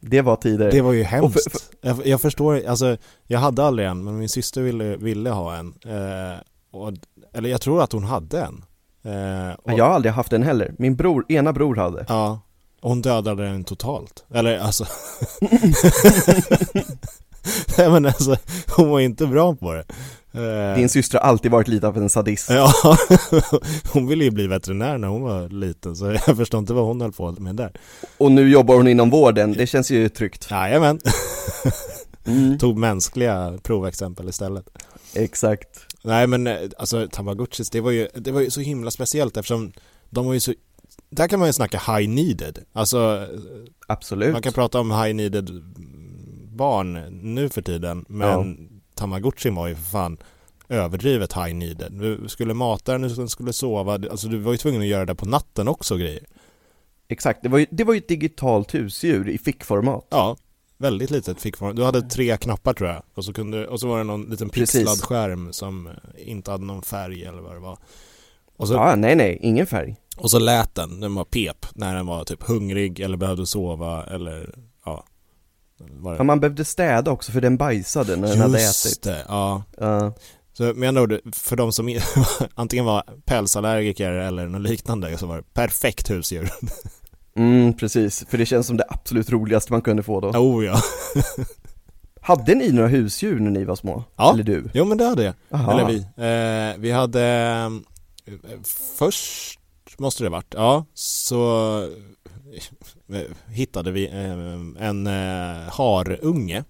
det 0.00 0.22
var 0.22 0.36
tider 0.36 0.70
Det 0.72 0.80
var 0.80 0.92
ju 0.92 1.02
hemskt. 1.02 1.52
för- 1.52 1.60
Jag, 1.88 2.06
jag 2.06 2.20
förstår, 2.20 2.66
alltså 2.68 2.96
jag 3.26 3.38
hade 3.38 3.64
aldrig 3.64 3.88
en, 3.88 4.04
men 4.04 4.18
min 4.18 4.28
syster 4.28 4.62
ville, 4.62 4.96
ville 4.96 5.30
ha 5.30 5.56
en. 5.56 5.74
Eh, 5.86 6.38
och, 6.70 6.92
eller 7.32 7.48
jag 7.48 7.60
tror 7.60 7.82
att 7.82 7.92
hon 7.92 8.04
hade 8.04 8.40
en. 8.40 8.64
Eh, 9.04 9.52
och, 9.62 9.72
Jag 9.72 9.84
har 9.84 9.92
aldrig 9.94 10.12
haft 10.12 10.30
den 10.30 10.42
heller, 10.42 10.74
min 10.78 10.96
bror, 10.96 11.24
ena 11.28 11.52
bror 11.52 11.76
hade 11.76 12.04
Ja, 12.08 12.40
hon 12.80 13.02
dödade 13.02 13.42
den 13.42 13.64
totalt. 13.64 14.24
Eller 14.34 14.58
alltså... 14.58 14.84
Nej 17.78 17.90
men 17.90 18.06
alltså, 18.06 18.36
hon 18.76 18.90
var 18.90 19.00
inte 19.00 19.26
bra 19.26 19.54
på 19.54 19.72
det. 19.72 19.84
Eh, 20.38 20.76
Din 20.76 20.88
syster 20.88 21.18
har 21.18 21.24
alltid 21.24 21.50
varit 21.50 21.68
lite 21.68 21.88
av 21.88 21.96
en 21.96 22.10
sadist. 22.10 22.50
Ja, 22.50 22.72
hon 23.92 24.06
ville 24.06 24.24
ju 24.24 24.30
bli 24.30 24.46
veterinär 24.46 24.98
när 24.98 25.08
hon 25.08 25.22
var 25.22 25.48
liten 25.48 25.96
så 25.96 26.06
jag 26.26 26.36
förstår 26.36 26.58
inte 26.58 26.72
vad 26.72 26.84
hon 26.84 27.00
höll 27.00 27.12
på 27.12 27.32
med 27.32 27.56
där. 27.56 27.72
Och 28.18 28.32
nu 28.32 28.50
jobbar 28.50 28.74
hon 28.74 28.88
inom 28.88 29.10
vården, 29.10 29.52
det 29.52 29.66
känns 29.66 29.90
ju 29.90 30.08
tryggt. 30.08 30.48
Jajamän, 30.50 31.00
mm, 32.26 32.58
tog 32.58 32.78
mänskliga 32.78 33.58
provexempel 33.62 34.28
istället. 34.28 34.64
Exakt. 35.14 35.68
Nej 36.04 36.26
men 36.26 36.46
eh, 36.46 36.56
alltså 36.78 37.08
Tamagotchis, 37.12 37.70
det 37.70 37.80
var 37.80 37.90
ju, 37.90 38.08
det 38.14 38.32
var 38.32 38.40
ju 38.40 38.50
så 38.50 38.60
himla 38.60 38.90
speciellt 38.90 39.36
eftersom 39.36 39.72
de 40.10 40.26
var 40.26 40.34
ju 40.34 40.40
så 40.40 40.54
där 41.10 41.28
kan 41.28 41.38
man 41.38 41.48
ju 41.48 41.52
snacka 41.52 41.78
high 41.78 42.08
needed. 42.08 42.58
Alltså 42.72 43.26
Absolut. 43.86 44.32
man 44.32 44.42
kan 44.42 44.52
prata 44.52 44.80
om 44.80 44.90
high 44.90 45.14
needed 45.14 45.50
barn 46.56 46.92
nu 47.34 47.48
för 47.48 47.62
tiden 47.62 48.04
men 48.08 48.68
Tamagotchin 48.98 49.54
var 49.54 49.66
ju 49.68 49.74
för 49.74 49.82
fan 49.82 50.18
överdrivet 50.68 51.32
high 51.32 51.54
needed. 51.54 51.92
Du 51.92 52.28
skulle 52.28 52.54
mata 52.54 52.92
den, 52.92 53.02
du 53.02 53.28
skulle 53.28 53.52
sova, 53.52 53.92
alltså 53.92 54.28
du 54.28 54.38
var 54.38 54.52
ju 54.52 54.58
tvungen 54.58 54.80
att 54.80 54.86
göra 54.86 55.04
det 55.04 55.14
på 55.14 55.26
natten 55.26 55.68
också 55.68 55.96
grejer. 55.96 56.22
Exakt, 57.08 57.42
det 57.42 57.48
var 57.48 57.58
ju, 57.58 57.66
det 57.70 57.84
var 57.84 57.94
ju 57.94 57.98
ett 57.98 58.08
digitalt 58.08 58.74
husdjur 58.74 59.28
i 59.28 59.38
fickformat 59.38 60.06
Ja, 60.10 60.36
väldigt 60.76 61.10
litet 61.10 61.40
fickform. 61.40 61.76
Du 61.76 61.84
hade 61.84 62.02
tre 62.02 62.36
knappar 62.36 62.74
tror 62.74 62.90
jag 62.90 63.02
och 63.14 63.24
så, 63.24 63.32
kunde, 63.32 63.66
och 63.66 63.80
så 63.80 63.88
var 63.88 63.98
det 63.98 64.04
någon 64.04 64.24
liten 64.24 64.48
Precis. 64.48 64.80
pixlad 64.80 64.98
skärm 64.98 65.52
som 65.52 65.86
eh, 65.86 65.92
inte 66.16 66.50
hade 66.50 66.64
någon 66.64 66.82
färg 66.82 67.24
eller 67.24 67.42
vad 67.42 67.54
det 67.54 67.60
var. 67.60 67.78
Och 68.56 68.68
så, 68.68 68.74
Ja, 68.74 68.94
nej 68.96 69.16
nej, 69.16 69.38
ingen 69.42 69.66
färg 69.66 69.96
och 70.16 70.30
så 70.30 70.38
lät 70.38 70.74
den, 70.74 71.00
den 71.00 71.14
var 71.14 71.24
pep 71.24 71.66
när 71.74 71.94
den 71.94 72.06
var 72.06 72.24
typ 72.24 72.42
hungrig 72.42 73.00
eller 73.00 73.16
behövde 73.16 73.46
sova 73.46 74.04
eller 74.04 74.54
ja. 76.04 76.22
Man 76.24 76.40
behövde 76.40 76.64
städa 76.64 77.10
också 77.10 77.32
för 77.32 77.40
den 77.40 77.56
bajsade 77.56 78.16
när 78.16 78.28
den 78.28 78.40
hade 78.40 78.58
ätit 78.58 78.66
Just 78.66 79.02
det, 79.02 79.24
ja. 79.28 79.62
Ja, 79.78 80.12
Så 80.52 80.62
med 80.62 80.88
andra 80.88 81.02
ord, 81.02 81.20
för 81.32 81.56
de 81.56 81.72
som 81.72 81.98
antingen 82.54 82.84
var 82.84 83.02
pälsallergiker 83.24 84.12
eller 84.12 84.46
något 84.46 84.60
liknande 84.70 85.18
så 85.18 85.26
var 85.26 85.36
det 85.36 85.54
perfekt 85.54 86.10
husdjur. 86.10 86.50
mm, 87.36 87.72
precis, 87.72 88.24
för 88.28 88.38
det 88.38 88.46
känns 88.46 88.66
som 88.66 88.76
det 88.76 88.84
absolut 88.88 89.30
roligaste 89.30 89.72
man 89.72 89.82
kunde 89.82 90.02
få 90.02 90.20
då 90.20 90.28
Oh 90.28 90.64
ja. 90.64 90.80
Hade 92.20 92.54
ni 92.54 92.72
några 92.72 92.88
husdjur 92.88 93.40
när 93.40 93.50
ni 93.50 93.64
var 93.64 93.76
små? 93.76 94.04
Ja. 94.16 94.32
Eller 94.32 94.44
du? 94.44 94.70
Jo 94.74 94.84
men 94.84 94.98
det 94.98 95.04
hade 95.04 95.22
jag. 95.24 95.34
Aha. 95.50 95.72
Eller 95.72 95.84
vi. 95.86 95.98
Eh, 95.98 96.80
vi 96.80 96.90
hade 96.90 97.22
eh, 98.26 98.32
Först 98.98 99.60
måste 99.98 100.24
det 100.24 100.30
varit, 100.30 100.54
ja, 100.56 100.84
så 100.94 101.80
hittade 103.48 103.90
vi 103.90 104.06
eh, 104.08 104.84
en 104.88 105.06
eh, 105.06 105.70
harunge. 105.70 106.64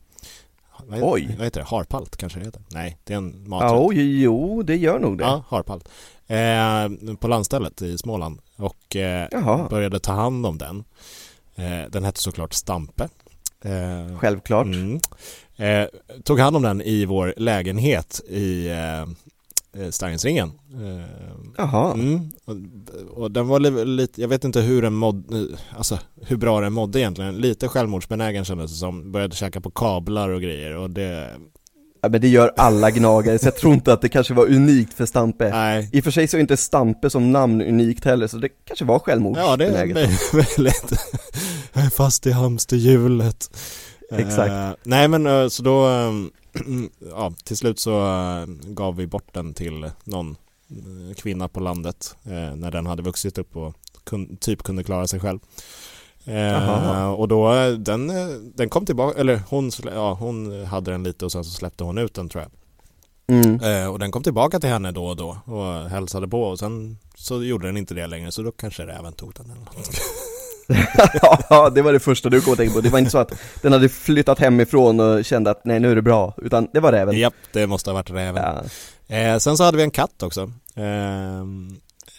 Vad, 0.86 1.02
Oj. 1.02 1.34
Vad 1.38 1.44
heter 1.46 1.60
det? 1.60 1.66
Harpalt 1.66 2.16
kanske 2.16 2.38
det 2.38 2.44
heter? 2.44 2.62
Nej, 2.70 2.96
det 3.04 3.12
är 3.12 3.16
en 3.16 3.40
Ja, 3.42 3.48
maträtt. 3.48 3.72
oj, 3.80 4.22
jo, 4.22 4.62
det 4.62 4.76
gör 4.76 4.98
nog 4.98 5.18
det 5.18 5.24
Ja, 5.24 5.44
harpalt. 5.48 5.88
Eh, 6.26 7.14
på 7.16 7.28
landstället 7.28 7.82
i 7.82 7.98
Småland 7.98 8.40
och 8.56 8.96
eh, 8.96 9.68
började 9.68 9.98
ta 10.00 10.12
hand 10.12 10.46
om 10.46 10.58
den. 10.58 10.84
Eh, 11.56 11.90
den 11.90 12.04
hette 12.04 12.20
såklart 12.20 12.52
Stampe. 12.52 13.08
Eh, 13.64 14.18
självklart 14.18 14.66
Mm. 14.66 15.00
Eh, 15.56 15.86
tog 16.24 16.38
hand 16.40 16.56
om 16.56 16.62
den 16.62 16.80
i 16.82 17.04
vår 17.04 17.34
lägenhet 17.36 18.20
i 18.28 18.68
eh, 19.78 19.84
eh, 19.84 19.90
Stargensringen. 19.90 20.52
Eh, 20.74 21.06
Jaha, 21.56 21.94
mm. 21.94 22.30
och, 22.44 23.22
och 23.22 23.30
den 23.30 23.48
var 23.48 23.60
li- 23.60 23.84
lite, 23.84 24.20
jag 24.20 24.28
vet 24.28 24.44
inte 24.44 24.60
hur 24.60 24.82
den 24.82 24.92
mådde, 24.92 25.46
alltså 25.76 25.98
hur 26.22 26.36
bra 26.36 26.60
den 26.60 26.72
mådde 26.72 27.00
egentligen. 27.00 27.36
Lite 27.36 27.68
självmordsbenägen 27.68 28.44
kändes 28.44 28.70
det 28.70 28.76
som. 28.76 29.12
Började 29.12 29.36
käka 29.36 29.60
på 29.60 29.70
kablar 29.70 30.28
och 30.28 30.42
grejer 30.42 30.76
och 30.76 30.90
det, 30.90 31.30
ja, 32.02 32.08
men 32.08 32.20
det 32.20 32.28
gör 32.28 32.52
alla 32.56 32.90
gnagare, 32.90 33.38
så 33.38 33.46
jag 33.46 33.56
tror 33.56 33.74
inte 33.74 33.92
att 33.92 34.02
det 34.02 34.08
kanske 34.08 34.34
var 34.34 34.46
unikt 34.46 34.94
för 34.94 35.06
Stampe 35.06 35.50
nej. 35.50 35.90
I 35.92 36.00
och 36.00 36.04
för 36.04 36.10
sig 36.10 36.28
så 36.28 36.36
är 36.36 36.40
inte 36.40 36.56
Stampe 36.56 37.10
som 37.10 37.32
namn 37.32 37.62
unikt 37.62 38.04
heller, 38.04 38.26
så 38.26 38.36
det 38.36 38.48
kanske 38.64 38.84
var 38.84 39.02
Ja, 39.06 39.56
det 39.56 39.66
är 39.66 39.72
självmordsbenäget 39.72 40.34
väldigt, 40.34 40.92
jag 41.72 41.84
är 41.84 41.90
fast 41.90 42.26
i 42.26 42.30
hamsterhjulet. 42.30 43.50
Exakt. 44.12 44.50
Eh, 44.50 44.70
nej 44.82 45.08
men 45.08 45.26
eh, 45.26 45.48
så 45.48 45.62
då, 45.62 45.88
eh, 45.88 46.12
ja 47.10 47.32
till 47.44 47.56
slut 47.56 47.78
så 47.78 48.00
eh, 48.00 48.46
gav 48.66 48.96
vi 48.96 49.06
bort 49.06 49.34
den 49.34 49.54
till 49.54 49.90
någon 50.04 50.36
eh, 50.70 51.14
kvinna 51.14 51.48
på 51.48 51.60
landet 51.60 52.16
eh, 52.24 52.56
när 52.56 52.70
den 52.70 52.86
hade 52.86 53.02
vuxit 53.02 53.38
upp 53.38 53.56
och 53.56 53.74
kun, 54.04 54.36
typ 54.36 54.62
kunde 54.62 54.84
klara 54.84 55.06
sig 55.06 55.20
själv. 55.20 55.38
Eh, 56.24 57.10
och 57.10 57.28
då, 57.28 57.52
den, 57.78 58.12
den 58.56 58.68
kom 58.68 58.86
tillbaka, 58.86 59.20
eller 59.20 59.42
hon, 59.48 59.70
ja, 59.94 60.14
hon 60.14 60.64
hade 60.64 60.90
den 60.90 61.02
lite 61.02 61.24
och 61.24 61.32
sen 61.32 61.44
så 61.44 61.50
släppte 61.50 61.84
hon 61.84 61.98
ut 61.98 62.14
den 62.14 62.28
tror 62.28 62.44
jag. 62.44 62.50
mm. 63.36 63.60
Eh, 63.60 63.92
och 63.92 63.98
den 63.98 64.10
kom 64.10 64.22
tillbaka 64.22 64.60
till 64.60 64.70
henne 64.70 64.92
då 64.92 65.06
och 65.06 65.16
då 65.16 65.38
och 65.44 65.90
hälsade 65.90 66.28
på 66.28 66.42
och 66.42 66.58
sen 66.58 66.98
så 67.14 67.42
gjorde 67.42 67.66
den 67.66 67.76
inte 67.76 67.94
det 67.94 68.06
längre 68.06 68.32
så 68.32 68.42
då 68.42 68.52
kanske 68.52 68.86
räven 68.86 69.12
tog 69.12 69.34
den 69.34 69.50
eller 69.50 69.60
något. 69.60 69.74
Ja, 71.50 71.70
det 71.70 71.82
var 71.82 71.92
det 71.92 72.00
första 72.00 72.28
du 72.28 72.40
kom 72.40 72.52
att 72.52 72.58
tänka 72.58 72.74
på, 72.74 72.80
det 72.80 72.88
var 72.88 72.98
inte 72.98 73.10
så 73.10 73.18
att 73.18 73.32
den 73.62 73.72
hade 73.72 73.88
flyttat 73.88 74.38
hemifrån 74.38 75.00
och 75.00 75.24
kände 75.24 75.50
att 75.50 75.64
nej 75.64 75.80
nu 75.80 75.90
är 75.90 75.96
det 75.96 76.02
bra, 76.02 76.34
utan 76.36 76.68
det 76.72 76.80
var 76.80 76.92
räven 76.92 77.18
Japp, 77.18 77.34
det 77.52 77.66
måste 77.66 77.90
ha 77.90 77.94
varit 77.94 78.10
räven. 78.10 78.42
ja. 79.06 79.16
Eh, 79.16 79.38
sen 79.38 79.56
så 79.56 79.64
hade 79.64 79.76
vi 79.76 79.82
en 79.82 79.90
katt 79.90 80.22
också. 80.22 80.52
Eh, 80.74 80.84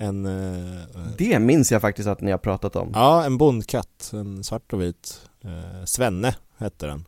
en, 0.01 0.25
eh, 0.25 0.81
Det 1.17 1.39
minns 1.39 1.71
jag 1.71 1.81
faktiskt 1.81 2.07
att 2.09 2.21
ni 2.21 2.31
har 2.31 2.37
pratat 2.37 2.75
om 2.75 2.91
ja, 2.93 3.23
en 3.25 3.37
bondkatt, 3.37 4.11
en 4.13 4.43
svart 4.43 4.73
och 4.73 4.81
vit. 4.81 5.21
Eh, 5.43 5.85
Svenne 5.85 6.35
hette 6.57 6.85
den. 6.87 7.05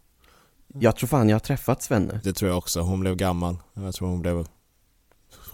Jag 0.80 0.96
tror 0.96 1.08
fan 1.08 1.30
jag 1.30 1.36
har 1.36 1.40
träffat 1.40 1.82
Svenne 1.82 2.20
Det 2.24 2.34
tror 2.34 2.50
jag 2.50 2.58
också. 2.58 2.80
Hon 2.82 3.00
blev 3.00 3.16
gammal. 3.16 3.58
Jag 3.74 3.94
tror 3.96 4.08
hon 4.08 4.22
blev 4.22 4.46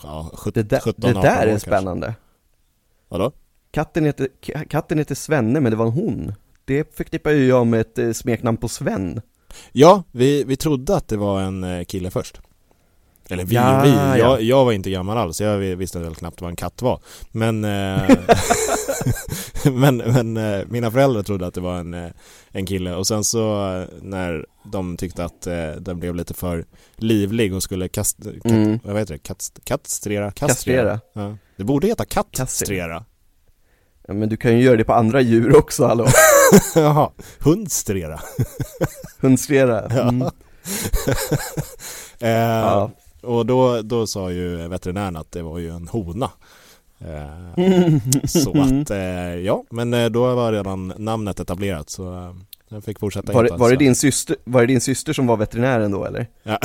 ja, 0.04 0.32
17, 0.34 0.52
Det, 0.56 0.64
där, 0.64 0.80
17 0.80 1.02
det 1.02 1.10
18 1.10 1.22
där 1.22 1.38
är 1.38 1.50
kanske. 1.50 1.70
spännande 1.70 2.14
Vadå? 3.10 3.32
Katten 3.72 4.06
heter, 4.06 4.28
katten 4.70 4.98
heter 4.98 5.16
Svenne 5.16 5.60
men 5.60 5.72
det 5.72 5.76
var 5.78 5.86
en 5.86 5.92
hon 5.92 6.34
Det 6.66 6.96
förknippar 6.98 7.32
ju 7.32 7.48
jag 7.48 7.68
med 7.68 7.82
ett 7.82 7.98
eh, 7.98 8.12
smeknamn 8.12 8.58
på 8.58 8.68
Sven 8.68 9.22
Ja, 9.72 10.04
vi, 10.12 10.44
vi 10.44 10.56
trodde 10.56 10.96
att 10.96 11.08
det 11.08 11.18
var 11.18 11.42
en 11.42 11.64
eh, 11.64 11.84
kille 11.84 12.12
först. 12.12 12.42
Eller 13.30 13.46
vi 13.46 13.56
Ja, 13.56 13.82
vi. 13.84 13.90
ja. 13.90 14.18
Jag, 14.18 14.42
jag 14.42 14.66
var 14.66 14.72
inte 14.72 14.90
gammal 14.90 15.18
alls. 15.18 15.42
Jag 15.42 15.58
visste 15.58 16.00
väl 16.00 16.16
knappt 16.16 16.42
vad 16.42 16.50
en 16.50 16.56
katt 16.56 16.82
var. 16.82 17.00
Men, 17.32 17.66
eh, 17.66 18.10
men, 19.72 19.98
men 19.98 20.34
mina 20.72 20.92
föräldrar 20.92 21.24
trodde 21.24 21.48
att 21.48 21.54
det 21.54 21.62
var 21.62 21.78
en, 21.80 22.12
en 22.52 22.66
kille. 22.66 22.96
Och 22.96 23.08
sen 23.08 23.24
så 23.24 23.40
när 24.02 24.46
de 24.64 24.98
tyckte 24.98 25.26
att 25.26 25.42
den 25.80 26.00
blev 26.00 26.16
lite 26.16 26.34
för 26.34 26.66
livlig 26.96 27.54
och 27.54 27.64
skulle 27.64 27.88
kast, 27.88 28.18
kat, 28.24 28.52
Mm. 28.52 28.80
vad 28.84 28.98
heter 29.00 29.14
det? 29.14 29.20
Kast, 29.20 29.60
kastrera? 29.64 30.32
Kastrera. 30.32 31.00
Ja. 31.14 31.38
Det 31.56 31.64
borde 31.64 31.88
heta 31.88 32.06
kattstrera. 32.06 33.06
Ja, 34.08 34.14
Men 34.14 34.30
du 34.30 34.38
kan 34.38 34.58
ju 34.58 34.64
göra 34.64 34.78
det 34.78 34.84
på 34.84 34.94
andra 34.94 35.22
djur 35.22 35.58
också, 35.58 35.86
hallå 35.86 36.08
Jaha, 36.76 37.12
hundstrera. 37.40 38.20
Hundstrera 39.20 39.82
mm. 39.82 40.22
Eh, 42.20 42.30
Ja. 42.30 42.92
Och 43.22 43.46
då, 43.46 43.82
då 43.82 44.08
sa 44.08 44.32
ju 44.32 44.68
veterinären 44.68 45.16
att 45.16 45.32
det 45.32 45.42
var 45.42 45.60
ju 45.60 45.70
en 45.70 45.88
hona. 45.88 46.30
Eh, 47.00 48.26
så 48.26 48.62
att, 48.62 48.90
eh, 48.90 49.36
ja, 49.36 49.64
men 49.70 49.94
eh, 49.94 50.06
då 50.10 50.36
var 50.36 50.52
redan 50.52 50.94
namnet 50.98 51.40
etablerat 51.40 51.90
så 51.90 52.14
eh, 52.14 52.34
jag 52.70 52.84
fick 52.84 53.00
fortsätta 53.00 53.34
Var, 53.34 53.58
var, 53.58 53.70
det 53.70 53.76
din 53.76 53.96
syster, 53.96 54.36
var 54.44 54.62
det 54.62 54.68
din 54.68 54.82
syster 54.82 55.14
som 55.14 55.28
var 55.28 55.38
veterinären 55.38 55.92
då 55.92 56.06
eller? 56.06 56.28
Ja, 56.44 56.60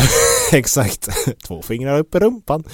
exakt. 0.52 1.08
Två 1.46 1.62
fingrar 1.62 1.98
upp 1.98 2.14
i 2.14 2.18
rumpan. 2.18 2.64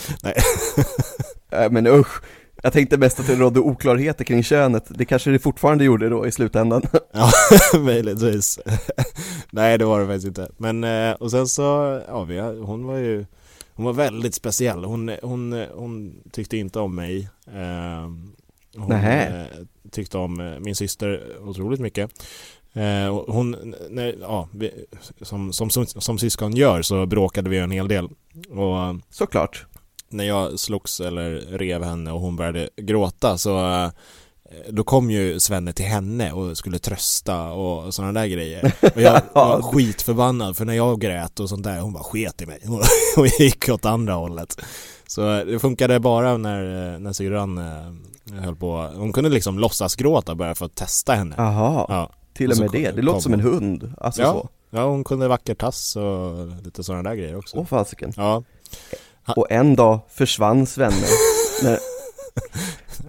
Äh, 1.50 1.70
men 1.70 1.86
usch, 1.86 2.22
Jag 2.62 2.72
tänkte 2.72 2.96
mest 2.98 3.20
att 3.20 3.26
det 3.26 3.34
rådde 3.34 3.60
oklarheter 3.60 4.24
kring 4.24 4.42
könet, 4.42 4.84
det 4.88 5.04
kanske 5.04 5.30
det 5.30 5.38
fortfarande 5.38 5.84
gjorde 5.84 6.08
då 6.08 6.26
i 6.26 6.32
slutändan 6.32 6.82
Ja, 7.12 7.30
möjligtvis. 7.80 8.58
Nej, 9.50 9.78
det 9.78 9.84
var 9.84 10.00
det 10.00 10.06
faktiskt 10.06 10.26
inte. 10.26 10.48
Men, 10.56 10.84
eh, 10.84 11.12
och 11.12 11.30
sen 11.30 11.48
så, 11.48 11.62
ja, 12.08 12.24
vi, 12.24 12.38
hon 12.40 12.86
var 12.86 12.96
ju 12.96 13.26
hon 13.74 13.84
var 13.84 13.92
väldigt 13.92 14.34
speciell. 14.34 14.84
Hon, 14.84 15.10
hon, 15.22 15.64
hon 15.74 16.14
tyckte 16.32 16.56
inte 16.56 16.80
om 16.80 16.94
mig. 16.94 17.28
Eh, 17.46 18.10
hon 18.76 18.88
Nähä. 18.88 19.40
eh, 19.40 19.46
tyckte 19.90 20.18
om 20.18 20.56
min 20.60 20.74
syster 20.74 21.22
otroligt 21.40 21.80
mycket. 21.80 22.10
Eh, 22.72 23.24
hon, 23.26 23.74
när, 23.90 24.14
ja, 24.20 24.48
som, 25.22 25.52
som, 25.52 25.70
som, 25.70 25.86
som 25.86 26.18
syskon 26.18 26.56
gör 26.56 26.82
så 26.82 27.06
bråkade 27.06 27.50
vi 27.50 27.58
en 27.58 27.70
hel 27.70 27.88
del. 27.88 28.04
Och 28.48 28.96
Såklart 29.10 29.66
när 30.08 30.24
jag 30.24 30.58
slogs 30.58 31.00
eller 31.00 31.30
rev 31.58 31.84
henne 31.84 32.12
och 32.12 32.20
hon 32.20 32.36
började 32.36 32.68
gråta 32.76 33.38
så 33.38 33.58
eh, 33.58 33.88
då 34.68 34.84
kom 34.84 35.10
ju 35.10 35.40
Svenne 35.40 35.72
till 35.72 35.86
henne 35.86 36.32
och 36.32 36.58
skulle 36.58 36.78
trösta 36.78 37.50
och 37.52 37.94
sådana 37.94 38.20
där 38.20 38.26
grejer. 38.26 38.72
Och 38.94 39.02
jag 39.02 39.22
var 39.34 39.62
skitförbannad 39.62 40.56
för 40.56 40.64
när 40.64 40.74
jag 40.74 41.00
grät 41.00 41.40
och 41.40 41.48
sånt 41.48 41.64
där, 41.64 41.80
hon 41.80 41.92
bara 41.92 42.04
sket 42.04 42.42
i 42.42 42.46
mig 42.46 42.60
och 43.16 43.26
gick 43.40 43.68
åt 43.68 43.84
andra 43.84 44.14
hållet. 44.14 44.60
Så 45.06 45.34
eh, 45.38 45.46
det 45.46 45.58
funkade 45.58 46.00
bara 46.00 46.36
när, 46.36 46.92
eh, 46.94 46.98
när 47.00 47.12
syrran 47.12 47.60
höll 48.32 48.56
på, 48.56 48.90
hon 48.96 49.12
kunde 49.12 49.30
liksom 49.30 49.58
låtsas 49.58 49.96
gråta 49.96 50.34
bara 50.34 50.54
för 50.54 50.66
att 50.66 50.74
testa 50.74 51.14
henne. 51.14 51.34
Jaha, 51.38 51.86
Ja, 51.88 52.10
till 52.34 52.50
och 52.52 52.58
med 52.58 52.70
det, 52.70 52.90
det 52.90 53.02
låter 53.02 53.20
som 53.20 53.32
en 53.34 53.40
hund, 53.40 53.92
alltså 54.00 54.22
Ja. 54.22 54.32
så 54.32 54.48
ja 54.70 54.84
hon 54.90 55.04
kunde 55.04 55.28
vacker 55.28 55.54
tass 55.54 55.96
och 55.96 56.46
lite 56.64 56.84
sådana 56.84 57.08
där 57.08 57.16
grejer 57.16 57.36
också. 57.36 57.56
Åh 57.56 57.64
fasiken 57.66 58.12
Ja, 58.16 58.42
Och 59.36 59.46
en 59.52 59.76
dag 59.76 60.00
försvann 60.08 60.66
Svenne 60.66 61.06
när, 61.62 61.78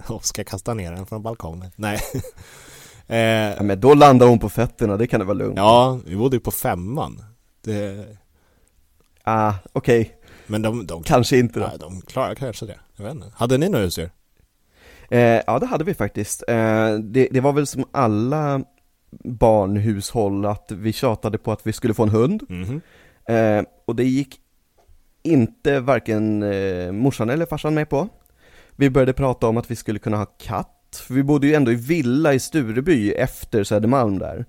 och 0.07 0.25
ska 0.25 0.43
kasta 0.43 0.73
ner 0.73 0.91
den 0.91 1.05
från 1.05 1.23
balkongen. 1.23 1.71
Nej. 1.75 1.99
eh, 3.07 3.17
ja, 3.57 3.63
men 3.63 3.79
då 3.79 3.93
landar 3.93 4.27
hon 4.27 4.39
på 4.39 4.49
fötterna, 4.49 4.97
det 4.97 5.07
kan 5.07 5.19
det 5.19 5.25
vara 5.25 5.37
lugnt 5.37 5.57
Ja, 5.57 5.99
vi 6.05 6.15
bodde 6.15 6.35
ju 6.35 6.39
på 6.39 6.51
femman. 6.51 7.23
Det, 7.63 8.05
Ah, 9.23 9.53
okej, 9.73 10.15
men 10.47 10.61
de, 10.61 10.87
de, 10.87 11.03
kanske 11.03 11.37
inte 11.37 11.59
då 11.59 11.65
ja, 11.71 11.77
de 11.77 12.01
klarar 12.01 12.35
kanske 12.35 12.65
det. 12.65 12.79
Jag 12.95 13.03
vet 13.03 13.13
inte. 13.13 13.31
Hade 13.35 13.57
ni 13.57 13.69
några 13.69 13.85
husdjur? 13.85 14.11
eh, 15.09 15.19
Ja 15.47 15.59
det 15.59 15.65
hade 15.65 15.83
vi 15.83 15.93
faktiskt, 15.93 16.43
eh, 16.47 16.93
det, 16.93 17.27
det 17.31 17.39
var 17.41 17.53
väl 17.53 17.67
som 17.67 17.85
alla 17.91 18.61
barnhushåll 19.23 20.45
att 20.45 20.71
vi 20.71 20.93
tjatade 20.93 21.37
på 21.37 21.51
att 21.51 21.67
vi 21.67 21.73
skulle 21.73 21.93
få 21.93 22.03
en 22.03 22.09
hund 22.09 22.43
Mhm. 22.49 22.81
eh, 23.27 23.63
Och 23.85 23.95
det 23.95 24.03
gick 24.03 24.39
inte 25.23 25.79
varken 25.79 26.43
eh, 26.43 26.91
morsan 26.91 27.29
eller 27.29 27.45
farsan 27.45 27.73
med 27.73 27.89
på. 27.89 28.07
Vi 28.75 28.89
började 28.89 29.13
prata 29.13 29.47
om 29.47 29.57
att 29.57 29.71
vi 29.71 29.75
skulle 29.75 29.99
kunna 29.99 30.17
ha 30.17 30.25
katt, 30.25 31.03
för 31.07 31.13
vi 31.13 31.23
bodde 31.23 31.47
ju 31.47 31.53
ändå 31.53 31.71
i 31.71 31.75
villa 31.75 32.33
i 32.33 32.39
Stureby 32.39 33.11
efter 33.11 33.63
Södermalm 33.63 34.19
där. 34.19 34.45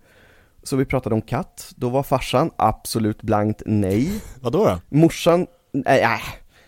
Så 0.63 0.77
vi 0.77 0.85
pratade 0.85 1.15
om 1.15 1.23
katt, 1.23 1.73
då 1.77 1.89
var 1.89 2.03
farsan 2.03 2.51
absolut 2.57 3.23
blankt 3.23 3.63
nej. 3.67 4.11
Vadå 4.41 4.65
då? 4.65 4.97
Morsan, 4.97 5.47
nej, 5.73 6.03
äh, 6.03 6.21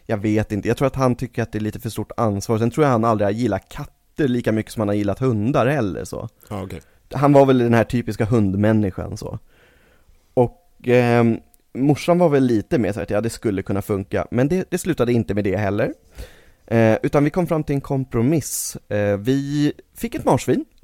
jag 0.06 0.16
vet 0.16 0.52
inte, 0.52 0.68
jag 0.68 0.76
tror 0.76 0.86
att 0.86 0.96
han 0.96 1.14
tycker 1.14 1.42
att 1.42 1.52
det 1.52 1.58
är 1.58 1.60
lite 1.60 1.80
för 1.80 1.90
stort 1.90 2.12
ansvar, 2.16 2.58
sen 2.58 2.70
tror 2.70 2.84
jag 2.84 2.90
han 2.92 3.04
aldrig 3.04 3.26
har 3.26 3.32
gillat 3.32 3.68
katter 3.68 4.28
lika 4.28 4.52
mycket 4.52 4.72
som 4.72 4.80
han 4.80 4.88
har 4.88 4.94
gillat 4.94 5.18
hundar 5.18 5.66
heller 5.66 6.04
så. 6.04 6.28
Ja, 6.48 6.62
okej. 6.62 6.80
Han 7.14 7.32
var 7.32 7.46
väl 7.46 7.58
den 7.58 7.74
här 7.74 7.84
typiska 7.84 8.24
hundmänniskan 8.24 9.16
så. 9.16 9.38
Och 10.34 10.82
ehm, 10.84 11.38
morsan 11.74 12.18
var 12.18 12.28
väl 12.28 12.44
lite 12.44 12.78
mer 12.78 12.92
så 12.92 13.00
att 13.00 13.10
ja 13.10 13.20
det 13.20 13.30
skulle 13.30 13.62
kunna 13.62 13.82
funka, 13.82 14.26
men 14.30 14.48
det, 14.48 14.70
det 14.70 14.78
slutade 14.78 15.12
inte 15.12 15.34
med 15.34 15.44
det 15.44 15.56
heller. 15.56 15.94
Eh, 16.66 16.96
Utan 17.02 17.24
vi 17.24 17.30
kom 17.30 17.46
fram 17.46 17.64
till 17.64 17.74
en 17.74 17.80
kompromiss, 17.80 18.76
eh, 18.88 19.16
vi 19.16 19.72
fick 19.96 20.14
ett 20.14 20.24
marsvin. 20.24 20.64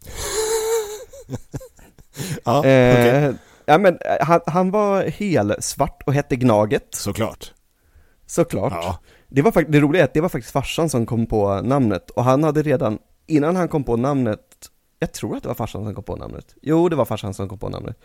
Ja, 2.44 2.64
eh, 2.64 2.94
okej. 2.94 3.35
Ja 3.66 3.79
men 3.79 3.94
eh, 4.01 4.27
han, 4.27 4.40
han 4.46 4.70
var 4.70 5.03
helsvart 5.05 6.03
och 6.07 6.14
hette 6.14 6.37
Gnaget, 6.37 6.87
Såklart. 6.90 7.53
såklart. 8.27 8.72
Ja. 8.72 8.98
Det 9.29 9.42
var 9.42 9.64
det 9.68 9.81
roliga 9.81 10.03
är 10.03 10.05
att 10.05 10.14
det 10.14 10.20
var 10.20 10.29
faktiskt 10.29 10.53
farsan 10.53 10.88
som 10.90 11.07
kom 11.07 11.27
på 11.27 11.61
namnet 11.61 12.11
och 12.11 12.24
han 12.24 12.44
hade 12.44 12.62
redan, 12.62 12.98
innan 13.27 13.57
han 13.57 13.68
kom 13.68 13.85
på 13.85 13.96
namnet, 13.96 14.40
jag 14.98 15.12
tror 15.12 15.37
att 15.37 15.42
det 15.42 15.48
var 15.48 15.55
farsan 15.55 15.85
som 15.85 15.94
kom 15.94 16.05
på 16.05 16.16
namnet, 16.16 16.55
jo 16.62 16.88
det 16.88 16.96
var 16.96 17.05
farsan 17.05 17.35
som 17.35 17.48
kom 17.48 17.59
på 17.59 17.68
namnet 17.68 17.96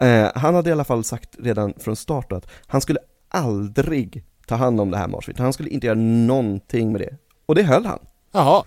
eh, 0.00 0.30
Han 0.34 0.54
hade 0.54 0.70
i 0.70 0.72
alla 0.72 0.84
fall 0.84 1.04
sagt 1.04 1.36
redan 1.38 1.74
från 1.78 1.96
start 1.96 2.32
att 2.32 2.46
han 2.66 2.80
skulle 2.80 2.98
aldrig 3.28 4.24
ta 4.46 4.54
hand 4.54 4.80
om 4.80 4.90
det 4.90 4.96
här 4.96 5.08
marsvinet, 5.08 5.38
han 5.38 5.52
skulle 5.52 5.70
inte 5.70 5.86
göra 5.86 5.98
någonting 5.98 6.92
med 6.92 7.00
det 7.00 7.16
Och 7.46 7.54
det 7.54 7.62
höll 7.62 7.86
han 7.86 7.98
Jaha. 8.32 8.64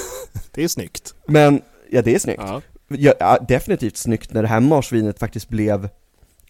det 0.50 0.64
är 0.64 0.68
snyggt. 0.68 1.14
Men, 1.26 1.62
ja 1.90 2.02
det 2.02 2.14
är 2.14 2.18
snyggt 2.18 2.42
Ja. 2.46 2.62
ja, 2.88 3.38
definitivt 3.48 3.96
snyggt 3.96 4.32
när 4.32 4.42
det 4.42 4.48
här 4.48 4.60
marsvinet 4.60 5.18
faktiskt 5.18 5.48
blev 5.48 5.88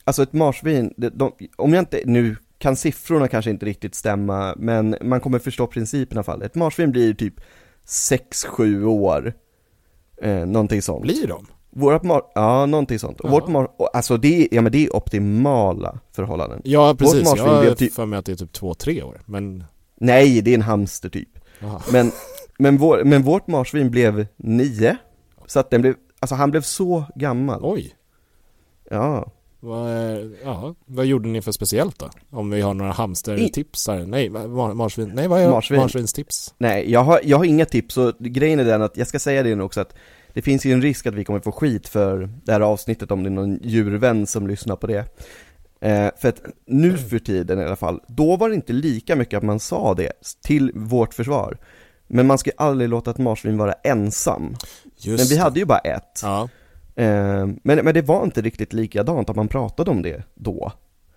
Alltså 0.05 0.23
ett 0.23 0.33
marsvin, 0.33 0.95
det, 0.97 1.11
de, 1.11 1.33
om 1.57 1.73
jag 1.73 1.83
inte, 1.83 2.03
nu 2.05 2.37
kan 2.59 2.77
siffrorna 2.77 3.29
kanske 3.29 3.51
inte 3.51 3.67
riktigt 3.67 3.95
stämma, 3.95 4.55
men 4.57 4.97
man 5.01 5.21
kommer 5.21 5.39
förstå 5.39 5.67
principen 5.67 6.17
i 6.17 6.19
alla 6.19 6.25
fall. 6.25 6.43
Ett 6.43 6.55
marsvin 6.55 6.91
blir 6.91 7.15
typ 7.15 7.35
6-7 7.87 8.85
år, 8.85 9.33
eh, 10.23 10.47
någonting 10.47 10.83
sånt. 10.83 11.03
Blir 11.03 11.27
de? 11.27 11.47
Vårat 11.77 12.03
mar, 12.03 12.23
ja 12.35 12.67
någonting 12.67 12.99
sånt. 12.99 13.21
Och 13.21 13.31
vårt 13.31 13.49
mar, 13.49 13.69
alltså 13.93 14.17
det, 14.17 14.43
är- 14.43 14.49
ja 14.55 14.63
men 14.63 14.73
det 14.73 14.85
är 14.87 14.97
optimala 14.97 15.99
förhållanden. 16.13 16.61
Ja, 16.65 16.95
precis. 16.99 17.25
marsvin 17.25 17.47
Jag 17.47 17.65
har 17.65 17.75
typ- 17.75 17.95
för 17.95 18.07
mig 18.07 18.19
att 18.19 18.25
det 18.27 18.33
är 18.33 18.37
typ 18.37 18.53
två, 18.53 18.75
tre 18.75 19.03
år. 19.03 19.21
Men, 19.27 19.65
Nej, 20.01 20.41
det 20.43 20.51
är 20.51 20.55
en 20.55 20.63
hamster 20.63 21.09
typ. 21.09 21.29
Men, 21.93 22.13
men, 22.59 22.77
vår, 22.79 23.05
men 23.05 23.23
vårt 23.23 23.47
marsvin 23.47 23.91
blev 23.91 24.27
9, 24.37 24.97
så 25.47 25.61
att 25.61 25.71
den 25.71 25.81
blev, 25.81 25.95
alltså 26.21 26.35
han 26.35 26.51
blev 26.51 26.61
så 26.61 27.05
gammal. 27.15 27.61
Oj. 27.63 27.95
Ja. 28.91 29.31
Vad, 29.61 29.91
ja, 30.45 30.75
vad 30.87 31.07
gjorde 31.07 31.29
ni 31.29 31.43
för 31.43 31.53
speciellt 31.53 31.99
då? 31.99 32.11
Om 32.31 32.51
vi 32.51 32.61
har 32.61 32.75
några 32.75 32.93
hamstertips 32.93 33.89
här? 33.89 34.07
Nej, 34.07 34.31
mar, 34.31 34.75
marsvin. 34.75 35.13
Nej, 35.15 35.29
vad 35.29 35.41
är 35.41 35.51
Marsvin. 35.51 35.81
marsvinstips? 35.81 36.55
Nej, 36.59 36.91
jag 36.93 37.01
har, 37.01 37.21
jag 37.25 37.37
har 37.39 37.45
inga 37.45 37.65
tips 37.65 37.97
och 37.97 38.13
grejen 38.19 38.61
är 38.61 38.65
den 38.65 38.83
att, 38.83 38.97
jag 38.97 39.07
ska 39.07 39.19
säga 39.19 39.43
det 39.43 39.55
nu 39.55 39.63
också 39.63 39.81
att 39.81 39.95
det 40.35 40.43
finns 40.43 40.67
ju 40.67 40.73
en 40.73 40.83
risk 40.83 41.07
att 41.07 41.15
vi 41.15 41.25
kommer 41.25 41.41
få 41.41 41.53
skit 41.53 41.89
för 41.89 42.29
det 42.45 42.53
här 42.53 42.61
avsnittet 42.61 43.11
om 43.11 43.23
det 43.23 43.29
är 43.29 43.31
någon 43.31 43.59
djurvän 43.63 44.27
som 44.27 44.47
lyssnar 44.47 44.77
på 44.77 44.87
det. 44.87 45.05
Eh, 45.81 46.11
för 46.17 46.29
att 46.29 46.41
nu 46.67 46.99
för 46.99 47.19
tiden 47.19 47.61
i 47.61 47.65
alla 47.65 47.77
fall, 47.77 48.01
då 48.09 48.37
var 48.37 48.49
det 48.49 48.55
inte 48.55 48.73
lika 48.73 49.17
mycket 49.17 49.37
att 49.37 49.43
man 49.43 49.61
sa 49.61 49.95
det 49.95 50.13
till 50.43 50.73
vårt 50.75 51.15
försvar. 51.15 51.59
Men 52.07 52.27
man 52.27 52.39
ska 52.39 52.51
ju 52.51 52.55
aldrig 52.59 52.91
låta 52.91 53.11
ett 53.11 53.19
marsvin 53.19 53.59
vara 53.59 53.73
ensam. 53.73 54.57
Just 54.97 55.31
Men 55.31 55.37
vi 55.37 55.43
hade 55.43 55.59
ju 55.59 55.67
bara 55.67 55.79
ett. 55.79 56.21
Ja, 56.23 56.49
Eh, 56.97 57.47
men, 57.63 57.85
men 57.85 57.95
det 57.95 58.03
var 58.03 58.25
inte 58.25 58.43
riktigt 58.43 58.73
likadant 58.73 59.31
att 59.31 59.37
man 59.37 59.49
pratade 59.49 59.91
om 59.91 60.03
det 60.03 60.23
då. 60.35 60.73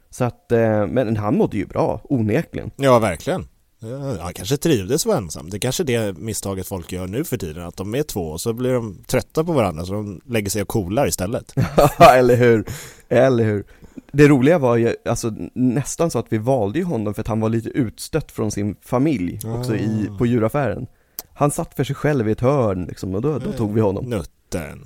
Så 0.10 0.24
att, 0.24 0.52
eh, 0.52 0.88
men 0.88 1.18
han 1.18 1.38
mådde 1.38 1.58
ju 1.58 1.66
bra, 1.66 2.02
onekligen. 2.04 2.72
ja 2.76 3.00
verkligen. 3.00 3.48
Ja, 3.80 4.18
Han 4.22 4.34
kanske 4.34 4.58
trivdes 4.58 5.02
att 5.02 5.06
vara 5.06 5.18
ensam. 5.18 5.50
Det 5.50 5.58
är 5.58 5.60
kanske 5.60 5.84
är 5.84 5.86
det 5.86 6.14
misstaget 6.14 6.68
folk 6.68 6.92
gör 6.92 7.08
nu 7.08 7.24
för 7.24 7.38
tiden. 7.38 7.64
Att 7.64 7.78
de 7.78 7.96
är 7.96 8.04
två 8.04 8.22
och 8.22 8.42
så 8.42 8.54
blir 8.54 8.74
de 8.74 8.98
trötta 9.08 9.44
på 9.44 9.52
varandra 9.54 9.86
så 9.86 9.94
de 9.94 10.22
lägger 10.26 10.50
sig 10.50 10.62
och 10.62 10.68
coolar 10.68 11.08
istället. 11.08 11.54
Eller 12.14 12.36
hur, 12.36 12.66
eller 13.10 13.44
hur. 13.44 13.64
Det 14.12 14.28
roliga 14.28 14.58
var 14.60 14.76
ju, 14.76 14.96
alltså 15.06 15.34
nästan 15.54 16.12
så 16.12 16.20
att 16.20 16.26
vi 16.30 16.38
valde 16.38 16.80
ju 16.80 16.86
honom 16.86 17.14
för 17.14 17.22
att 17.22 17.28
han 17.28 17.40
var 17.40 17.50
lite 17.50 17.70
utstött 17.70 18.32
från 18.32 18.52
sin 18.52 18.76
familj 18.82 19.40
också 19.46 19.76
i, 19.76 20.08
Ah. 20.12 20.18
på 20.18 20.26
djuraffären. 20.26 20.88
Han 21.34 21.52
satt 21.52 21.74
för 21.76 21.84
sig 21.84 21.96
själv 21.96 22.30
i 22.30 22.32
ett 22.32 22.40
hörn 22.42 22.86
liksom 22.86 23.16
och 23.16 23.22
då, 23.22 23.40
då 23.40 23.52
tog 23.52 23.74
vi 23.74 23.82
honom. 23.82 24.06
Nutten. 24.06 24.84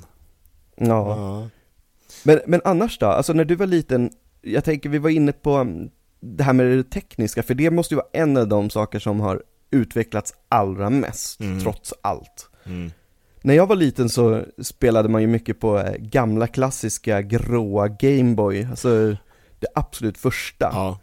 Ja. 0.75 0.85
Ja. 1.17 1.49
Men, 2.23 2.39
men 2.47 2.61
annars 2.63 2.97
då, 2.99 3.05
alltså 3.05 3.33
när 3.33 3.45
du 3.45 3.55
var 3.55 3.65
liten, 3.65 4.09
jag 4.41 4.63
tänker 4.63 4.89
vi 4.89 4.97
var 4.97 5.09
inne 5.09 5.31
på 5.31 5.51
mm, 5.53 5.89
det 6.21 6.43
här 6.43 6.53
med 6.53 6.65
det 6.77 6.83
tekniska, 6.83 7.43
för 7.43 7.53
det 7.53 7.71
måste 7.71 7.93
ju 7.93 7.95
vara 7.95 8.07
en 8.13 8.37
av 8.37 8.47
de 8.47 8.69
saker 8.69 8.99
som 8.99 9.19
har 9.19 9.43
utvecklats 9.71 10.33
allra 10.49 10.89
mest, 10.89 11.39
Mm. 11.41 11.59
trots 11.59 11.93
allt. 12.01 12.49
Mm. 12.65 12.91
När 13.41 13.53
jag 13.53 13.67
var 13.67 13.75
liten 13.75 14.09
så 14.09 14.43
spelade 14.61 15.09
man 15.09 15.21
ju 15.21 15.27
mycket 15.27 15.59
på 15.59 15.79
eh, 15.79 15.93
gamla 15.97 16.47
klassiska 16.47 17.21
gråa 17.21 17.87
Gameboy, 17.87 18.67
alltså 18.69 19.17
det 19.59 19.67
absolut 19.75 20.17
första. 20.17 20.69
Ja. 20.73 20.99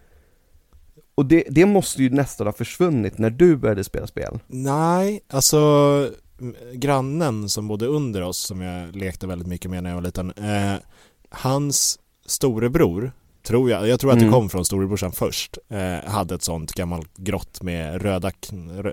Och 1.14 1.26
det, 1.26 1.44
det 1.50 1.66
måste 1.66 2.02
ju 2.02 2.11
nästan 2.11 2.46
ha 2.46 2.52
försvunnit 2.52 3.18
när 3.18 3.31
du 3.31 3.57
började 3.57 3.85
spela 3.85 4.07
spel. 4.07 4.38
Nej, 4.46 5.20
alltså 5.31 6.11
grannen 6.74 7.49
som 7.49 7.68
bodde 7.68 7.86
under 7.86 8.22
oss 8.22 8.38
som 8.38 8.61
jag 8.61 8.97
lekte 8.97 9.26
väldigt 9.26 9.49
mycket 9.49 9.70
med 9.70 9.82
när 9.82 9.90
jag 9.90 9.95
var 9.95 10.03
liten. 10.03 10.30
Eh, 10.36 10.74
hans 11.30 11.99
storebror, 12.26 13.12
tror 13.49 13.70
jag, 13.70 13.88
jag 13.88 14.01
tror 14.01 14.12
att 14.12 14.18
det 14.18 14.24
Mm. 14.24 14.32
kom 14.34 14.49
från 14.49 14.64
storebrorsan 14.64 15.12
först, 15.12 15.59
eh, 15.70 16.11
hade 16.11 16.34
ett 16.34 16.42
sånt 16.42 16.72
gammalt 16.72 17.16
grått 17.16 17.62
med 17.62 18.03
röda, 18.03 18.30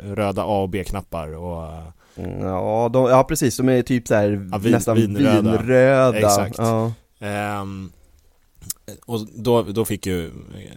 röda 0.02 0.42
A 0.44 0.62
och 0.62 0.70
B-knappar 0.70 1.36
och 1.36 1.74
Mm, 2.18 2.40
Ja, 2.40 2.90
de, 2.94 3.06
ja 3.10 3.24
precis, 3.24 3.58
de 3.58 3.70
är 3.70 3.82
typ 3.82 4.08
så 4.08 4.16
här 4.16 4.50
Ja, 4.52 4.58
vin- 4.58 4.72
nästan 4.72 4.96
vinröda. 4.96 5.42
vinröda. 5.58 6.18
Exakt. 6.18 6.58
Ja. 6.58 6.92
Ehm, 7.20 7.92
och 9.06 9.28
då, 9.36 9.62
då 9.62 9.86
fick 9.86 10.06
ju 10.06 10.32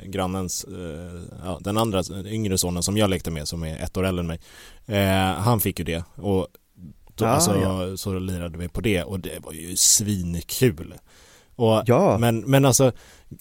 grannens, 0.07 0.64
eh, 0.64 1.20
ja, 1.45 1.59
den 1.61 1.79
andra 1.79 2.03
yngre 2.26 2.59
sonen 2.59 2.83
som 2.83 2.97
jag 2.97 3.11
lekte 3.11 3.31
med 3.31 3.49
som 3.49 3.62
är 3.64 3.76
ett 3.85 3.97
år 3.97 4.07
äldre 4.07 4.20
än 4.20 4.26
mig 4.26 4.41
eh, 4.87 5.35
Han 5.41 5.61
fick 5.61 5.79
ju 5.79 5.85
det 5.85 6.05
och 6.14 6.47
då, 7.14 7.24
Ah, 7.24 7.29
alltså, 7.29 7.97
så 7.97 8.18
lirade 8.18 8.59
vi 8.59 8.68
på 8.68 8.81
det 8.81 9.03
och 9.03 9.20
det 9.20 9.39
var 9.45 9.53
ju 9.53 9.76
svinkul 9.76 10.95
och, 11.59 11.83
Ja. 11.87 12.19
men, 12.19 12.39
men 12.41 12.65
alltså 12.65 12.93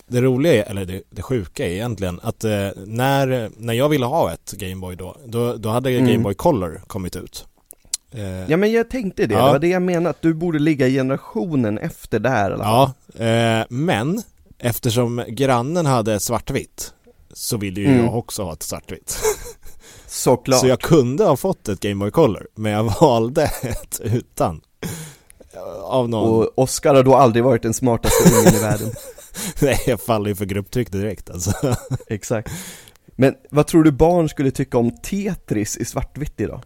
det 0.08 0.22
roliga 0.22 0.66
är, 0.66 0.70
eller 0.72 0.86
det, 0.86 1.02
det 1.10 1.22
sjuka 1.22 1.66
är 1.66 1.70
egentligen 1.70 2.20
att 2.24 2.44
eh, 2.44 2.70
när, 2.86 3.50
när 3.58 3.74
jag 3.74 3.90
ville 3.90 4.06
ha 4.06 4.32
ett 4.34 4.52
Gameboy 4.52 4.96
då, 4.96 5.16
då, 5.26 5.54
då 5.54 5.70
hade 5.70 5.90
Mm. 5.92 6.08
Gameboy 6.12 6.34
Color 6.34 6.82
kommit 6.88 7.16
ut 7.16 7.46
eh, 8.12 8.52
Ja 8.52 8.58
men 8.58 8.72
jag 8.72 8.90
tänkte 8.90 9.26
det, 9.26 9.34
Ja. 9.34 9.46
det 9.46 9.52
var 9.52 9.60
det 9.60 9.68
jag 9.68 9.82
menade, 9.82 10.10
att 10.10 10.22
du 10.22 10.34
borde 10.34 10.60
ligga 10.60 10.88
generationen 10.88 11.78
efter 11.78 12.20
där 12.20 12.58
fall. 12.58 12.60
Ja, 12.60 12.94
eh, 13.26 13.66
men 13.70 14.22
eftersom 14.60 15.24
grannen 15.28 15.86
hade 15.86 16.20
svartvitt 16.20 16.94
så 17.34 17.58
ville 17.58 17.80
ju 17.82 17.88
Mm. 17.88 18.06
jag 18.06 18.16
också 18.18 18.44
ha 18.44 18.54
ett 18.54 18.64
svartvitt. 18.64 19.20
Såklart. 20.08 20.60
Så 20.60 20.68
jag 20.68 20.80
kunde 20.80 21.24
ha 21.24 21.38
fått 21.38 21.70
ett 21.70 21.80
Game 21.80 21.96
Boy 22.00 22.12
Color, 22.12 22.48
men 22.56 22.72
jag 22.72 22.94
valde 23.02 23.44
ett 23.64 24.00
utan. 24.04 24.62
Av 25.84 26.10
någon... 26.10 26.30
Och 26.30 26.60
Oscar 26.60 26.96
har 26.96 27.04
då 27.04 27.16
aldrig 27.16 27.44
varit 27.44 27.62
den 27.62 27.74
smartaste 27.74 28.36
ungen 28.40 28.56
i 28.56 28.60
världen. 28.62 28.92
Nej, 29.62 29.80
jag 29.88 30.02
faller 30.02 30.30
ju 30.30 30.36
för 30.36 30.46
grupptryck 30.46 30.92
direkt 30.92 31.30
alltså. 31.30 31.52
Exakt. 32.08 32.52
Men 33.16 33.36
vad 33.50 33.68
tror 33.68 33.84
du 33.84 33.92
barn 33.92 34.30
skulle 34.30 34.52
tycka 34.52 34.78
om 34.78 34.92
Tetris 34.92 35.78
i 35.78 35.86
svartvitt 35.86 36.40
idag? 36.42 36.62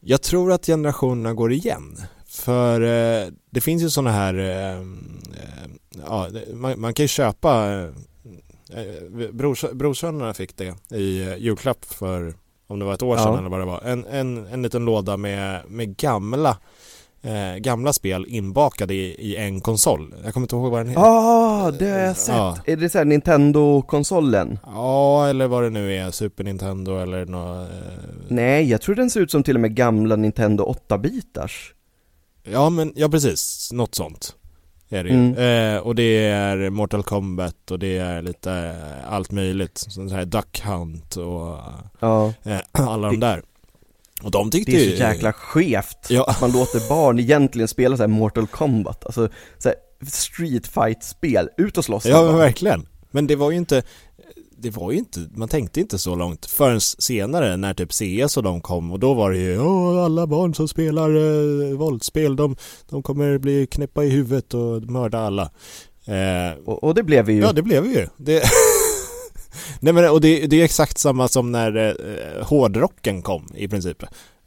Jag 0.00 0.22
tror 0.22 0.52
att 0.52 0.66
generationerna 0.66 1.34
går 1.34 1.52
igen. 1.52 1.98
För 2.28 2.80
eh, 2.80 3.28
det 3.50 3.60
finns 3.60 3.82
ju 3.82 3.90
sådana 3.90 4.10
här, 4.10 4.34
eh, 4.34 4.78
eh, 4.80 4.86
ja, 6.06 6.28
man, 6.54 6.80
man 6.80 6.94
kan 6.94 7.04
ju 7.04 7.08
köpa, 7.08 7.72
eh, 7.72 8.80
eh, 8.80 9.30
brors, 9.32 9.64
brorsönerna 9.72 10.34
fick 10.34 10.56
det 10.56 10.74
i 10.96 11.22
eh, 11.22 11.36
julklapp 11.36 11.84
för, 11.84 12.34
om 12.66 12.78
det 12.78 12.84
var 12.84 12.94
ett 12.94 13.02
år 13.02 13.16
sedan 13.16 13.32
Ja. 13.32 13.38
eller 13.38 13.48
vad 13.50 13.60
det 13.60 13.64
var, 13.66 13.80
en, 13.80 14.04
en, 14.06 14.46
en 14.46 14.62
liten 14.62 14.84
låda 14.84 15.16
med, 15.16 15.60
med 15.68 15.96
gamla 15.96 16.56
eh, 17.22 17.56
gamla 17.56 17.92
spel 17.92 18.24
inbakade 18.28 18.94
i, 18.94 19.16
i 19.18 19.36
en 19.36 19.60
konsol. 19.60 20.14
Jag 20.24 20.34
kommer 20.34 20.44
inte 20.44 20.56
ihåg 20.56 20.70
vad 20.70 20.80
den 20.80 20.88
heter. 20.88 21.02
Ah, 21.02 21.70
det 21.70 21.90
har 21.90 21.98
jag 21.98 22.16
sett! 22.16 22.34
Ja. 22.34 22.58
Är 22.66 22.76
det 22.76 22.88
såhär 22.90 23.04
Nintendo-konsolen? 23.04 24.58
Ja, 24.66 25.28
eller 25.28 25.46
vad 25.46 25.62
det 25.62 25.70
nu 25.70 25.94
är, 25.96 26.10
Super 26.10 26.44
Nintendo 26.44 26.98
eller 26.98 27.26
något. 27.26 27.70
Eh, 27.70 27.76
Nej, 28.28 28.70
jag 28.70 28.80
tror 28.80 28.94
den 28.94 29.10
ser 29.10 29.20
ut 29.20 29.30
som 29.30 29.42
till 29.42 29.56
och 29.56 29.60
med 29.60 29.74
gamla 29.74 30.16
Nintendo 30.16 30.74
8-bitars. 30.88 31.72
Ja 32.44 32.70
men, 32.70 32.92
ja 32.96 33.08
precis, 33.08 33.70
något 33.72 33.94
sånt 33.94 34.36
är 34.92 35.04
det. 35.04 35.10
Mm. 35.10 35.76
Eh, 35.76 35.80
och 35.82 35.94
det 35.94 36.26
är 36.26 36.70
Mortal 36.70 37.02
Kombat 37.02 37.70
och 37.70 37.78
det 37.78 37.98
är 37.98 38.22
lite 38.22 38.52
eh, 38.52 39.12
allt 39.12 39.30
möjligt. 39.30 39.78
Sånt 39.78 40.12
här 40.12 40.24
Duck 40.24 40.62
Hunt 40.64 41.16
och 41.16 41.58
Ja, 42.00 42.32
eh, 42.42 42.58
alla 42.72 43.08
de 43.08 43.20
där. 43.20 43.42
Och 44.24 44.30
de 44.30 44.50
tyckte 44.50 44.72
det 44.72 44.78
är 44.78 44.84
ju... 44.90 44.96
så 44.96 45.02
jäkla 45.02 45.32
skevt 45.32 46.06
Ja. 46.08 46.24
att 46.24 46.40
man 46.40 46.52
låter 46.52 46.88
barn 46.88 47.18
egentligen 47.18 47.68
spela 47.68 47.96
så 47.96 48.02
här 48.02 48.08
Mortal 48.08 48.46
Kombat, 48.46 49.06
alltså 49.06 49.28
så 49.58 49.68
här 49.68 49.76
street 50.06 50.66
fight-spel, 50.66 51.48
ut 51.56 51.78
och 51.78 51.84
slåss 51.84 52.06
Ja 52.06 52.22
men 52.22 52.36
verkligen. 52.36 52.86
Men 53.10 53.26
det 53.26 53.36
var 53.36 53.50
ju 53.50 53.56
inte 53.56 53.82
det 54.58 54.70
var 54.70 54.92
ju 54.92 54.98
inte, 54.98 55.20
man 55.34 55.48
tänkte 55.48 55.80
inte 55.80 55.98
så 55.98 56.14
långt 56.14 56.46
förrän 56.46 56.80
senare 56.80 57.56
när 57.56 57.74
typ 57.74 57.92
CS 57.92 58.36
och 58.36 58.42
de 58.42 58.60
kom 58.60 58.92
och 58.92 58.98
då 58.98 59.14
var 59.14 59.30
det 59.30 59.38
ju 59.38 59.60
Åh, 59.60 60.04
alla 60.04 60.26
barn 60.26 60.54
som 60.54 60.68
spelar 60.68 61.08
eh, 61.70 61.76
våldsspel 61.76 62.36
de, 62.36 62.56
de 62.90 63.02
kommer 63.02 63.38
bli 63.38 63.66
knäppa 63.66 64.04
i 64.04 64.08
huvudet 64.10 64.54
och 64.54 64.82
mörda 64.82 65.18
alla. 65.18 65.50
Eh, 66.06 66.58
Och, 66.64 66.84
och 66.84 66.94
det 66.94 67.02
blev 67.02 67.24
vi 67.26 67.32
ju. 67.32 67.40
Ja, 67.40 67.52
det 67.52 67.62
blev 67.62 67.82
vi 67.82 67.94
ju. 67.94 68.06
Det... 68.16 68.42
Nej 69.80 69.92
men 69.92 70.10
och 70.10 70.20
det, 70.20 70.46
det 70.46 70.60
är 70.60 70.64
exakt 70.64 70.98
samma 70.98 71.28
som 71.28 71.52
när 71.52 71.76
eh, 71.76 72.44
hårdrocken 72.46 73.22
kom 73.22 73.46
i 73.54 73.68
princip. 73.68 74.02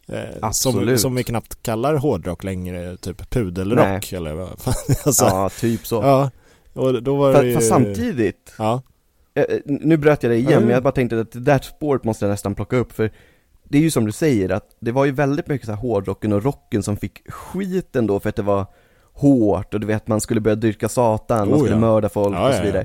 Eh, 0.08 0.52
som, 0.52 0.98
som 0.98 1.16
vi 1.16 1.24
knappt 1.24 1.64
kallar 1.64 1.96
hårdrock 1.96 2.44
längre, 2.44 2.98
typ 2.98 3.30
pudelrock 3.30 4.14
eller 4.14 4.34
vad 4.34 4.60
fan. 4.60 4.74
alltså, 5.06 5.26
ja. 5.26 5.50
typ 5.60 5.88
så. 5.88 5.96
ja. 5.96 6.32
Och 6.74 7.04
då 7.04 7.16
var 7.16 7.32
Fast, 7.34 7.42
det 7.42 7.48
ju... 7.48 7.56
fast 7.56 7.68
samtidigt, 7.68 8.54
Ja. 8.58 8.82
eh, 9.36 9.44
nu 9.66 9.98
bröt 9.98 10.24
jag 10.24 10.32
dig 10.32 10.40
igen, 10.40 10.52
Ja. 10.52 10.60
men 10.60 10.70
jag 10.70 10.84
bara 10.84 10.92
tänkte 10.92 11.20
att 11.20 11.32
det 11.32 11.40
där 11.40 11.60
spåret 11.60 12.04
måste 12.04 12.26
jag 12.26 12.30
nästan 12.30 12.56
plocka 12.56 12.78
upp, 12.78 12.92
för 12.92 13.12
det 13.64 13.78
är 13.78 13.82
ju 13.82 13.92
som 13.92 14.06
du 14.06 14.12
säger, 14.12 14.50
att 14.50 14.76
det 14.80 14.92
var 14.92 15.06
ju 15.06 15.12
väldigt 15.12 15.48
mycket 15.48 15.66
så 15.66 15.72
här 15.74 15.80
hårdrocken 15.80 16.34
och 16.34 16.44
rocken 16.44 16.84
som 16.84 16.98
fick 16.98 17.32
skiten 17.32 18.08
då 18.08 18.20
för 18.20 18.30
att 18.30 18.36
det 18.36 18.42
var 18.42 18.66
hårt 19.14 19.74
och 19.74 19.80
du 19.80 19.88
vet 19.88 20.08
man 20.08 20.22
skulle 20.22 20.42
börja 20.42 20.56
dyrka 20.56 20.90
satan, 20.90 21.38
man 21.50 21.54
Oh, 21.54 21.60
skulle 21.60 21.76
ja. 21.76 21.80
mörda 21.80 22.10
folk 22.10 22.36
Ja, 22.36 22.48
och 22.50 22.54
så 22.56 22.62
ja. 22.66 22.84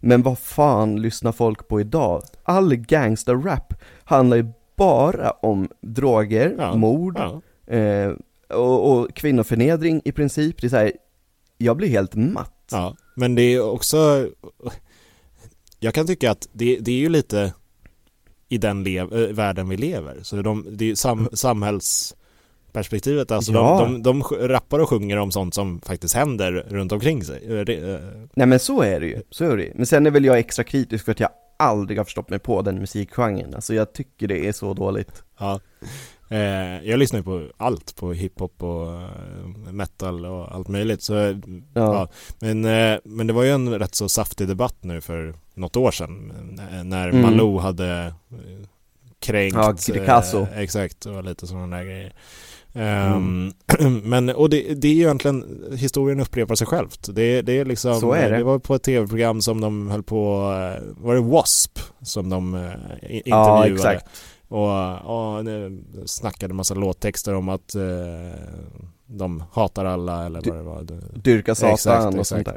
Men 0.00 0.22
vad 0.22 0.38
fan 0.38 1.02
lyssnar 1.02 1.32
folk 1.32 1.68
på 1.68 1.80
idag? 1.80 2.22
All 2.42 2.74
gangster-rap 2.76 3.74
handlar 4.04 4.36
ju 4.36 4.46
bara 4.76 5.30
om 5.30 5.68
droger, 5.80 6.54
Ja. 6.58 6.76
mord, 6.76 7.18
Ja. 7.18 7.40
eh, 7.74 8.12
och, 8.58 8.92
och 8.92 9.14
kvinnoförnedring 9.14 10.02
i 10.04 10.12
princip. 10.12 10.60
Det 10.60 10.66
är 10.66 10.68
så 10.68 10.76
här, 10.76 10.92
jag 11.58 11.76
blir 11.76 11.88
helt 11.88 12.14
matt. 12.14 12.68
ja. 12.70 12.96
Men 13.16 13.34
det 13.34 13.42
är 13.42 13.60
också... 13.70 14.28
Jag 15.80 15.94
kan 15.94 16.06
tycka 16.06 16.30
att 16.30 16.48
det, 16.52 16.78
det 16.80 16.90
är 16.92 16.98
ju 16.98 17.08
lite 17.08 17.52
i 18.48 18.58
den 18.58 18.82
lev, 18.84 19.14
äh, 19.14 19.34
världen 19.34 19.68
vi 19.68 19.76
lever. 19.76 20.18
Så 20.22 20.36
de, 20.42 20.66
det 20.70 20.90
är 20.90 20.94
sam, 20.94 21.28
samhällsperspektivet, 22.82 23.30
alltså 23.30 23.52
Ja. 23.52 23.78
de, 23.80 24.02
de, 24.02 24.22
de 24.38 24.48
rappar 24.48 24.78
och 24.78 24.88
sjunger 24.88 25.16
om 25.16 25.30
sånt 25.30 25.54
som 25.54 25.80
faktiskt 25.80 26.14
händer 26.14 26.52
runt 26.68 26.92
omkring 26.92 27.24
sig. 27.24 27.42
Eh, 27.46 27.90
eh, 27.90 28.00
Nej 28.34 28.46
men 28.46 28.58
så 28.58 28.82
är 28.82 29.00
det 29.00 29.06
ju, 29.06 29.22
så 29.30 29.44
är 29.44 29.56
det 29.56 29.62
ju. 29.62 29.72
Men 29.74 29.86
sen 29.86 30.06
är 30.06 30.10
väl 30.10 30.24
jag 30.24 30.38
extra 30.38 30.64
kritisk 30.64 31.04
för 31.04 31.12
att 31.12 31.20
jag 31.20 31.30
aldrig 31.58 31.98
har 31.98 32.04
förstått 32.04 32.30
mig 32.30 32.38
på 32.38 32.62
den 32.62 32.78
musikgenren. 32.78 33.54
Alltså 33.54 33.74
jag 33.74 33.92
tycker 33.92 34.28
det 34.28 34.46
är 34.48 34.52
så 34.52 34.74
dåligt. 34.74 35.22
Ja. 35.38 35.60
Eh, 36.30 36.38
jag 36.88 36.98
lyssnar 36.98 37.18
ju 37.20 37.24
på 37.24 37.46
allt, 37.56 37.96
på 37.96 38.12
hiphop 38.12 38.62
och 38.62 38.92
eh, 38.92 39.48
metal 39.72 40.26
och 40.26 40.54
allt 40.54 40.68
möjligt. 40.68 41.02
Så, 41.02 41.14
ja. 41.14 41.40
Ja. 41.74 42.08
Men, 42.40 42.64
eh, 42.64 42.98
men 43.04 43.26
det 43.26 43.32
var 43.32 43.42
ju 43.42 43.50
en 43.50 43.78
rätt 43.78 43.94
så 43.94 44.08
saftig 44.08 44.48
debatt 44.48 44.76
nu 44.80 45.00
för 45.00 45.34
något 45.54 45.76
år 45.76 45.90
sedan 45.90 46.32
när 46.84 47.08
Mm. 47.08 47.22
Malou 47.22 47.58
hade 47.58 48.14
kränkt 49.20 49.56
Ja, 49.56 49.74
Picasso. 49.94 50.38
eh, 50.38 50.58
Exakt, 50.58 51.06
och 51.06 51.24
lite 51.24 51.46
sådana 51.46 51.76
där 51.76 51.84
grejer. 51.84 52.12
Ehm, 52.74 53.52
men, 54.04 54.28
och 54.28 54.50
det, 54.50 54.74
det 54.74 54.88
är 54.88 54.92
ju 54.94 55.00
egentligen, 55.02 55.64
historien 55.76 56.20
upprepar 56.20 56.54
sig 56.54 56.66
självt. 56.66 57.08
Det, 57.14 57.42
det 57.42 57.52
är 57.58 57.64
liksom, 57.64 58.00
Så 58.00 58.12
är 58.12 58.30
det. 58.30 58.36
det 58.36 58.44
var 58.44 58.58
på 58.58 58.74
ett 58.74 58.82
tv-program 58.82 59.40
som 59.42 59.60
de 59.60 59.88
höll 59.90 60.02
på, 60.02 60.34
eh, 60.34 61.02
var 61.04 61.14
det 61.14 61.20
W.A.S.P. 61.20 61.80
som 62.02 62.28
de 62.30 62.54
eh, 62.54 62.60
i- 63.10 63.22
Ja, 63.24 63.66
intervjuade? 63.66 63.90
exakt. 63.96 64.20
Och, 64.48 65.38
och 65.38 65.44
snackade 66.06 66.54
massa 66.54 66.74
låttexter 66.74 67.34
om 67.34 67.48
att 67.48 67.74
eh, 67.74 67.82
de 69.08 69.44
hatar 69.52 69.84
alla 69.84 70.26
eller 70.26 70.40
vad 70.40 70.56
det 70.56 70.62
var. 70.62 70.86
Dyrka 71.14 71.54
satan 71.54 71.72
Exakt, 71.74 72.18
och 72.18 72.26
sånt 72.26 72.44
där. 72.44 72.56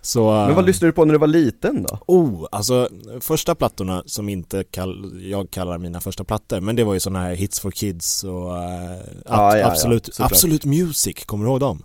Så, 0.00 0.30
Men 0.30 0.54
vad 0.54 0.64
lyssnade 0.66 0.88
du 0.88 0.94
på 0.94 1.04
när 1.04 1.12
du 1.12 1.18
var 1.18 1.26
liten 1.26 1.82
då? 1.82 1.98
Oh, 2.06 2.46
alltså 2.52 2.88
första 3.20 3.54
plattorna 3.54 4.02
som 4.06 4.28
inte 4.28 4.64
kall, 4.64 5.20
jag 5.30 5.50
kallar 5.50 5.78
mina 5.78 6.00
första 6.00 6.24
plattor, 6.24 6.60
men 6.60 6.76
det 6.76 6.84
var 6.84 6.94
ju 6.94 7.00
sådana 7.00 7.20
här 7.20 7.34
Hits 7.34 7.60
for 7.60 7.70
Kids 7.70 8.24
och 8.24 8.30
uh, 8.30 8.54
Ja, 8.54 8.96
ja, 9.26 9.58
ja, 9.58 9.66
Absolut, 9.66 10.06
såklart. 10.06 10.32
Absolut 10.32 10.64
Music, 10.64 11.24
kommer 11.24 11.44
du 11.44 11.50
ihåg 11.50 11.60
dem? 11.60 11.82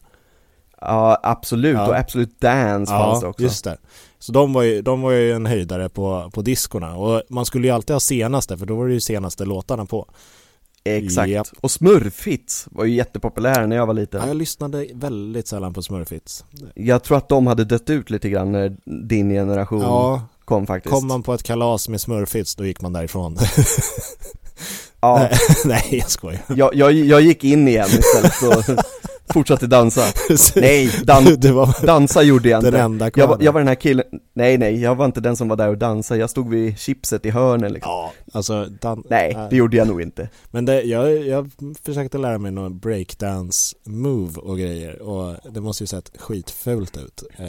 Ja, 0.82 1.20
absolut. 1.24 1.76
Ja. 1.76 1.88
Och 1.88 1.98
Absolut 1.98 2.40
Dance 2.42 2.92
fanns 2.92 3.22
det 3.22 3.28
också. 3.28 3.44
just 3.44 3.64
det. 3.64 3.78
Så 4.20 4.32
de 4.32 4.54
var 4.54 4.64
ju, 4.64 4.82
de 4.82 5.02
var 5.02 5.12
ju 5.12 5.32
en 5.32 5.46
höjdare 5.46 5.90
på, 5.90 6.32
på 6.34 6.42
diskorna 6.42 6.96
och 6.96 7.22
man 7.30 7.46
skulle 7.46 7.68
ju 7.68 7.74
alltid 7.74 7.94
ha 7.94 8.00
senaste 8.00 8.58
för 8.58 8.66
då 8.66 8.76
var 8.76 8.88
det 8.88 8.94
ju 8.94 9.02
senaste 9.02 9.46
låtarna 9.46 9.86
på. 9.86 10.08
Exakt. 10.84 11.30
Japp. 11.30 11.48
Och 11.62 11.72
Smurfhits 11.72 12.68
var 12.72 12.86
ju 12.86 12.96
jättepopulära 12.96 13.66
när 13.68 13.76
jag 13.76 13.86
var 13.86 13.94
liten. 13.94 14.22
Ja, 14.22 14.28
jag 14.28 14.38
lyssnade 14.38 14.88
väldigt 14.94 15.48
sällan 15.48 15.74
på 15.74 15.82
Smurfits. 15.82 16.46
Jag 16.76 17.04
tror 17.04 17.18
att 17.18 17.30
de 17.30 17.48
hade 17.48 17.66
dött 17.66 17.90
ut 17.90 18.10
lite 18.10 18.30
grann 18.30 18.52
när 18.52 18.78
din 19.08 19.30
generation 19.30 19.82
Ja, 19.82 20.22
kom 20.46 20.68
faktiskt. 20.68 20.94
kom 20.94 21.08
man 21.08 21.24
på 21.24 21.34
ett 21.34 21.44
kalas 21.44 21.90
med 21.90 22.02
Smurfits 22.02 22.56
då 22.56 22.66
gick 22.66 22.82
man 22.82 22.94
därifrån. 22.94 23.38
Ja, 25.02 25.30
Nej, 25.66 25.88
jag 25.92 26.10
skojar. 26.10 26.40
jag, 26.48 26.76
jag, 26.76 26.92
jag 26.94 27.22
gick 27.22 27.44
in 27.44 27.68
igen 27.68 27.88
istället 27.90 28.42
och 28.58 28.86
fortsatte 29.34 29.68
dansa. 29.68 30.02
Nej, 30.56 30.92
dan, 31.04 31.26
dansa 31.86 32.24
gjorde 32.24 32.50
jag 32.50 32.62
den 32.64 32.68
inte. 32.74 32.82
enda 32.82 33.12
Jag 33.16 33.28
var, 33.28 33.38
jag 33.42 33.52
var 33.52 33.60
den 33.60 33.68
här 33.68 33.76
killen, 33.76 34.06
nej 34.34 34.58
nej, 34.58 34.82
jag 34.82 34.96
var 34.96 35.06
inte 35.06 35.22
den 35.22 35.36
som 35.38 35.48
var 35.48 35.56
där 35.56 35.70
och 35.70 35.78
dansade, 35.78 36.20
jag 36.20 36.30
stod 36.30 36.50
vid 36.50 36.80
chipset 36.80 37.26
i 37.26 37.30
hörnen 37.30 37.74
liksom. 37.74 37.92
Ja, 37.92 38.12
alltså 38.34 38.66
dan- 38.82 39.04
Nej, 39.10 39.32
äh, 39.32 39.50
det 39.50 39.56
gjorde 39.56 39.78
jag 39.78 39.88
nog 39.88 40.02
inte. 40.02 40.30
Men 40.52 40.66
det, 40.66 40.82
jag, 40.82 41.28
jag 41.28 41.50
försökte 41.86 42.18
lära 42.18 42.38
mig 42.38 42.52
någon 42.52 42.80
breakdance 42.80 43.76
move 43.86 44.40
och 44.40 44.58
grejer 44.58 45.02
och 45.02 45.36
det 45.52 45.62
måste 45.62 45.84
ju 45.84 45.88
sett 45.88 46.12
skitfult 46.18 46.98
ut. 46.98 47.24
Eh, 47.38 47.46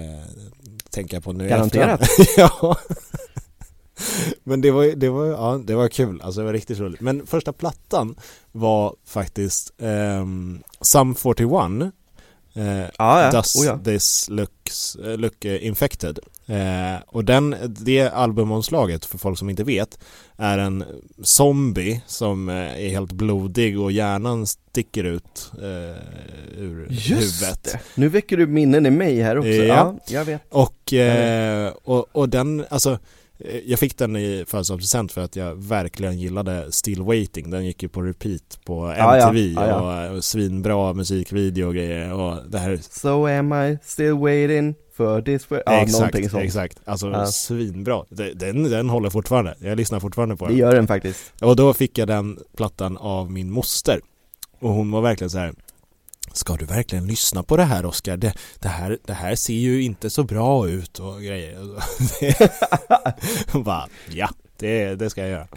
tänker 0.91 1.16
jag 1.16 1.24
på 1.24 1.33
nu 1.33 1.49
Garanterat. 1.49 2.01
ja. 2.37 2.76
Men 4.44 4.61
det 4.61 4.70
var, 4.70 4.84
det 4.84 5.09
var, 5.09 5.26
ja, 5.26 5.61
det 5.64 5.74
var 5.74 5.88
kul, 5.88 6.20
alltså 6.22 6.40
det 6.40 6.46
var 6.46 6.53
riktigt 6.53 6.78
roligt. 6.78 7.01
Men 7.01 7.26
första 7.26 7.53
plattan 7.53 8.14
var 8.53 8.94
faktiskt 9.07 9.72
ehm, 9.78 10.62
Sum 10.80 11.14
41 11.14 11.92
Eh, 12.55 12.64
Ja, 12.98 13.22
ja. 13.22 13.30
Does 13.30 13.57
Oh, 13.57 13.66
ja. 13.66 13.78
this 13.84 14.28
looks, 14.28 14.96
eh, 14.96 15.16
look 15.18 15.44
eh, 15.44 15.66
infected? 15.66 16.18
Eh, 16.46 17.01
och 17.07 17.24
den, 17.24 17.57
det 17.68 18.01
albumomslaget, 18.09 19.05
för 19.05 19.18
folk 19.18 19.38
som 19.38 19.51
inte 19.51 19.64
vet, 19.64 19.98
är 20.36 20.59
en 20.59 20.84
zombie 21.22 22.03
som 22.07 22.48
eh, 22.48 22.55
är 22.84 22.88
helt 22.88 23.12
blodig 23.12 23.80
och 23.80 23.92
hjärnan 23.92 24.46
sticker 24.46 25.05
ut 25.05 25.53
eh, 25.62 25.96
ur 26.59 26.86
Just 26.90 27.11
huvudet. 27.11 27.62
det. 27.64 27.80
Nu 27.94 28.09
väcker 28.09 28.36
du 28.36 28.46
minnen 28.46 28.86
i 28.86 28.90
mig 28.90 29.20
här 29.22 29.38
också. 29.38 29.48
Ja. 29.51 29.74
Ja, 29.74 29.98
jag 30.07 30.24
vet. 30.24 30.42
Och, 30.51 30.92
eh, 30.92 31.72
och, 31.84 32.09
och 32.16 32.28
den, 32.28 32.64
alltså 32.70 32.90
eh, 32.92 32.98
jag 33.66 33.78
fick 33.78 33.99
den 33.99 34.16
i 34.16 34.45
födelsedagspresent 34.49 35.12
för 35.12 35.20
att 35.20 35.36
jag 35.36 35.55
verkligen 35.55 36.18
gillade 36.18 36.72
Still 36.72 37.03
Waiting. 37.03 37.51
Den 37.51 37.64
gick 37.66 37.82
ju 37.82 37.88
på 37.88 38.03
repeat 38.03 38.61
på 38.64 38.95
Ja, 38.99 39.16
ja. 39.18 39.28
MTV 39.28 39.53
Ja. 39.53 40.09
Och, 40.11 40.16
och 40.16 40.24
svinbra 40.24 40.93
musikvideo 40.93 41.66
och 41.66 41.74
grejer 41.74 42.12
och 42.12 42.51
det 42.51 42.59
här 42.59 42.78
So 42.91 43.26
am 43.26 43.53
I 43.53 43.78
still 43.84 44.12
waiting 44.12 44.74
for 44.97 45.22
this. 45.22 45.47
Ja, 45.51 45.57
exakt, 45.82 45.93
någonting 45.93 46.30
sånt. 46.30 46.45
exakt. 46.45 46.78
Alltså 46.84 47.11
Ja. 47.11 47.26
svinbra. 47.26 48.05
Det- 48.09 48.32
Den, 48.34 48.62
den 48.70 48.91
håller 48.91 49.11
fortfarande. 49.11 49.55
Jag 49.61 49.76
lyssnar 49.76 50.01
fortfarande 50.01 50.36
på 50.36 50.45
Det 50.47 50.53
den. 50.53 50.59
gör 50.59 50.74
den 50.74 50.86
faktiskt. 50.86 51.32
Och 51.43 51.57
då 51.57 51.74
fick 51.74 51.99
jag 51.99 52.09
den 52.09 52.38
plattan 52.57 52.97
av 52.97 53.30
min 53.30 53.51
moster. 53.51 54.01
Och 54.61 54.70
hon 54.70 54.91
var 54.91 55.01
verkligen 55.01 55.30
så 55.30 55.38
här. 55.38 55.55
Ska 56.33 56.57
du 56.57 56.64
verkligen 56.64 57.07
lyssna 57.07 57.43
på 57.43 57.57
det 57.57 57.64
här 57.64 57.87
Oskar? 57.87 58.16
Det, 58.16 58.35
det, 58.59 58.68
här, 58.68 58.99
det 59.05 59.12
här 59.12 59.35
ser 59.35 59.55
ju 59.55 59.83
inte 59.83 60.11
så 60.11 60.24
bra 60.24 60.68
ut 60.68 60.99
och 60.99 61.22
grejer. 61.22 61.59
Bara, 63.64 63.89
ja, 64.11 64.31
det, 64.57 64.95
det 64.95 65.11
ska 65.11 65.20
jag 65.20 65.31
göra. 65.31 65.49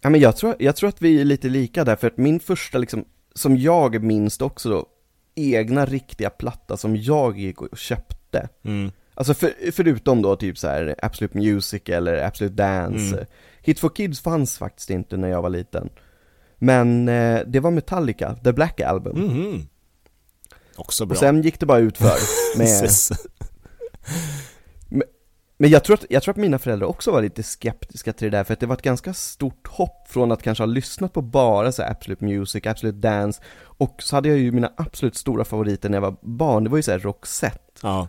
Ja 0.00 0.10
men 0.10 0.20
jag 0.20 0.36
tror, 0.36 0.56
jag 0.58 0.76
tror 0.76 0.88
att 0.88 1.02
vi 1.02 1.20
är 1.20 1.24
lite 1.24 1.48
lika 1.48 1.84
där, 1.84 1.96
för 1.96 2.06
att 2.06 2.16
min 2.16 2.40
första 2.40 2.78
liksom, 2.78 3.04
som 3.34 3.56
jag 3.56 4.02
minns 4.02 4.40
också 4.40 4.70
då, 4.70 4.86
egna 5.34 5.86
riktiga 5.86 6.30
platta 6.30 6.76
som 6.76 6.96
jag 6.96 7.38
gick 7.38 7.62
och 7.62 7.78
köpte. 7.78 8.48
Mm. 8.64 8.92
Alltså 9.14 9.34
för, 9.34 9.72
förutom 9.72 10.22
då 10.22 10.36
typ 10.36 10.58
så 10.58 10.68
här 10.68 10.94
Absolute 11.02 11.38
Music 11.38 11.82
eller 11.86 12.24
Absolute 12.24 12.54
Dance. 12.54 13.14
Mm. 13.14 13.26
Hit 13.60 13.80
for 13.80 13.88
Kids 13.88 14.20
fanns 14.20 14.58
faktiskt 14.58 14.90
inte 14.90 15.16
när 15.16 15.28
jag 15.28 15.42
var 15.42 15.50
liten. 15.50 15.90
Men 16.58 17.08
eh, 17.08 17.40
det 17.46 17.60
var 17.60 17.70
Metallica, 17.70 18.34
The 18.34 18.52
Black 18.52 18.80
Album. 18.80 19.18
Mhm. 19.18 19.66
Också 20.76 21.06
bra. 21.06 21.14
Och 21.14 21.18
sen 21.18 21.42
gick 21.42 21.60
det 21.60 21.66
bara 21.66 21.78
utför 21.78 22.18
med, 22.58 22.80
Precis. 22.80 23.10
Men 25.60 25.70
jag 25.70 25.84
tror, 25.84 25.94
att, 25.94 26.04
jag 26.10 26.22
tror 26.22 26.32
att 26.32 26.36
mina 26.38 26.58
föräldrar 26.58 26.86
också 26.86 27.12
var 27.12 27.22
lite 27.22 27.42
skeptiska 27.42 28.12
till 28.12 28.30
det 28.30 28.36
där, 28.36 28.44
för 28.44 28.52
att 28.52 28.60
det 28.60 28.66
var 28.66 28.74
ett 28.74 28.82
ganska 28.82 29.14
stort 29.14 29.66
hopp 29.66 30.08
från 30.08 30.32
att 30.32 30.42
kanske 30.42 30.62
ha 30.62 30.66
lyssnat 30.66 31.12
på 31.12 31.22
bara 31.22 31.72
så 31.72 31.82
Absolute 31.82 32.24
Music, 32.24 32.66
Absolute 32.66 32.98
Dance, 32.98 33.42
och 33.62 34.02
så 34.02 34.16
hade 34.16 34.28
jag 34.28 34.38
ju 34.38 34.52
mina 34.52 34.72
absolut 34.76 35.16
stora 35.16 35.44
favoriter 35.44 35.88
när 35.88 35.96
jag 35.96 36.02
var 36.02 36.16
barn, 36.22 36.64
det 36.64 36.70
var 36.70 36.76
ju 36.76 36.82
så 36.82 36.90
här 36.90 36.98
Roxette. 36.98 37.80
Ja. 37.82 38.08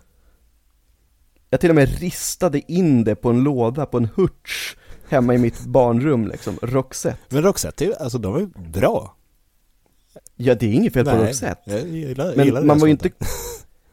Jag 1.49 1.59
till 1.59 1.69
och 1.69 1.75
med 1.75 1.99
ristade 1.99 2.71
in 2.71 3.03
det 3.03 3.15
på 3.15 3.29
en 3.29 3.43
låda, 3.43 3.85
på 3.85 3.97
en 3.97 4.09
hurts, 4.15 4.77
hemma 5.09 5.35
i 5.35 5.37
mitt 5.37 5.59
barnrum 5.59 6.27
liksom, 6.27 6.57
Roxette. 6.61 7.19
Men 7.29 7.43
Roxette, 7.43 7.95
alltså 7.99 8.17
de 8.17 8.35
är 8.35 8.69
bra. 8.69 9.15
Ja, 10.35 10.55
det 10.55 10.65
är 10.65 10.73
inget 10.73 10.93
fel 10.93 11.05
på 11.05 11.11
Roxette. 11.11 11.61
jag 11.65 11.87
gillar, 11.87 12.35
Men 12.35 12.45
gillar 12.45 12.63
man 12.63 12.79
var 12.79 12.87
ju 12.87 12.91
inte, 12.91 13.09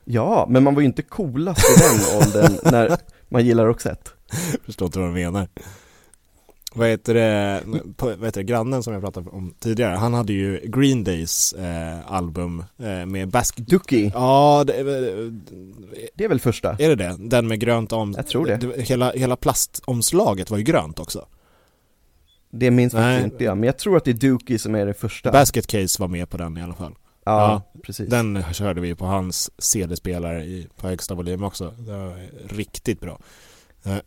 ja, 0.04 0.46
men 0.48 0.62
man 0.62 0.74
var 0.74 0.80
ju 0.80 0.86
inte 0.86 1.02
coolast 1.02 1.64
i 1.64 1.82
den 1.82 2.18
åldern 2.22 2.58
när 2.72 2.98
man 3.28 3.46
gillar 3.46 3.66
Roxette. 3.66 4.10
Förstår 4.64 4.86
inte 4.86 4.98
vad 4.98 5.08
de 5.08 5.14
menar. 5.14 5.48
Vad 6.76 6.88
heter 6.88 7.14
det, 7.14 7.62
vad 7.98 8.24
heter 8.24 8.40
det, 8.40 8.44
grannen 8.44 8.82
som 8.82 8.92
jag 8.92 9.02
pratade 9.02 9.30
om 9.30 9.54
tidigare, 9.58 9.94
han 9.96 10.14
hade 10.14 10.32
ju 10.32 10.60
Green 10.64 11.04
Days 11.04 11.52
eh, 11.52 12.12
album 12.12 12.64
eh, 12.78 13.06
med 13.06 13.28
basket... 13.28 13.66
Ducky, 13.66 14.10
Ja, 14.14 14.64
det, 14.66 14.72
är- 14.74 15.40
det 16.14 16.24
är 16.24 16.28
väl 16.28 16.40
första? 16.40 16.76
är 16.78 16.88
det 16.88 16.94
det? 16.96 17.16
Den 17.18 17.48
med 17.48 17.60
grönt 17.60 17.92
om... 17.92 18.14
Jag 18.16 18.26
tror 18.26 18.46
det. 18.46 18.82
Hela, 18.88 19.12
hela 19.12 19.36
plastomslaget 19.36 20.50
var 20.50 20.58
ju 20.58 20.64
grönt 20.64 20.98
också. 20.98 21.26
Det 22.50 22.70
minns 22.70 22.92
faktiskt 22.92 23.32
inte 23.32 23.44
jag, 23.44 23.56
men 23.58 23.66
jag 23.66 23.78
tror 23.78 23.96
att 23.96 24.04
det 24.04 24.10
är 24.10 24.28
Dookie 24.28 24.58
som 24.58 24.74
är 24.74 24.86
det 24.86 24.94
första. 24.94 25.32
Basket 25.32 25.66
Case 25.66 26.02
var 26.02 26.08
med 26.08 26.30
på 26.30 26.36
den 26.36 26.56
i 26.58 26.62
alla 26.62 26.74
fall. 26.74 26.94
ja, 27.24 27.62
precis. 27.82 28.08
Den 28.10 28.44
körde 28.52 28.80
vi 28.80 28.94
på 28.94 29.04
hans 29.04 29.50
CD-spelare 29.58 30.64
på 30.76 30.88
högsta 30.88 31.14
volym 31.14 31.42
också. 31.44 31.74
Det 31.78 31.92
var 31.92 32.16
riktigt 32.56 33.00
bra. 33.00 33.18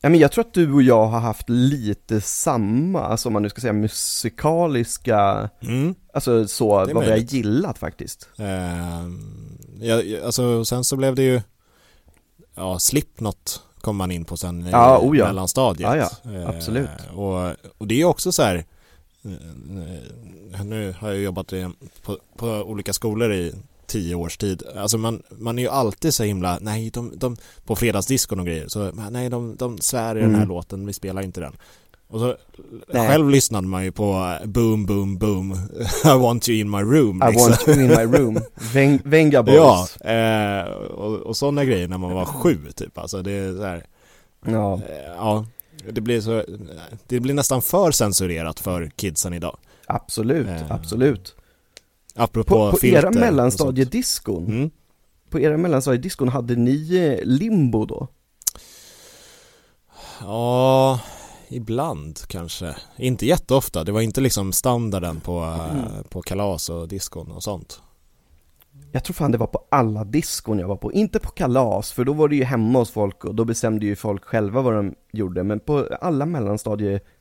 Ja, 0.00 0.08
men 0.08 0.20
jag 0.20 0.32
tror 0.32 0.44
att 0.44 0.54
du 0.54 0.72
och 0.72 0.82
jag 0.82 1.06
har 1.06 1.20
haft 1.20 1.48
lite 1.48 2.20
samma, 2.20 3.00
alltså 3.02 3.28
om 3.28 3.32
man 3.32 3.42
nu 3.42 3.48
ska 3.50 3.60
säga 3.60 3.72
musikaliska, 3.72 5.50
Mm. 5.62 5.94
alltså 6.12 6.48
så, 6.48 6.68
vad 6.68 6.86
vi 6.86 6.92
har 6.92 7.00
möjligt. 7.06 7.32
gillat 7.32 7.78
faktiskt. 7.78 8.28
Ehm, 8.38 9.58
ja, 9.80 10.02
alltså 10.24 10.64
sen 10.64 10.84
så 10.84 10.96
blev 10.96 11.14
det 11.14 11.22
ju 11.22 11.40
Ja, 12.54 12.78
Slipknot 12.78 13.62
kom 13.80 13.96
man 13.96 14.10
in 14.10 14.24
på 14.24 14.36
sen 14.36 14.66
i 14.66 14.70
Ja, 14.70 14.98
oh 14.98 15.16
ja. 15.18 15.26
mellanstadiet. 15.26 15.80
Ja, 15.96 16.08
ja, 16.24 16.32
Eh, 16.32 16.48
absolut. 16.48 16.88
och, 17.14 17.50
och 17.78 17.86
det 17.86 18.00
är 18.00 18.04
också 18.04 18.32
så 18.32 18.42
här 18.42 18.64
eh, 20.54 20.64
Nu 20.64 20.94
har 20.98 21.08
jag 21.08 21.18
jobbat 21.18 21.52
på, 22.02 22.18
på 22.36 22.46
olika 22.48 22.92
skolor 22.92 23.32
i 23.32 23.54
tio 23.88 24.14
års 24.14 24.36
tid. 24.36 24.62
Alltså 24.76 24.98
man, 24.98 25.22
man 25.30 25.58
är 25.58 25.62
ju 25.62 25.68
alltid 25.68 26.14
så 26.14 26.24
himla, 26.24 26.58
nej 26.60 26.90
de, 26.90 27.12
de 27.16 27.36
på 27.66 27.76
fredagsdiskon 27.76 28.40
och 28.40 28.46
grejer, 28.46 28.68
så 28.68 28.92
nej 29.10 29.28
de, 29.30 29.56
de 29.56 29.78
svär 29.78 30.16
i 30.16 30.20
den 30.20 30.30
här 30.30 30.36
Mm. 30.36 30.48
låten, 30.48 30.86
vi 30.86 30.92
spelar 30.92 31.22
inte 31.22 31.40
den. 31.40 31.56
Och 32.10 32.20
så 32.20 32.36
Nej. 32.92 33.08
själv 33.08 33.30
lyssnade 33.30 33.68
man 33.68 33.84
ju 33.84 33.92
på 33.92 34.36
Boom 34.44 34.86
Boom 34.86 35.18
Boom 35.18 35.52
I 36.04 36.18
want 36.18 36.48
you 36.48 36.58
in 36.60 36.70
my 36.70 36.78
room 36.82 37.22
I 37.22 37.26
liksom. 37.32 37.50
want 37.50 37.68
you 37.68 37.80
in 37.80 37.88
my 37.88 38.18
room, 38.18 38.38
Veng, 38.74 39.00
Venga 39.04 39.42
Boys. 39.42 39.56
Ja, 39.56 40.10
eh, 40.10 40.64
och, 40.72 41.14
och 41.16 41.36
sådana 41.36 41.64
grejer 41.64 41.88
när 41.88 41.98
man 41.98 42.14
var 42.14 42.24
sju 42.24 42.58
typ. 42.76 42.98
Alltså 42.98 43.22
det 43.22 43.32
är 43.32 43.56
så 43.56 43.62
här, 43.62 43.84
ja. 44.46 44.74
eh, 44.74 45.14
ja, 45.16 45.46
det 45.92 46.00
blir 46.00 46.20
så, 46.20 46.44
det 47.06 47.20
blir 47.20 47.34
nästan 47.34 47.62
för 47.62 47.90
censurerat 47.92 48.60
för 48.60 48.90
kidsen 48.96 49.34
idag. 49.34 49.56
absolut, 49.86 50.46
Eh, 50.48 50.72
absolut. 50.72 51.34
Apropå 52.18 52.54
På, 52.54 52.70
på 52.70 52.76
filter 52.76 52.98
era 53.02 53.10
mellanstadiediskon, 53.10 54.46
Mm. 54.46 54.70
på 55.30 55.40
era 55.40 55.56
mellanstadiediskon 55.56 56.28
hade 56.28 56.56
ni 56.56 56.96
eh, 56.96 57.24
limbo 57.26 57.84
då? 57.86 58.08
Ja, 60.20 61.00
ibland 61.48 62.18
kanske. 62.26 62.76
Inte 62.96 63.26
jätteofta. 63.26 63.84
Det 63.84 63.92
var 63.92 64.00
inte 64.00 64.20
liksom 64.20 64.52
standarden 64.52 65.20
på, 65.20 65.38
eh, 65.40 65.70
Mm. 65.78 66.04
på 66.08 66.22
kalas 66.22 66.68
och 66.70 66.88
diskon 66.88 67.30
och 67.32 67.42
sånt. 67.42 67.80
Jag 68.92 69.04
tror 69.04 69.14
fan 69.14 69.32
det 69.32 69.38
var 69.38 69.46
på 69.46 69.64
alla 69.70 70.04
diskon 70.04 70.58
jag 70.58 70.68
var 70.68 70.76
på, 70.76 70.92
inte 70.92 71.18
på 71.18 71.30
kalas, 71.30 71.92
för 71.92 72.04
då 72.04 72.12
var 72.12 72.28
det 72.28 72.36
ju 72.36 72.44
hemma 72.44 72.78
hos 72.78 72.90
folk 72.90 73.24
och 73.24 73.34
då 73.34 73.44
bestämde 73.44 73.86
ju 73.86 73.96
folk 73.96 74.24
själva 74.24 74.62
vad 74.62 74.74
de 74.74 74.94
gjorde, 75.12 75.42
men 75.42 75.60
på 75.60 75.88
alla 76.00 76.26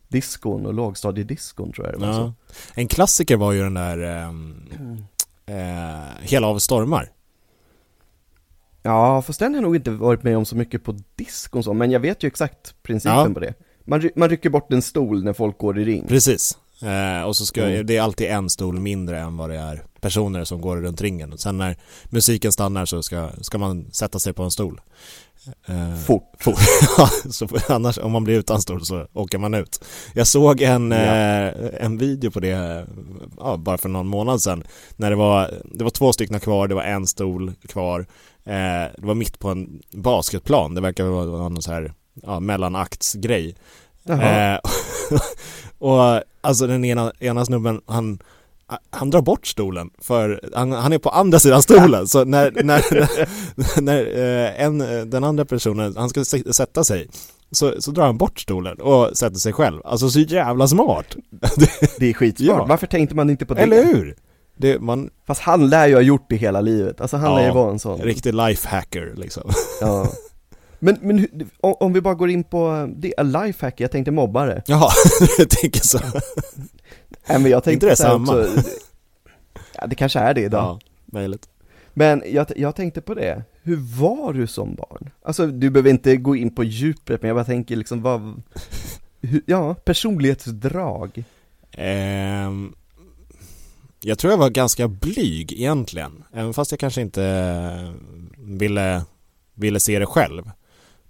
mellanstadiediskon 0.10 0.66
och 0.66 0.74
lågstadiediskon 0.74 1.72
tror 1.72 1.88
jag 1.88 1.96
det 2.00 2.06
var. 2.08 2.14
Ja. 2.14 2.34
En 2.76 2.88
klassiker 2.88 3.38
var 3.38 3.52
ju 3.52 3.64
den 3.64 3.74
där 3.74 3.98
ehm, 3.98 4.56
eh, 5.46 5.56
Hela 6.22 6.48
av 6.48 6.60
stormar. 6.60 7.10
Ja, 8.84 9.22
fast 9.22 9.40
den 9.40 9.52
har 9.54 9.58
jag 9.58 9.64
nog 9.64 9.76
inte 9.76 9.92
varit 9.92 10.24
med 10.24 10.38
om 10.38 10.46
så 10.46 10.56
mycket 10.56 10.84
på 10.84 10.96
diskon 11.16 11.64
så, 11.64 11.74
men 11.74 11.92
jag 11.92 12.00
vet 12.00 12.24
ju 12.24 12.28
exakt 12.28 12.76
principen 12.84 13.18
Ja. 13.18 13.34
på 13.34 13.40
det. 13.40 13.54
Man, 13.86 14.02
ry- 14.02 14.12
man 14.16 14.30
rycker 14.30 14.50
bort 14.50 14.74
en 14.74 14.82
stol 14.82 15.24
när 15.24 15.34
folk 15.34 15.58
går 15.58 15.80
i 15.80 15.86
ring. 15.86 16.08
Precis. 16.08 16.58
Eh, 16.82 17.24
och 17.28 17.36
så 17.36 17.46
ska, 17.46 17.64
Mm. 17.64 17.86
det 17.86 17.98
är 17.98 18.02
alltid 18.02 18.28
en 18.28 18.50
stol 18.50 18.80
mindre 18.80 19.20
än 19.20 19.38
vad 19.38 19.50
det 19.50 19.56
är 19.58 19.84
personer 20.08 20.44
som 20.44 20.62
går 20.62 20.78
runt 20.78 21.02
ringen. 21.02 21.38
Sen 21.38 21.58
när 21.58 21.78
musiken 22.10 22.52
stannar 22.52 22.86
så 22.86 23.04
ska, 23.04 23.30
ska 23.42 23.58
man 23.58 23.86
sätta 23.92 24.20
sig 24.20 24.34
på 24.34 24.44
en 24.44 24.52
stol. 24.52 24.82
Eh, 25.68 25.96
Fort. 26.06 26.24
fort. 26.40 26.60
Så 27.32 27.48
annars, 27.70 27.98
om 27.98 28.12
man 28.12 28.24
blir 28.24 28.40
utan 28.40 28.62
stol 28.62 28.86
så 28.86 29.08
åker 29.14 29.38
man 29.38 29.54
ut. 29.54 29.84
Jag 30.14 30.28
såg 30.28 30.62
en, 30.62 30.92
Ja. 30.92 30.98
eh, 30.98 31.86
en 31.86 31.98
video 31.98 32.32
på 32.32 32.40
det 32.40 32.86
ja, 33.40 33.58
bara 33.58 33.78
för 33.78 33.90
någon 33.90 34.08
månad 34.08 34.42
sedan. 34.42 34.64
När 34.96 35.10
det 35.10 35.16
var, 35.16 35.54
det 35.74 35.84
var 35.84 35.92
två 35.92 36.14
stycken 36.14 36.40
kvar, 36.40 36.68
det 36.68 36.76
var 36.76 36.84
en 36.84 37.08
stol 37.08 37.54
kvar. 37.68 38.00
Eh, 38.46 38.86
det 38.98 39.06
var 39.06 39.14
mitt 39.16 39.40
på 39.40 39.50
en 39.50 39.82
basketplan. 39.92 40.76
Det 40.76 40.82
verkar 40.82 41.04
vara 41.04 41.26
någon 41.50 41.62
så 41.62 41.72
här 41.72 41.94
ja, 42.24 42.40
mellanaktsgrej. 42.40 43.56
Eh, 44.10 44.60
och 45.78 46.22
alltså 46.42 46.68
den 46.68 46.86
ena, 46.86 47.12
ena 47.20 47.46
snubben, 47.46 47.82
han, 47.86 48.20
han 48.90 49.10
drar 49.10 49.22
bort 49.22 49.48
stolen 49.48 49.90
för 50.02 50.42
han, 50.56 50.72
han 50.72 50.94
är 50.94 50.98
på 50.98 51.10
andra 51.10 51.40
sidan 51.40 51.62
stolen 51.62 52.08
så 52.08 52.24
när, 52.26 52.52
när, 52.64 52.84
när, 52.94 53.82
när 53.82 54.18
eh, 54.46 54.62
en, 54.66 54.78
den 55.10 55.24
andra 55.24 55.46
personen, 55.46 55.94
han 55.98 56.10
ska 56.10 56.26
sätta 56.54 56.84
sig 56.84 57.08
så, 57.52 57.74
så 57.82 57.92
drar 57.92 58.06
han 58.06 58.18
bort 58.18 58.40
stolen 58.40 58.78
och 58.82 59.18
sätter 59.18 59.38
sig 59.38 59.54
själv. 59.54 59.82
Alltså 59.86 60.10
så 60.10 60.20
jävla 60.20 60.68
smart! 60.68 61.16
Det 62.00 62.10
är 62.10 62.14
skitsmart, 62.14 62.58
Ja. 62.58 62.66
varför 62.66 62.88
tänkte 62.88 63.16
man 63.16 63.30
inte 63.30 63.46
på 63.46 63.54
det? 63.54 63.62
Eller 63.62 63.86
hur? 63.86 64.16
Det, 64.58 64.80
man, 64.80 65.10
Fast 65.28 65.42
han 65.42 65.70
lär 65.70 65.88
ju 65.88 65.94
ha 65.94 66.02
gjort 66.02 66.26
det 66.30 66.36
hela 66.36 66.62
livet, 66.62 67.02
alltså 67.02 67.18
han 67.18 67.32
Ja, 67.32 67.38
lär 67.38 67.46
ju 67.48 67.54
vara 67.54 67.72
en 67.72 67.80
sån. 67.80 68.02
riktig 68.02 68.34
lifehacker 68.34 69.14
liksom. 69.18 69.44
Ja. 69.82 70.08
Men, 70.80 70.98
men 71.02 71.28
om, 71.62 71.94
vi 71.94 72.02
bara 72.02 72.14
går 72.14 72.30
in 72.30 72.44
på, 72.44 72.90
det 72.98 73.14
är 73.18 73.24
lifehack, 73.24 73.80
jag 73.80 73.92
tänkte 73.92 74.12
mobbare. 74.12 74.64
Jaha, 74.66 74.90
jag 75.38 75.50
tänker 75.50 75.82
så. 75.82 76.00
Nej 77.30 77.40
men 77.40 77.52
jag 77.52 77.64
tänkte 77.64 77.74
Inte 77.74 77.88
det 77.88 77.96
så 77.96 78.04
samma? 78.04 78.42
Också, 78.42 78.70
ja 79.74 79.88
det 79.88 79.96
kanske 79.96 80.20
är 80.20 80.34
det 80.34 80.42
idag. 80.42 80.64
Ja. 80.64 80.80
Möjligt. 81.06 81.50
Men 81.94 82.24
jag, 82.26 82.48
jag 82.56 82.76
tänkte 82.76 83.02
på 83.02 83.14
det, 83.14 83.44
hur 83.64 83.78
var 84.00 84.34
du 84.34 84.48
som 84.48 84.76
barn? 84.76 85.10
Alltså 85.24 85.48
du 85.48 85.70
behöver 85.70 85.90
inte 85.90 86.18
gå 86.18 86.36
in 86.36 86.56
på 86.56 86.64
djupet, 86.64 87.22
men 87.22 87.28
jag 87.28 87.36
bara 87.38 87.46
tänker 87.46 87.76
liksom 87.76 88.02
vad, 88.02 88.42
hur, 89.22 89.42
ja, 89.46 89.74
personlighetsdrag. 89.74 91.24
Ehm, 91.72 92.74
jag 94.02 94.20
tror 94.20 94.34
jag 94.34 94.38
var 94.38 94.50
ganska 94.50 94.88
blyg 94.88 95.54
egentligen, 95.54 96.24
även 96.34 96.54
fast 96.54 96.72
jag 96.72 96.80
kanske 96.80 97.02
inte 97.02 97.24
eh, 97.24 97.94
ville, 98.38 99.04
ville 99.54 99.80
se 99.80 100.00
det 100.00 100.06
själv. 100.06 100.52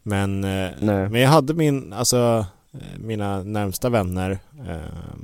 Men, 0.03 0.43
eh, 0.43 0.69
Nej. 0.79 1.09
men 1.09 1.21
jag 1.21 1.29
hade 1.29 1.53
min, 1.53 1.93
alltså 1.93 2.45
eh, 2.73 2.99
mina 2.99 3.43
närmsta 3.43 3.89
vänner 3.89 4.39
eh, 4.67 5.15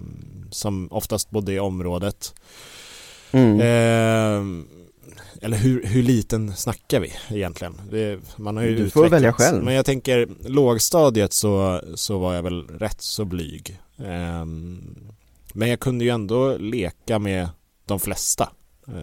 som 0.53 0.87
oftast 0.91 1.29
bodde 1.29 1.53
i 1.53 1.59
området. 1.59 2.33
Mm. 3.31 3.59
Eh, 3.59 4.65
eller 5.41 5.57
hur, 5.57 5.85
hur 5.85 6.03
liten 6.03 6.55
snackar 6.55 6.99
vi 6.99 7.13
egentligen? 7.29 7.81
Det, 7.91 8.19
man 8.37 8.57
har 8.57 8.63
ju 8.63 8.75
Du 8.75 8.89
får 8.89 9.09
välja 9.09 9.33
själv. 9.33 9.63
Men 9.63 9.73
jag 9.73 9.85
tänker 9.85 10.27
lågstadiet 10.49 11.33
så, 11.33 11.81
så 11.95 12.17
var 12.19 12.33
jag 12.33 12.43
väl 12.43 12.67
rätt 12.67 13.01
så 13.01 13.25
blyg. 13.25 13.79
Ehm, 14.05 14.95
men 15.53 15.69
jag 15.69 15.79
kunde 15.79 16.03
ju 16.05 16.09
ändå 16.11 16.57
leka 16.57 17.19
med 17.19 17.49
de 17.85 17.99
flesta. 17.99 18.49
Eh, 18.87 18.93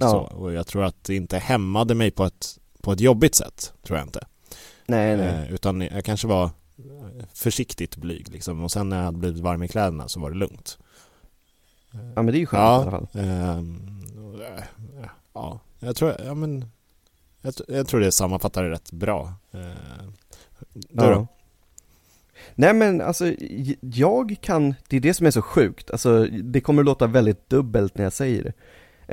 Ja. 0.00 0.10
så, 0.10 0.18
och 0.18 0.52
jag 0.52 0.66
tror 0.66 0.84
att 0.84 1.04
det 1.04 1.14
inte 1.14 1.38
hämmade 1.38 1.94
mig 1.94 2.10
på 2.10 2.24
ett, 2.24 2.58
på 2.82 2.92
ett 2.92 3.00
jobbigt 3.00 3.34
sätt, 3.34 3.72
tror 3.86 3.98
jag 3.98 4.06
inte. 4.06 4.26
nej, 4.86 5.16
nej. 5.16 5.26
Eh, 5.26 5.54
utan 5.54 5.80
jag 5.80 6.04
kanske 6.04 6.26
var 6.26 6.50
försiktigt 7.34 7.96
blyg 7.96 8.28
liksom. 8.32 8.64
Och 8.64 8.72
sen 8.72 8.88
när 8.88 8.96
jag 8.96 9.04
hade 9.04 9.18
blivit 9.18 9.42
varm 9.42 9.62
i 9.62 9.68
kläderna 9.68 10.08
så 10.08 10.20
var 10.20 10.30
det 10.30 10.36
lugnt. 10.36 10.78
Ja 11.92 12.22
men 12.22 12.26
det 12.26 12.36
är 12.36 12.40
ju 12.40 12.46
skönt 12.46 12.86
i 12.86 12.88
alla 12.88 12.90
fall. 12.90 13.08
Eh, 13.14 13.62
ja, 15.34 15.60
jag 15.78 15.96
tror, 15.96 16.14
ja 16.24 16.34
men 16.34 16.64
jag, 17.42 17.54
jag 17.68 17.86
tror 17.88 18.00
det 18.00 18.12
sammanfattar 18.12 18.62
det 18.62 18.70
rätt 18.70 18.92
bra. 18.92 19.32
Ehm, 19.52 20.12
du 20.72 21.04
Ja. 21.04 21.10
då? 21.10 21.26
Nej 22.54 22.74
men 22.74 23.00
alltså, 23.00 23.34
jag 23.80 24.36
kan, 24.40 24.74
det 24.88 24.96
är 24.96 25.00
det 25.00 25.14
som 25.14 25.26
är 25.26 25.30
så 25.30 25.42
sjukt, 25.42 25.90
alltså 25.90 26.24
det 26.24 26.60
kommer 26.60 26.82
låta 26.82 27.06
väldigt 27.06 27.48
dubbelt 27.50 27.96
när 27.98 28.04
jag 28.04 28.12
säger 28.12 28.42
det. 28.42 28.52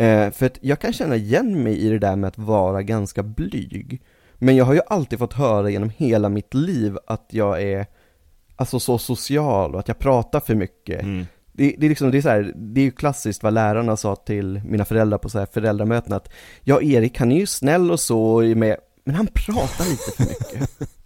Eh, 0.06 0.32
för 0.32 0.46
att 0.46 0.58
jag 0.62 0.80
kan 0.80 0.94
känna 0.94 1.16
igen 1.16 1.64
mig 1.64 1.78
i 1.78 1.90
det 1.90 2.00
där 2.00 2.16
med 2.16 2.28
att 2.28 2.38
vara 2.38 2.84
ganska 2.84 3.24
blyg. 3.24 4.02
Men 4.38 4.56
jag 4.56 4.66
har 4.66 4.74
ju 4.74 4.82
alltid 4.88 5.20
fått 5.20 5.34
höra 5.34 5.70
genom 5.70 5.92
hela 5.98 6.30
mitt 6.30 6.54
liv 6.54 6.98
att 7.08 7.26
jag 7.30 7.62
är, 7.62 7.86
alltså 8.56 8.80
så 8.80 8.98
social 8.98 9.74
och 9.74 9.80
att 9.80 9.88
jag 9.88 10.00
pratar 10.00 10.40
för 10.40 10.56
mycket. 10.56 11.04
Mm. 11.04 11.26
Det, 11.52 11.76
det 11.78 11.86
är 11.88 11.90
liksom, 11.90 12.12
det 12.12 12.18
är 12.18 12.22
så 12.22 12.30
här, 12.30 12.54
det 12.56 12.82
är 12.82 12.86
ju 12.86 12.92
klassiskt 12.92 13.44
vad 13.44 13.54
lärarna 13.54 13.98
sa 13.98 14.16
till 14.16 14.62
mina 14.66 14.86
föräldrar 14.86 15.18
på 15.18 15.30
så 15.30 15.40
här 15.40 15.48
föräldramöten 15.54 16.14
att 16.14 16.30
Ja, 16.64 16.82
Erik 16.82 17.20
han 17.20 17.32
är 17.32 17.40
ju 17.40 17.46
snäll 17.46 17.92
och 17.92 18.00
så, 18.00 18.22
och 18.22 18.44
med, 18.44 18.78
men 19.04 19.16
han 19.16 19.28
pratar 19.28 19.86
lite 19.86 20.12
för 20.16 20.24
mycket. 20.24 20.70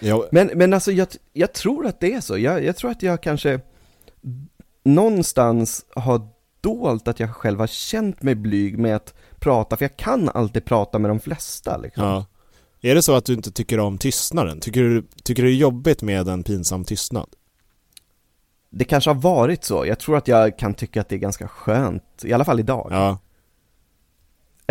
Ja, 0.00 0.26
Men, 0.30 0.50
men 0.54 0.74
alltså 0.74 0.92
jag, 0.92 1.08
jag 1.32 1.52
tror 1.52 1.86
att 1.86 2.00
det 2.00 2.14
är 2.14 2.20
så. 2.20 2.38
Jag, 2.38 2.64
jag 2.64 2.76
tror 2.76 2.90
att 2.90 3.02
jag 3.02 3.22
kanske 3.22 3.60
någonstans 4.84 5.84
har 5.96 6.28
dolt 6.60 7.08
att 7.08 7.20
jag 7.20 7.30
själv 7.34 7.60
har 7.60 7.66
känt 7.66 8.22
mig 8.22 8.34
blyg 8.34 8.78
med 8.78 8.96
att 8.96 9.14
prata, 9.40 9.76
för 9.76 9.84
jag 9.84 9.96
kan 9.96 10.28
alltid 10.28 10.64
prata 10.64 10.98
med 10.98 11.10
de 11.10 11.20
flesta 11.20 11.76
liksom. 11.76 12.04
ja. 12.04 12.26
Är 12.80 12.94
det 12.94 13.02
så 13.02 13.16
att 13.16 13.24
du 13.24 13.34
inte 13.34 13.50
tycker 13.50 13.80
om 13.80 13.98
tystnaden? 13.98 14.60
Tycker 14.60 14.82
du, 14.82 15.06
tycker 15.24 15.42
du 15.42 15.48
det 15.48 15.54
är 15.54 15.58
jobbigt 15.58 16.02
med 16.02 16.28
en 16.28 16.42
pinsam 16.42 16.84
tystnad? 16.84 17.28
Det 18.70 18.84
kanske 18.84 19.10
har 19.10 19.14
varit 19.14 19.64
så. 19.64 19.86
Jag 19.86 19.98
tror 19.98 20.16
att 20.16 20.28
jag 20.28 20.58
kan 20.58 20.74
tycka 20.74 21.00
att 21.00 21.08
det 21.08 21.14
är 21.14 21.18
ganska 21.18 21.48
skönt, 21.48 22.04
i 22.22 22.32
alla 22.32 22.44
fall 22.44 22.60
idag. 22.60 22.88
Ja, 22.90 23.18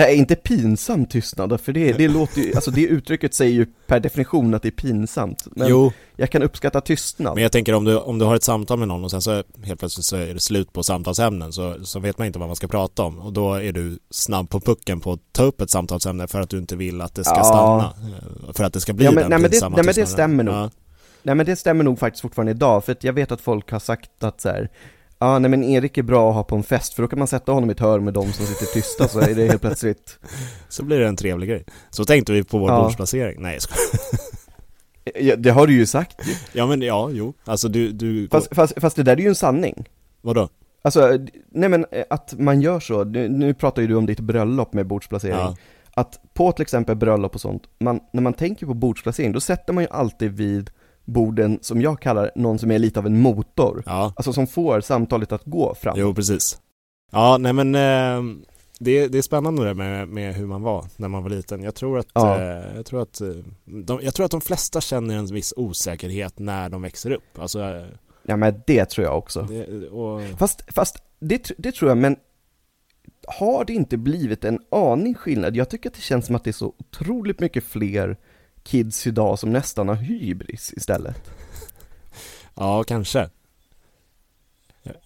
Äh, 0.01 0.17
inte 0.19 0.35
pinsam 0.35 1.05
tystnad, 1.05 1.61
för 1.61 1.73
det, 1.73 1.93
det 1.93 2.07
låter 2.07 2.41
ju, 2.41 2.55
alltså 2.55 2.71
det 2.71 2.81
uttrycket 2.81 3.33
säger 3.33 3.53
ju 3.53 3.65
per 3.87 3.99
definition 3.99 4.53
att 4.53 4.61
det 4.61 4.69
är 4.69 4.71
pinsamt. 4.71 5.47
Men 5.51 5.67
jo, 5.69 5.91
jag 6.15 6.29
kan 6.31 6.43
uppskatta 6.43 6.81
tystnad. 6.81 7.33
men 7.33 7.43
jag 7.43 7.51
tänker 7.51 7.73
om 7.73 7.83
du, 7.85 7.97
om 7.97 8.19
du 8.19 8.25
har 8.25 8.35
ett 8.35 8.43
samtal 8.43 8.79
med 8.79 8.87
någon 8.87 9.03
och 9.03 9.11
sen 9.11 9.21
så 9.21 9.43
helt 9.63 9.79
plötsligt 9.79 10.05
så 10.05 10.15
är 10.15 10.33
det 10.33 10.39
slut 10.39 10.73
på 10.73 10.83
samtalsämnen 10.83 11.53
så, 11.53 11.75
så 11.85 11.99
vet 11.99 12.17
man 12.17 12.27
inte 12.27 12.39
vad 12.39 12.49
man 12.49 12.55
ska 12.55 12.67
prata 12.67 13.03
om 13.03 13.19
och 13.19 13.33
då 13.33 13.53
är 13.53 13.71
du 13.71 13.99
snabb 14.09 14.49
på 14.49 14.59
pucken 14.59 14.99
på 14.99 15.11
att 15.13 15.19
ta 15.31 15.43
upp 15.43 15.61
ett 15.61 15.69
samtalsämne 15.69 16.27
för 16.27 16.41
att 16.41 16.49
du 16.49 16.57
inte 16.57 16.75
vill 16.75 17.01
att 17.01 17.15
det 17.15 17.23
ska 17.23 17.35
Ja. 17.35 17.43
stanna. 17.43 17.83
eh, 18.47 18.53
För 18.53 18.63
att 18.63 18.73
det 18.73 18.79
ska 18.81 18.93
bli 18.93 19.05
Ja, 19.05 19.11
men- 19.11 19.21
den 19.21 19.29
nej, 19.29 19.39
men 19.39 19.51
det- 19.51 19.69
nej, 19.69 19.83
men 19.85 19.93
det 19.95 20.05
stämmer 20.05 20.43
nog. 20.43 20.55
Ja. 20.55 20.69
Nej 21.23 21.35
men 21.35 21.45
det 21.45 21.55
stämmer 21.55 21.83
nog 21.83 21.99
faktiskt 21.99 22.21
fortfarande 22.21 22.51
idag, 22.51 22.83
för 22.85 22.91
att 22.91 23.03
jag 23.03 23.13
vet 23.13 23.31
att 23.31 23.41
folk 23.41 23.71
har 23.71 23.79
sagt 23.79 24.23
att 24.23 24.41
så 24.41 24.49
här. 24.49 24.69
Ja 25.19 25.39
nej 25.39 25.51
men 25.51 25.63
Erik 25.63 25.97
är 25.97 26.03
bra 26.03 26.29
att 26.29 26.35
ha 26.35 26.43
på 26.43 26.55
en 26.55 26.63
fest, 26.63 26.93
för 26.93 27.01
då 27.03 27.07
kan 27.09 27.19
man 27.19 27.27
sätta 27.27 27.51
honom 27.51 27.69
i 27.69 27.71
ett 27.73 27.79
hörn 27.79 28.03
med 28.05 28.13
de 28.13 28.31
som 28.33 28.45
sitter 28.45 28.65
tysta 28.65 29.07
så 29.07 29.19
är 29.19 29.35
det 29.35 29.45
helt 29.47 29.61
plötsligt 29.61 30.19
Så 30.69 30.83
blir 30.83 30.99
det 30.99 31.07
en 31.07 31.15
trevlig 31.15 31.49
grej. 31.49 31.65
Så 31.89 32.05
tänkte 32.05 32.31
vi 32.33 32.43
på 32.43 32.57
vår 32.57 32.69
Ja. 32.69 32.81
bordsplacering. 32.81 33.41
Nej 33.41 33.53
jag 33.53 33.61
skojar. 33.61 33.89
ja, 35.29 35.35
Det 35.35 35.49
har 35.49 35.67
du 35.67 35.73
ju 35.73 35.85
sagt. 35.85 36.21
Ja 36.53 36.67
men 36.67 36.81
ja, 36.81 37.09
jo. 37.13 37.33
Alltså 37.45 37.67
du, 37.67 37.91
du 37.91 38.27
fast, 38.31 38.55
fast, 38.55 38.73
fast 38.81 38.95
det 38.95 39.03
där 39.03 39.13
är 39.17 39.21
ju 39.21 39.27
en 39.27 39.35
sanning 39.35 39.85
vadå? 40.21 40.49
Alltså, 40.81 41.19
nej 41.51 41.69
men 41.69 41.85
eh, 41.91 42.03
att 42.09 42.33
man 42.39 42.61
gör 42.61 42.79
så, 42.79 43.03
nu, 43.03 43.29
nu 43.29 43.53
pratar 43.53 43.81
ju 43.81 43.87
du 43.87 43.95
om 43.95 44.05
ditt 44.05 44.19
bröllop 44.19 44.73
med 44.73 44.87
bordsplacering 44.87 45.35
Ja. 45.37 45.55
Att 45.93 46.19
på 46.33 46.51
till 46.51 46.61
exempel 46.61 46.95
bröllop 46.95 47.35
och 47.35 47.41
sånt, 47.41 47.63
man, 47.79 47.99
när 48.13 48.21
man 48.21 48.33
tänker 48.33 48.65
på 48.65 48.73
bordsplacering, 48.73 49.31
då 49.31 49.39
sätter 49.39 49.73
man 49.73 49.83
ju 49.83 49.89
alltid 49.91 50.31
vid 50.31 50.69
borden 51.07 51.59
som 51.61 51.81
jag 51.81 51.99
kallar 52.01 52.31
någon 52.35 52.59
som 52.59 52.71
är 52.71 52.79
lite 52.79 52.99
av 52.99 53.05
en 53.05 53.19
motor 53.21 53.83
Ja, 53.85 54.13
Alltså 54.15 54.33
som 54.33 54.47
får 54.47 54.81
samtalet 54.81 55.31
att 55.31 55.45
gå 55.45 55.75
fram 55.75 55.95
jo 55.99 56.13
precis. 56.13 56.61
Ja, 57.11 57.37
nej 57.37 57.53
men 57.53 57.75
eh, 57.75 58.37
det, 58.79 59.07
det 59.07 59.17
är 59.17 59.21
spännande 59.21 59.65
det 59.65 59.73
med, 59.73 60.07
med 60.07 60.35
hur 60.35 60.45
man 60.45 60.61
var 60.61 60.85
när 60.97 61.07
man 61.07 61.23
var 61.23 61.29
liten. 61.29 61.63
Jag 61.63 61.75
tror 61.75 61.99
att, 61.99 62.07
Ja. 62.13 62.39
eh, 62.41 62.75
jag 62.75 62.85
tror 62.85 63.01
att, 63.01 63.21
eh, 63.21 63.27
de, 63.65 63.99
jag 64.03 64.13
tror 64.13 64.25
att 64.25 64.31
de 64.31 64.41
flesta 64.41 64.81
känner 64.81 65.15
en 65.17 65.25
viss 65.25 65.53
osäkerhet 65.57 66.39
när 66.39 66.69
de 66.69 66.81
växer 66.81 67.11
upp. 67.11 67.39
Alltså, 67.39 67.59
eh, 67.61 67.85
Ja 68.29 68.37
men 68.37 68.61
det 68.67 68.85
tror 68.85 69.05
jag 69.07 69.17
också 69.17 69.41
det, 69.41 69.87
och, 69.89 70.21
Fast, 70.37 70.73
fast 70.73 70.95
det, 71.19 71.51
det 71.57 71.71
tror 71.71 71.91
jag, 71.91 71.97
men 71.97 72.15
har 73.27 73.65
det 73.65 73.73
inte 73.73 73.97
blivit 73.97 74.43
en 74.45 74.59
aning 74.71 75.13
skillnad? 75.13 75.55
Jag 75.55 75.69
tycker 75.69 75.89
att 75.89 75.95
det 75.95 76.01
känns 76.01 76.25
som 76.25 76.35
att 76.35 76.43
det 76.43 76.49
är 76.49 76.53
så 76.53 76.73
otroligt 76.77 77.39
mycket 77.39 77.63
fler 77.63 78.17
kids 78.67 79.07
idag 79.07 79.39
som 79.39 79.51
nästan 79.53 79.87
har 79.87 79.95
hybris 79.95 80.73
istället. 80.77 81.29
ja, 82.55 82.83
kanske. 82.83 83.29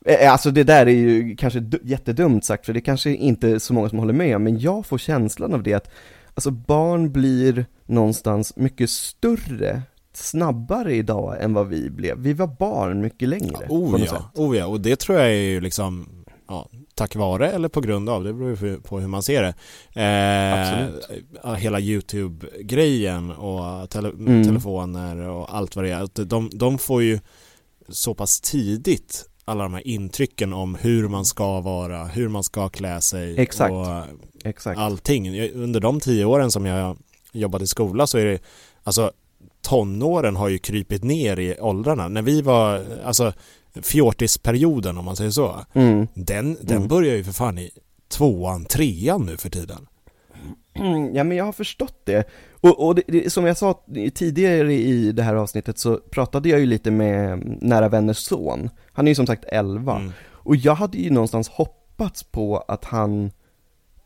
Eh, 0.05 0.31
Alltså 0.31 0.51
det 0.51 0.63
där 0.63 0.85
är 0.85 0.91
ju 0.91 1.35
kanske 1.35 1.59
du- 1.59 1.81
jättedumt 1.83 2.45
sagt, 2.45 2.65
för 2.65 2.73
det 2.73 2.81
kanske 2.81 3.09
inte 3.15 3.49
är 3.49 3.59
så 3.59 3.73
många 3.73 3.89
som 3.89 3.99
håller 3.99 4.13
med, 4.13 4.41
men 4.41 4.59
jag 4.59 4.85
får 4.85 4.97
känslan 4.97 5.53
av 5.53 5.63
det 5.63 5.73
att 5.73 5.89
Alltså 6.33 6.51
barn 6.51 7.11
blir 7.11 7.65
någonstans 7.85 8.55
mycket 8.55 8.89
större, 8.89 9.81
snabbare 10.13 10.95
idag 10.95 11.43
än 11.43 11.53
vad 11.53 11.67
vi 11.67 11.89
blev. 11.89 12.17
Vi 12.17 12.33
var 12.33 12.47
barn 12.47 13.01
mycket 13.01 13.29
längre. 13.29 13.67
på 13.67 13.73
Oh 13.75 14.01
ja, 14.01 14.31
oh 14.35 14.57
ja, 14.57 14.65
och 14.65 14.81
det 14.81 14.95
tror 14.99 15.17
jag 15.19 15.27
är 15.27 15.33
ju 15.33 15.61
liksom 15.61 16.09
ja, 16.47 16.69
tack 17.01 17.15
vare 17.15 17.51
eller 17.51 17.69
på 17.69 17.81
grund 17.81 18.09
av, 18.09 18.23
det 18.23 18.33
beror 18.33 18.63
ju 18.63 18.79
på- 18.81 18.99
hur 18.99 19.07
man 19.07 19.23
ser 19.23 19.41
det. 19.43 19.53
Eh, 20.01 20.89
ja, 21.43 21.53
Hela 21.53 21.79
YouTube-grejen 21.79 23.31
och 23.31 23.89
tele 23.89 24.09
Mm. 24.09 24.43
telefoner 24.43 25.17
och 25.29 25.55
allt 25.55 25.75
vad 25.75 25.85
det 25.85 25.91
är. 25.91 26.25
De, 26.25 26.49
de 26.53 26.77
får 26.77 27.03
ju 27.03 27.19
så 27.89 28.13
pass 28.13 28.41
tidigt 28.41 29.25
alla 29.45 29.63
de 29.63 29.73
här 29.73 29.87
intrycken 29.87 30.53
om 30.53 30.75
hur 30.75 31.07
man 31.07 31.25
ska 31.25 31.61
vara, 31.61 32.03
hur 32.05 32.27
man 32.27 32.43
ska 32.43 32.69
klä 32.69 33.01
sig 33.01 33.39
Exakt. 33.39 33.71
och 33.71 33.87
Exakt. 34.49 34.79
allting. 34.79 35.41
Under 35.51 35.79
de 35.79 35.99
tio 35.99 36.25
åren 36.25 36.51
som 36.51 36.65
jag 36.65 36.97
jobbat 37.31 37.61
i 37.61 37.67
skola 37.67 38.07
så 38.07 38.17
är 38.17 38.25
det, 38.25 38.39
alltså 38.83 39.11
tonåren 39.61 40.35
har 40.35 40.49
ju 40.49 40.57
krypit 40.57 41.03
ner 41.03 41.39
i 41.39 41.59
åldrarna. 41.59 42.07
När 42.07 42.21
vi 42.21 42.41
var, 42.41 42.83
alltså 43.05 43.33
fjortisperioden 43.81 44.97
om 44.97 45.05
man 45.05 45.15
säger 45.15 45.31
så, 45.31 45.55
Mm. 45.73 46.07
den, 46.13 46.57
den 46.61 46.77
Mm. 46.77 46.87
börjar 46.87 47.15
ju 47.15 47.23
för 47.23 47.31
fan 47.31 47.57
i 47.57 47.69
tvåan, 48.09 48.65
trean 48.65 49.25
nu 49.25 49.37
för 49.37 49.49
tiden. 49.49 49.87
Mm, 50.73 51.15
ja 51.15 51.23
men 51.23 51.37
jag 51.37 51.45
har 51.45 51.51
förstått 51.51 52.01
det. 52.05 52.27
Och, 52.61 52.87
och 52.87 52.95
det, 52.95 53.03
det, 53.07 53.29
som 53.33 53.45
jag 53.45 53.57
sa 53.57 53.83
tidigare 54.15 54.73
i 54.73 55.11
det 55.11 55.23
här 55.23 55.35
avsnittet 55.35 55.77
så 55.79 55.97
pratade 55.97 56.49
jag 56.49 56.59
ju 56.59 56.65
lite 56.65 56.91
med 56.91 57.43
nära 57.61 57.89
vänners 57.89 58.17
son. 58.17 58.69
Han 58.93 59.07
är 59.07 59.11
ju 59.11 59.15
som 59.15 59.27
sagt 59.27 59.45
11. 59.47 59.95
Mm. 59.95 60.11
Och 60.31 60.55
jag 60.55 60.75
hade 60.75 60.97
ju 60.97 61.09
någonstans 61.11 61.49
hoppats 61.49 62.23
på 62.23 62.57
att 62.67 62.85
han 62.85 63.31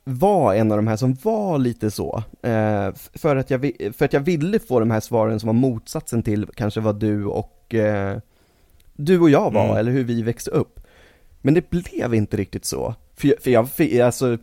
var 0.04 0.54
en 0.54 0.72
av 0.72 0.78
de 0.78 0.88
här 0.88 0.96
som 0.98 1.14
var 1.24 1.58
lite 1.58 1.92
så. 1.92 2.24
Eh, 2.44 2.94
för, 3.14 3.36
att 3.36 3.50
jag, 3.50 3.72
för 3.98 4.06
att 4.06 4.14
jag 4.14 4.22
ville 4.22 4.60
få 4.60 4.80
de 4.80 4.92
här 4.92 5.00
svaren 5.00 5.40
som 5.40 5.48
var 5.48 5.54
motsatsen 5.54 6.24
till 6.24 6.48
kanske 6.56 6.80
vad 6.80 7.00
du 7.00 7.26
och 7.26 7.74
eh, 7.76 8.20
du 8.96 9.20
och 9.20 9.30
jag 9.30 9.52
var, 9.54 9.66
Mm. 9.66 9.78
eller 9.78 9.92
hur 9.92 10.04
vi 10.04 10.22
växte 10.22 10.52
upp. 10.52 10.80
Men 11.42 11.54
det 11.54 11.70
blev 11.70 12.14
inte 12.14 12.38
riktigt 12.38 12.66
så. 12.66 12.96
För, 13.16 13.28
jag- 13.28 13.40
för 13.40 13.52
jag, 13.52 13.70
för, 13.70 14.02
alltså, 14.04 14.38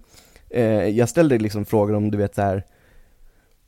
eh, 0.51 0.65
jag 0.89 1.09
ställde 1.09 1.39
liksom 1.39 1.65
frågor 1.65 1.95
om, 1.95 2.11
du 2.11 2.19
vet 2.19 2.35
så 2.35 2.43
här 2.43 2.65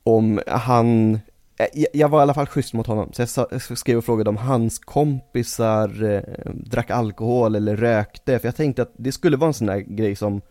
om 0.03 0.39
han, 0.47 1.13
eh, 1.57 1.83
jag, 1.93 2.09
var 2.09 2.19
i 2.19 2.21
alla 2.21 2.33
fall 2.33 2.45
schysst 2.47 2.73
mot 2.73 2.87
honom, 2.87 3.09
så 3.13 3.21
jag, 3.21 3.29
sa, 3.29 3.47
jag 3.51 3.61
skrev 3.77 3.97
och 3.97 4.05
frågade 4.05 4.29
om 4.29 4.37
hans 4.37 4.79
kompisar 4.79 6.03
eh, 6.03 6.51
drack 6.53 6.89
alkohol 6.91 7.55
eller 7.55 7.75
rökte, 7.75 8.39
för 8.39 8.47
jag 8.47 8.55
tänkte 8.55 8.81
att 8.81 8.91
det 8.97 9.11
skulle 9.11 9.37
vara 9.37 9.47
en 9.47 9.53
sån 9.53 9.67
där 9.67 9.77
grej 9.79 10.15
som 10.15 10.41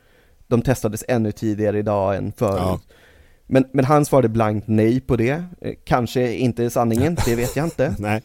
de 0.47 0.63
testades 0.63 1.05
ännu 1.09 1.33
tidigare 1.33 1.79
idag 1.79 2.17
än 2.17 2.33
förut. 2.33 2.59
Ja. 2.61 2.81
Men, 3.47 3.65
men 3.73 3.85
han 3.85 4.05
svarade 4.05 4.29
blankt 4.29 4.69
nej 4.69 5.01
på 5.01 5.17
det. 5.17 5.45
Eh, 5.61 5.75
Kanske 5.85 6.33
inte 6.35 6.71
sanningen, 6.71 7.17
det 7.27 7.35
vet 7.35 7.57
jag 7.57 7.67
inte. 7.67 7.95
Nej. 7.99 8.23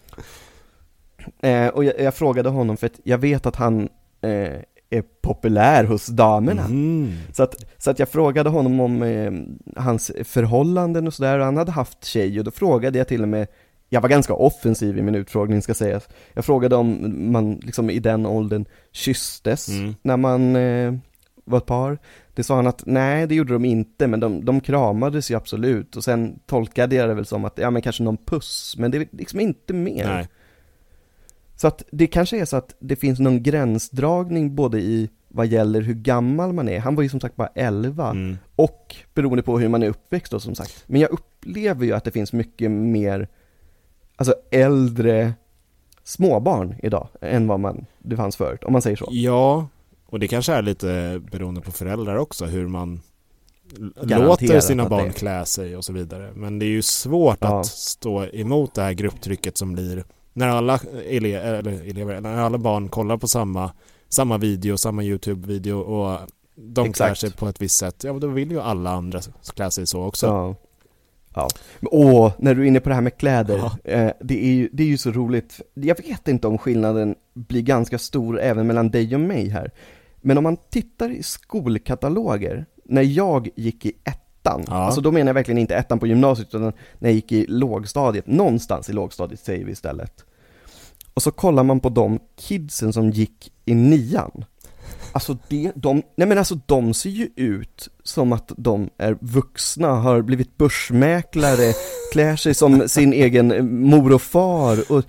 Eh, 1.41 1.67
och 1.67 1.83
jag, 1.83 1.99
jag 1.99 2.13
frågade 2.13 2.49
honom 2.49 2.77
för 2.77 2.87
att 2.87 2.99
jag 3.03 3.17
vet 3.17 3.45
att 3.45 3.55
han 3.55 3.89
eh, 4.21 4.61
är 4.89 5.01
populär 5.21 5.83
hos 5.83 6.07
damerna. 6.07 6.65
Mm. 6.65 7.13
Så, 7.33 7.43
att, 7.43 7.65
så 7.77 7.91
att 7.91 7.99
jag 7.99 8.09
frågade 8.09 8.49
honom 8.49 8.79
om 8.79 9.03
eh, 9.03 9.31
hans 9.75 10.11
förhållanden 10.23 11.07
och 11.07 11.13
sådär, 11.13 11.39
och 11.39 11.45
han 11.45 11.57
hade 11.57 11.71
haft 11.71 12.05
tjej, 12.05 12.39
och 12.39 12.45
då 12.45 12.51
frågade 12.51 12.97
jag 12.97 13.07
till 13.07 13.21
och 13.21 13.29
med 13.29 13.47
jag 13.91 14.01
var 14.01 14.09
ganska 14.09 14.33
offensiv 14.33 14.97
i 14.97 15.01
min 15.01 15.15
utfrågning 15.15 15.61
ska 15.61 15.73
sägas. 15.73 16.09
Jag 16.33 16.45
frågade 16.45 16.75
om 16.75 17.15
man 17.31 17.55
liksom 17.55 17.89
i 17.89 17.99
den 17.99 18.25
åldern 18.25 18.65
kysstes 18.91 19.69
Mm. 19.69 19.95
när 20.01 20.17
man 20.17 20.55
eh, 20.55 20.93
var 21.45 21.57
ett 21.57 21.65
par. 21.65 21.97
Det 22.33 22.43
sa 22.43 22.55
han 22.55 22.67
att 22.67 22.83
nej, 22.85 23.27
det 23.27 23.35
gjorde 23.35 23.53
de 23.53 23.65
inte, 23.65 24.07
men 24.07 24.19
de, 24.19 24.45
de 24.45 24.61
kramades 24.61 25.31
ju 25.31 25.35
absolut. 25.35 25.95
Och 25.95 26.03
sen 26.03 26.39
tolkade 26.45 26.95
jag 26.95 27.09
det 27.09 27.13
väl 27.13 27.25
som 27.25 27.45
att, 27.45 27.57
ja 27.57 27.69
men 27.69 27.81
kanske 27.81 28.03
någon 28.03 28.17
puss, 28.17 28.75
men 28.77 28.91
det 28.91 28.97
är 28.97 29.07
liksom 29.11 29.39
inte 29.39 29.73
mer. 29.73 30.07
Nej. 30.07 30.27
Så 31.61 31.67
att 31.67 31.83
det 31.91 32.07
kanske 32.07 32.39
är 32.39 32.45
så 32.45 32.57
att 32.57 32.75
det 32.79 32.95
finns 32.95 33.19
någon 33.19 33.43
gränsdragning 33.43 34.55
både 34.55 34.79
i 34.79 35.09
vad 35.27 35.47
gäller 35.47 35.81
hur 35.81 35.93
gammal 35.93 36.53
man 36.53 36.69
är, 36.69 36.79
han 36.79 36.95
var 36.95 37.03
ju 37.03 37.09
som 37.09 37.19
sagt 37.19 37.35
bara 37.35 37.49
11, 37.55 38.09
Mm. 38.09 38.37
och 38.55 38.95
beroende 39.13 39.43
på 39.43 39.59
hur 39.59 39.67
man 39.69 39.83
är 39.83 39.89
uppväxt 39.89 40.31
då 40.31 40.39
som 40.39 40.55
sagt. 40.55 40.83
Men 40.87 41.01
jag 41.01 41.09
upplever 41.11 41.85
ju 41.85 41.93
att 41.93 42.03
det 42.03 42.11
finns 42.11 42.33
mycket 42.33 42.71
mer, 42.71 43.27
alltså 44.15 44.33
äldre 44.51 45.33
småbarn 46.03 46.75
idag, 46.83 47.07
än 47.21 47.47
vad 47.47 47.59
man, 47.59 47.85
det 47.99 48.15
fanns 48.15 48.35
förut, 48.35 48.63
om 48.63 48.73
man 48.73 48.81
säger 48.81 48.97
så. 48.97 49.07
Ja, 49.11 49.67
och 50.05 50.19
det 50.19 50.27
kanske 50.27 50.53
är 50.53 50.61
lite 50.61 51.21
beroende 51.31 51.61
på 51.61 51.71
föräldrar 51.71 52.15
också 52.15 52.45
hur 52.45 52.67
man 52.67 53.01
Garanterat 54.03 54.41
låter 54.41 54.59
sina 54.59 54.89
barn 54.89 55.11
klä 55.13 55.45
sig 55.45 55.77
och 55.77 55.85
så 55.85 55.93
vidare. 55.93 56.31
Men 56.35 56.59
det 56.59 56.65
är 56.65 56.69
ju 56.69 56.81
svårt 56.81 57.37
Ja. 57.41 57.59
att 57.59 57.65
stå 57.65 58.25
emot 58.25 58.73
det 58.73 58.81
här 58.81 58.93
grupptrycket 58.93 59.57
som 59.57 59.73
blir 59.73 60.03
när 60.33 60.47
alla, 60.47 60.79
ele 61.05 61.39
eller 61.39 61.89
elever, 61.89 62.21
när 62.21 62.37
alla 62.37 62.57
barn 62.57 62.89
kollar 62.89 63.17
på 63.17 63.27
samma, 63.27 63.71
samma 64.09 64.37
video, 64.37 64.77
samma 64.77 65.03
YouTube-video 65.03 65.79
och 65.79 66.19
de 66.55 66.93
klär 66.93 67.05
Exakt. 67.05 67.19
sig 67.19 67.31
på 67.31 67.47
ett 67.47 67.61
visst 67.61 67.79
sätt. 67.79 68.03
Ja, 68.03 68.13
då 68.13 68.27
vill 68.27 68.51
ju 68.51 68.61
alla 68.61 68.89
andra 68.89 69.21
klä 69.55 69.71
sig 69.71 69.87
så 69.87 70.03
också. 70.03 70.25
Ja. 70.25 70.55
Ja. 71.33 71.47
Åh, 71.81 72.31
när 72.37 72.55
du 72.55 72.61
är 72.61 72.65
inne 72.65 72.79
på 72.79 72.89
det 72.89 72.95
här 72.95 73.01
med 73.01 73.17
kläder, 73.17 73.71
eh, 73.83 74.11
det, 74.21 74.45
är 74.45 74.51
ju, 74.51 74.69
det 74.73 74.83
är 74.83 74.87
ju 74.87 74.97
så 74.97 75.11
roligt. 75.11 75.61
Jag 75.73 75.97
vet 75.97 76.27
inte 76.27 76.47
om 76.47 76.57
skillnaden 76.57 77.15
blir 77.33 77.61
ganska 77.61 77.97
stor 77.99 78.39
även 78.39 78.67
mellan 78.67 78.89
dig 78.89 79.15
och 79.15 79.21
mig 79.21 79.49
här. 79.49 79.71
Men 80.21 80.37
om 80.37 80.43
man 80.43 80.57
tittar 80.69 81.09
i 81.09 81.23
skolkataloger, 81.23 82.65
när 82.85 83.01
jag 83.01 83.49
gick 83.55 83.85
i 83.85 83.93
ettan, 84.39 84.63
Ja. 84.67 84.73
alltså 84.73 85.01
då 85.01 85.11
menar 85.11 85.27
jag 85.29 85.33
verkligen 85.33 85.57
inte 85.57 85.75
ettan 85.75 85.99
på 85.99 86.07
gymnasiet, 86.07 86.47
utan 86.47 86.61
när 86.99 87.09
jag 87.09 87.11
gick 87.13 87.31
i 87.31 87.45
lågstadiet, 87.47 88.27
någonstans 88.27 88.89
i 88.89 88.93
lågstadiet 88.93 89.39
säger 89.39 89.65
vi 89.65 89.71
istället. 89.71 90.25
Och 91.13 91.23
så 91.23 91.31
kollar 91.31 91.63
man 91.63 91.79
på 91.79 91.89
de 91.89 92.19
kidsen 92.37 92.93
som 92.93 93.09
gick 93.09 93.51
i 93.65 93.73
nian. 93.75 94.45
Alltså 95.11 95.37
det, 95.47 95.71
de, 95.75 96.01
nej 96.15 96.27
men 96.27 96.37
alltså 96.37 96.59
de 96.65 96.93
ser 96.93 97.09
ju 97.09 97.29
ut 97.35 97.89
som 98.03 98.31
att 98.33 98.51
de 98.57 98.89
är 98.97 99.17
vuxna, 99.21 99.87
har 99.87 100.21
blivit 100.21 100.57
börsmäklare, 100.57 101.73
klär 102.13 102.35
sig 102.35 102.53
som 102.53 102.89
sin 102.89 103.13
egen 103.13 103.51
eh, 103.51 103.63
mor 103.63 104.13
och 104.13 104.21
far 104.21 104.91
och 104.91 105.03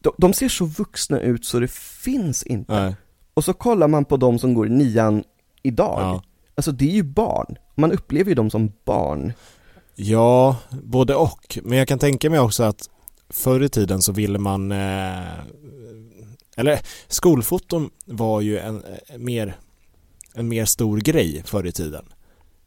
de, 0.00 0.12
de 0.18 0.32
ser 0.32 0.48
så 0.48 0.64
vuxna 0.64 1.20
ut 1.20 1.44
så 1.44 1.58
det 1.60 1.70
finns 1.70 2.42
inte. 2.42 2.80
Nej. 2.82 2.96
Och 3.34 3.44
så 3.44 3.52
kollar 3.52 3.88
man 3.88 4.04
på 4.04 4.16
de 4.16 4.38
som 4.38 4.54
går 4.54 4.66
i 4.66 4.70
nian 4.70 5.24
idag, 5.62 5.98
Ja. 6.00 6.22
alltså 6.54 6.72
det 6.72 6.84
är 6.84 6.94
ju 6.94 7.02
barn, 7.02 7.56
man 7.76 7.92
upplever 7.92 8.28
ju 8.30 8.34
dem 8.34 8.50
som 8.50 8.72
barn. 8.84 9.32
Ja, 9.94 10.56
både 10.82 11.14
och. 11.14 11.58
Men 11.62 11.78
jag 11.78 11.88
kan 11.88 11.98
tänka 11.98 12.30
mig 12.30 12.40
också 12.40 12.62
att 12.62 12.90
förr 13.30 13.62
i 13.62 13.68
tiden 13.68 14.02
så 14.02 14.12
ville 14.12 14.38
man 14.38 14.72
eh, 14.72 15.38
eller 16.56 16.80
skolfoton 17.08 17.90
var 18.04 18.40
ju 18.40 18.58
en 18.58 18.84
eh, 19.08 19.18
mer 19.18 19.56
en 20.34 20.48
mer 20.48 20.64
stor 20.64 20.98
grej 20.98 21.42
förr 21.46 21.66
i 21.66 21.72
tiden. 21.72 22.04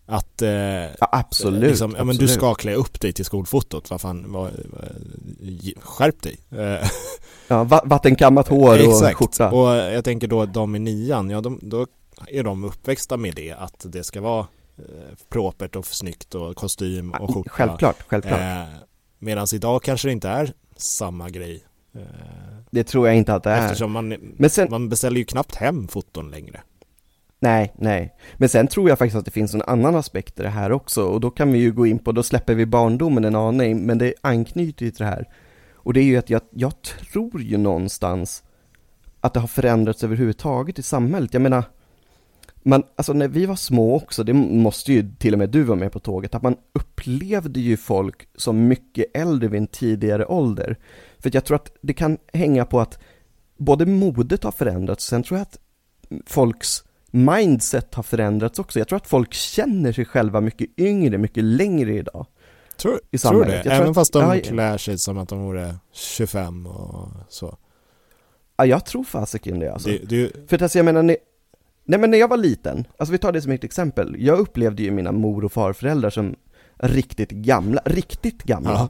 Att 0.06 0.42
eh, 0.42 0.50
Ja 0.52 1.10
absolut, 1.12 1.62
liksom, 1.70 1.96
ja, 1.98 2.04
men 2.04 2.16
du 2.18 2.28
ska 2.28 2.54
klä 2.56 2.74
upp 2.76 3.00
dig 3.00 3.14
till 3.14 3.26
skolfotot, 3.26 3.90
vad 3.90 4.02
fan, 4.02 4.26
vad, 4.32 4.52
skärp 5.82 6.22
dig. 6.22 6.38
Eh, 6.52 6.90
Ja, 7.48 7.64
va- 7.64 7.82
vattenkammat 7.86 8.48
hår 8.48 8.74
och 8.74 8.94
Exakt, 8.94 9.18
skjorta. 9.18 9.52
och 9.52 9.70
jag 9.76 10.04
tänker 10.04 10.28
då 10.28 10.46
de 10.46 10.76
i 10.76 10.80
nian, 10.80 11.30
ja 11.30 11.42
de, 11.42 11.60
då 11.62 11.88
är 12.28 12.44
de 12.44 12.64
uppväxta 12.64 13.18
med 13.18 13.36
det, 13.36 13.52
att 13.52 13.86
det 13.90 14.04
ska 14.04 14.22
vara 14.22 14.48
propert 15.30 15.76
och 15.76 15.86
snyggt 15.86 16.36
och 16.36 16.56
kostym 16.56 17.12
och 17.12 17.34
skjorta. 17.34 17.50
Självklart, 17.50 18.04
självklart. 18.08 18.40
Eh, 18.40 18.64
Medan 19.20 19.48
idag 19.54 19.84
kanske 19.84 20.08
det 20.08 20.12
inte 20.12 20.30
är 20.30 20.54
samma 20.76 21.30
grej. 21.30 21.64
Eh, 21.96 22.02
Det 22.72 22.84
tror 22.84 23.08
jag 23.08 23.18
inte 23.18 23.34
att 23.34 23.44
det 23.44 23.50
är. 23.52 23.66
eftersom 23.66 23.92
man, 23.92 24.10
Men 24.38 24.50
sen, 24.50 24.68
man 24.72 24.90
beställer 24.90 25.18
ju 25.18 25.26
knappt 25.26 25.56
hem 25.56 25.88
foton 25.88 26.32
längre. 26.32 26.62
Nej, 27.42 27.74
nej. 27.78 28.16
Men 28.38 28.50
sen 28.50 28.68
tror 28.68 28.90
jag 28.90 28.98
faktiskt 28.98 29.16
att 29.18 29.26
det 29.26 29.32
finns 29.32 29.54
en 29.54 29.62
annan 29.62 29.96
aspekt 29.96 30.40
i 30.40 30.44
det 30.44 30.50
här 30.50 30.72
också 30.72 31.04
och 31.04 31.22
då 31.22 31.30
kan 31.32 31.52
vi 31.52 31.60
ju 31.60 31.72
gå 31.72 31.88
in 31.88 32.00
på, 32.00 32.12
då 32.12 32.24
släpper 32.24 32.56
vi 32.56 32.66
barndomen 32.66 33.26
en 33.26 33.36
aning, 33.36 33.86
men 33.86 33.98
det 33.98 34.14
anknyter 34.22 34.86
ju 34.86 34.92
till 34.92 35.06
det 35.06 35.10
här. 35.12 35.28
Och 35.74 35.94
det 35.94 36.00
är 36.00 36.04
ju 36.04 36.18
att 36.18 36.30
jag, 36.30 36.42
jag 36.52 36.74
tror 36.82 37.42
ju 37.42 37.58
någonstans 37.58 38.44
att 39.22 39.34
det 39.34 39.40
har 39.40 39.48
förändrats 39.48 40.04
överhuvudtaget 40.04 40.80
i 40.80 40.84
samhället. 40.84 41.34
Jag 41.34 41.42
menar, 41.42 41.64
man, 42.64 42.84
alltså 42.96 43.14
när 43.14 43.28
vi 43.28 43.46
var 43.46 43.56
små 43.56 43.96
också, 43.96 44.24
det 44.24 44.34
måste 44.34 44.94
ju 44.94 45.12
till 45.20 45.34
och 45.34 45.40
med 45.40 45.50
du 45.50 45.64
vara 45.64 45.80
med 45.80 45.92
på 45.92 46.00
tåget, 46.00 46.36
att 46.36 46.44
man 46.44 46.56
upplevde 46.74 47.60
ju 47.60 47.78
folk 47.78 48.28
som 48.36 48.68
mycket 48.68 49.06
äldre 49.18 49.48
vid 49.50 49.62
en 49.62 49.68
tidigare 49.68 50.26
ålder. 50.26 50.78
För 51.20 51.32
jag 51.34 51.46
tror 51.46 51.56
att 51.56 51.72
det 51.82 51.94
kan 51.94 52.18
hänga 52.34 52.66
på 52.66 52.80
att 52.80 53.00
både 53.58 53.86
modet 53.86 54.44
har 54.44 54.52
förändrats, 54.52 55.06
sen 55.06 55.24
tror 55.24 55.38
jag 55.38 55.42
att 55.42 55.60
folks 56.26 56.84
mindset 57.12 57.96
har 57.96 58.04
förändrats 58.04 58.60
också. 58.60 58.80
Jag 58.80 58.88
tror 58.88 58.98
att 58.98 59.08
folk 59.08 59.34
känner 59.34 59.92
sig 59.92 60.06
själva 60.06 60.42
mycket 60.42 60.80
yngre, 60.80 61.18
mycket 61.18 61.44
längre 61.44 61.94
idag. 61.94 62.26
Tror, 62.78 63.00
I 63.12 63.18
tror 63.18 63.46
det? 63.46 63.62
Även 63.62 63.90
att- 63.90 63.96
fast 63.96 64.14
de 64.14 64.36
ja, 64.36 64.42
klär 64.44 64.78
sig 64.78 64.98
som 64.98 65.18
att 65.18 65.30
de 65.30 65.42
vore 65.42 65.76
25 65.94 66.68
och 66.68 67.08
så. 67.30 67.58
Ja, 68.58 68.66
jag 68.66 68.86
tror 68.86 69.04
fasiken 69.04 69.60
det 69.60 69.74
alltså. 69.74 69.90
Det, 69.90 70.10
det, 70.10 70.50
För 70.50 70.56
att 70.56 70.62
alltså, 70.62 70.80
jag 70.80 70.86
menar, 70.86 71.18
nej 71.90 72.00
men 72.00 72.12
när 72.12 72.18
jag 72.18 72.28
var 72.28 72.38
liten, 72.38 72.88
alltså 72.98 73.12
vi 73.12 73.18
tar 73.18 73.32
det 73.32 73.42
som 73.42 73.52
ett 73.52 73.64
exempel. 73.64 74.16
Jag 74.20 74.40
upplevde 74.40 74.84
ju 74.84 74.92
mina 74.92 75.12
mor 75.12 75.46
och 75.46 75.52
farföräldrar 75.52 76.10
som 76.10 76.36
riktigt 76.78 77.32
gamla, 77.32 77.82
riktigt 77.86 78.44
gamla. 78.44 78.72
Ja. 78.72 78.90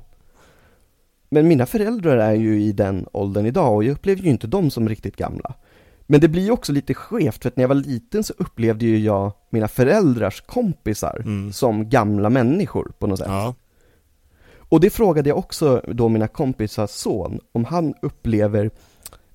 Men 1.30 1.48
mina 1.48 1.66
föräldrar 1.66 2.18
är 2.18 2.34
ju 2.34 2.62
i 2.62 2.72
den 2.72 3.06
åldern 3.12 3.46
idag 3.46 3.76
och 3.76 3.84
jag 3.84 3.92
upplever 3.92 4.22
ju 4.22 4.30
inte 4.30 4.48
dem 4.48 4.72
som 4.72 4.90
riktigt 4.90 5.16
gamla. 5.16 5.54
Men 6.08 6.20
det 6.22 6.28
blir 6.28 6.44
ju 6.44 6.52
också 6.52 6.72
lite 6.74 6.94
skevt 6.94 7.42
för 7.42 7.50
att 7.50 7.56
när 7.58 7.64
jag 7.64 7.68
var 7.70 7.76
liten 7.76 8.24
så 8.24 8.34
upplevde 8.38 8.86
ju 8.86 9.00
jag 9.00 9.32
mina 9.50 9.68
föräldrars 9.68 10.42
kompisar 10.42 11.22
Mm. 11.26 11.54
som 11.54 11.90
gamla 11.90 12.30
människor 12.30 12.92
på 13.00 13.08
något 13.08 13.20
sätt. 13.20 13.28
ja. 13.30 13.56
Och 14.72 14.80
det 14.80 14.90
frågade 14.90 15.30
jag 15.30 15.38
också 15.38 15.82
då 15.88 16.10
mina 16.10 16.28
kompisars 16.28 16.90
son, 16.90 17.40
om 17.52 17.66
han 17.66 17.94
upplever 18.02 18.72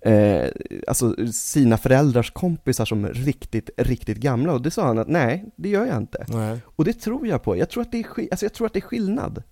eh, 0.05 0.51
alltså 0.87 1.33
sina 1.33 1.79
föräldrars 1.79 2.31
kompisar 2.31 2.85
som 2.85 3.07
riktigt, 3.07 3.71
riktigt 3.77 4.19
gamla. 4.19 4.53
Och 4.53 4.63
det 4.63 4.71
sa 4.71 4.87
han 4.87 4.99
att 4.99 5.09
nej, 5.09 5.45
det 5.57 5.69
gör 5.69 5.87
jag 5.87 5.97
inte. 5.97 6.27
Nej. 6.29 6.59
Och 6.67 6.85
det 6.85 6.93
tror 6.93 7.27
jag 7.27 7.43
på. 7.43 7.57
Jag 7.57 7.71
tror 7.71 7.83
att 7.83 7.93
det 7.93 7.99
är, 7.99 8.07
alltså 8.31 8.45
jag 8.45 8.53
tror 8.53 8.67
att 8.67 8.73
det 8.73 8.79
är 8.79 8.89
skillnad. 8.89 9.43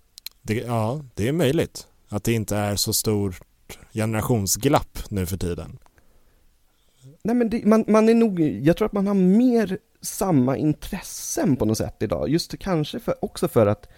Det, 0.42 0.54
ja, 0.54 1.04
det 1.14 1.28
är 1.28 1.32
möjligt. 1.32 1.86
Att 2.08 2.24
det 2.24 2.32
inte 2.32 2.56
är 2.56 2.76
så 2.76 2.92
stort 2.92 3.40
generationsglapp 3.92 4.98
nu 5.10 5.26
för 5.26 5.36
tiden. 5.36 5.78
Nej 7.24 7.36
men 7.36 7.50
det, 7.50 7.64
man, 7.64 7.84
man 7.88 8.08
är 8.08 8.14
nog, 8.14 8.40
jag 8.40 8.76
tror 8.76 8.86
att 8.86 8.92
man 8.92 9.06
har 9.06 9.14
mer 9.14 9.78
samma 10.00 10.56
intressen 10.56 11.56
på 11.56 11.64
något 11.64 11.78
sätt 11.78 11.96
idag. 12.00 12.28
Just 12.28 12.58
kanske 12.58 12.98
för, 13.00 13.24
också 13.24 13.48
för 13.48 13.66
att 13.66 13.88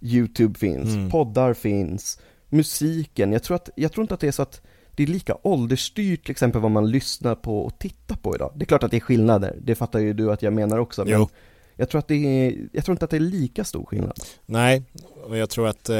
YouTube 0.00 0.58
finns, 0.58 0.88
Mm. 0.94 1.10
poddar 1.10 1.54
finns, 1.54 2.18
musiken. 2.48 3.32
Jag 3.32 3.42
tror, 3.42 3.54
att, 3.54 3.70
jag 3.76 3.92
tror 3.92 4.02
inte 4.04 4.14
att 4.14 4.20
det 4.20 4.28
är 4.28 4.32
så 4.32 4.42
att 4.42 4.60
det 4.96 5.02
är 5.02 5.06
lika 5.06 5.36
åldersstyrt 5.42 6.22
till 6.24 6.30
exempel 6.30 6.60
vad 6.60 6.70
man 6.70 6.90
lyssnar 6.90 7.34
på 7.34 7.58
och 7.64 7.78
tittar 7.78 8.16
på 8.16 8.34
idag. 8.34 8.52
Det 8.56 8.64
är 8.64 8.66
klart 8.66 8.82
att 8.82 8.90
det 8.90 8.96
är 8.96 9.00
skillnader, 9.00 9.58
det 9.62 9.74
fattar 9.74 9.98
ju 9.98 10.12
du 10.12 10.32
att 10.32 10.42
jag 10.42 10.52
menar 10.52 10.78
också. 10.78 11.04
Men 11.04 11.12
Jo. 11.12 11.28
jag 11.76 11.88
tror 11.88 11.98
att 11.98 12.08
det 12.08 12.14
är, 12.46 12.68
jag 12.72 12.84
tror 12.84 12.92
inte 12.94 13.04
att 13.04 13.10
det 13.10 13.16
är 13.16 13.20
lika 13.20 13.64
stor 13.64 13.84
skillnad. 13.84 14.18
Nej, 14.46 14.82
och 15.24 15.36
jag 15.36 15.50
tror 15.50 15.68
att 15.68 15.88
eh, 15.88 15.96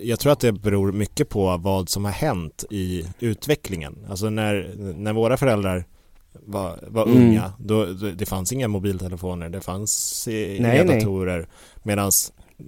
jag 0.00 0.20
tror 0.20 0.32
att 0.32 0.40
det 0.40 0.52
beror 0.52 0.92
mycket 0.92 1.28
på 1.28 1.56
vad 1.56 1.88
som 1.88 2.04
har 2.04 2.12
hänt 2.12 2.64
i 2.70 3.04
utvecklingen. 3.20 4.06
Alltså 4.10 4.30
när, 4.30 4.74
när 4.96 5.12
våra 5.12 5.36
föräldrar 5.36 5.84
var, 6.32 6.78
var 6.88 7.02
Mm. 7.06 7.16
unga, 7.28 7.52
då, 7.58 7.84
det 7.86 8.26
fanns 8.26 8.52
inga 8.52 8.68
mobiltelefoner, 8.68 9.48
det 9.48 9.60
fanns 9.60 10.28
inga 10.28 10.68
nej. 10.68 10.84
datorer. 10.86 11.48
Medan 11.82 12.10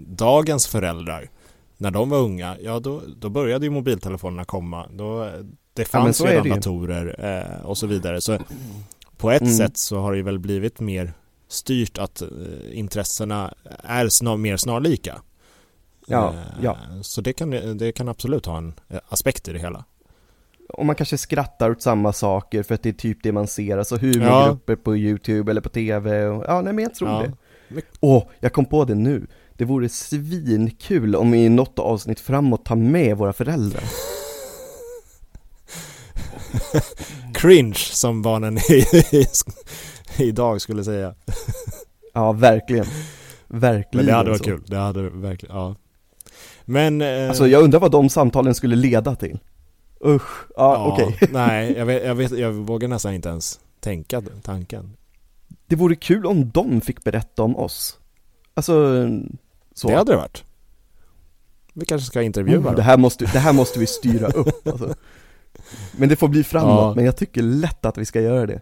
dagens 0.07 0.67
föräldrar, 0.67 1.31
när 1.81 1.91
de 1.91 2.11
var 2.11 2.19
unga, 2.19 2.57
ja 2.63 2.81
då, 2.81 3.03
då 3.17 3.29
började 3.29 3.67
ju 3.67 3.71
mobiltelefonerna 3.71 4.45
komma. 4.45 4.87
Då, 4.93 5.31
det 5.75 5.85
fanns 5.85 6.21
är 6.21 6.27
redan 6.27 6.43
det 6.43 6.49
ju. 6.49 6.55
datorer 6.55 7.15
eh, 7.61 7.67
och 7.67 7.79
så 7.79 7.87
vidare. 7.87 8.21
Så 8.21 8.39
på 9.17 9.31
ett 9.31 9.43
Mm. 9.43 9.55
sätt 9.55 9.77
så 9.77 9.99
har 9.99 10.15
det 10.15 10.23
väl 10.23 10.39
blivit 10.39 10.81
mer 10.81 11.13
styrt 11.49 11.99
att 11.99 12.23
eh, 12.23 12.29
intressena 12.73 13.55
är 13.83 14.09
snar, 14.09 14.37
mer 14.37 14.57
snarlika. 14.57 15.23
Ja, 16.07 16.29
Eh, 16.35 16.41
ja. 16.63 16.77
Så 17.03 17.21
det 17.21 17.33
kan, 17.33 17.51
det 17.79 17.93
kan 17.93 18.09
absolut 18.09 18.47
ha 18.47 18.57
en 18.59 18.75
eh, 18.89 18.99
aspekt 19.09 19.49
i 19.49 19.53
det 19.53 19.59
hela. 19.59 19.85
Och 20.69 20.87
man 20.87 20.97
kanske 20.97 21.19
skrattar 21.19 21.71
åt 21.71 21.83
samma 21.83 22.13
saker 22.13 22.63
för 22.63 22.75
att 22.75 22.83
det 22.83 22.89
är 22.89 22.93
typ 22.93 23.19
det 23.23 23.33
man 23.33 23.47
ser, 23.47 23.79
alltså 23.79 23.97
humorgrupper 23.97 24.77
på 24.77 24.97
YouTube 24.97 25.51
eller 25.51 25.61
på 25.61 25.69
TV 25.69 26.27
och, 26.27 26.45
ja 26.49 26.61
nej 26.63 26.73
men 26.73 26.83
jag 26.85 26.95
tror 26.95 27.11
Ja. 27.11 27.23
det. 27.23 27.33
Åh, 28.01 28.23
jag 28.41 28.53
kom 28.53 28.65
på 28.65 28.85
det 28.85 28.95
nu. 28.95 29.27
Det 29.61 29.67
vore 29.67 29.89
svinkul 29.89 31.17
om 31.17 31.31
vi 31.31 31.45
i 31.45 31.49
något 31.49 31.79
avsnitt 31.79 32.21
framåt 32.21 32.65
tar 32.65 32.77
med 32.77 33.17
våra 33.17 33.33
föräldrar. 33.33 33.83
Cringe 37.35 37.75
som 37.75 38.23
barnen 38.23 38.59
i, 38.59 38.85
i, 39.17 39.27
idag 40.29 40.61
skulle 40.61 40.85
säga. 40.85 41.15
Ja, 42.13 42.33
verkligen. 42.33 42.87
Verkligen. 43.49 43.97
Men 43.97 44.07
det 44.07 44.13
hade 44.13 44.31
varit 44.31 44.39
så. 44.39 44.45
kul. 44.45 44.63
Det 44.67 44.77
hade 44.77 45.11
verkligen, 45.11 45.57
ja. 45.57 45.77
Men... 46.65 47.03
Eh, 47.03 47.29
Alltså 47.29 47.47
jag 47.47 47.63
undrar 47.63 47.81
vad 47.81 47.91
de 47.91 48.09
samtalen 48.09 48.55
skulle 48.55 48.77
leda 48.77 49.17
till. 49.17 49.39
Usch, 50.05 50.47
ja, 50.57 50.93
okej. 50.93 51.19
Nej, 51.33 51.75
jag, 51.77 51.87
vet, 51.87 52.05
jag, 52.05 52.15
vet, 52.15 52.39
jag 52.39 52.53
vågar 52.53 52.89
nästan 52.89 53.15
inte 53.15 53.29
ens 53.29 53.61
tänka 53.81 54.23
tanken. 54.43 54.97
Det 55.67 55.77
vore 55.77 55.97
kul 55.97 56.27
om 56.27 56.51
de 56.51 56.81
fick 56.81 57.05
berätta 57.05 57.43
om 57.43 57.57
oss. 57.57 57.97
Alltså, 58.55 59.07
så. 59.81 59.89
Det 59.89 59.95
hade 59.97 60.13
det 60.13 60.17
varit. 60.17 60.45
Vi 61.75 61.87
kanske 61.87 62.07
ska 62.07 62.23
intervjua 62.23 62.71
Oh, 62.71 62.75
det, 62.77 62.83
här 62.83 62.97
måste, 62.97 63.25
det 63.25 63.39
här 63.39 63.53
måste 63.53 63.79
vi 63.79 63.87
styra 63.87 64.27
upp 64.29 64.67
alltså. 64.69 64.95
Men 65.93 66.09
det 66.09 66.17
får 66.17 66.29
bli 66.29 66.45
framåt, 66.45 66.69
Ja. 66.81 66.93
men 66.97 67.05
jag 67.05 67.17
tycker 67.17 67.43
lätt 67.43 67.85
att 67.87 67.99
vi 67.99 68.05
ska 68.05 68.21
göra 68.21 68.47
det. 68.47 68.61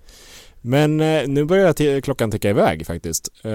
Men 0.61 1.01
eh, 1.01 1.29
nu 1.29 1.45
börjar 1.45 1.73
t- 1.73 2.01
klockan 2.03 2.31
ticka 2.31 2.51
iväg 2.51 2.87
faktiskt. 2.87 3.29
Eh, 3.45 3.53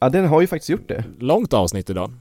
Ja, 0.00 0.08
den 0.12 0.26
har 0.26 0.40
ju 0.40 0.46
faktiskt 0.46 0.68
gjort 0.70 0.88
det. 0.88 1.04
långt 1.18 1.52
avsnitt 1.52 1.90
idag. 1.90 2.12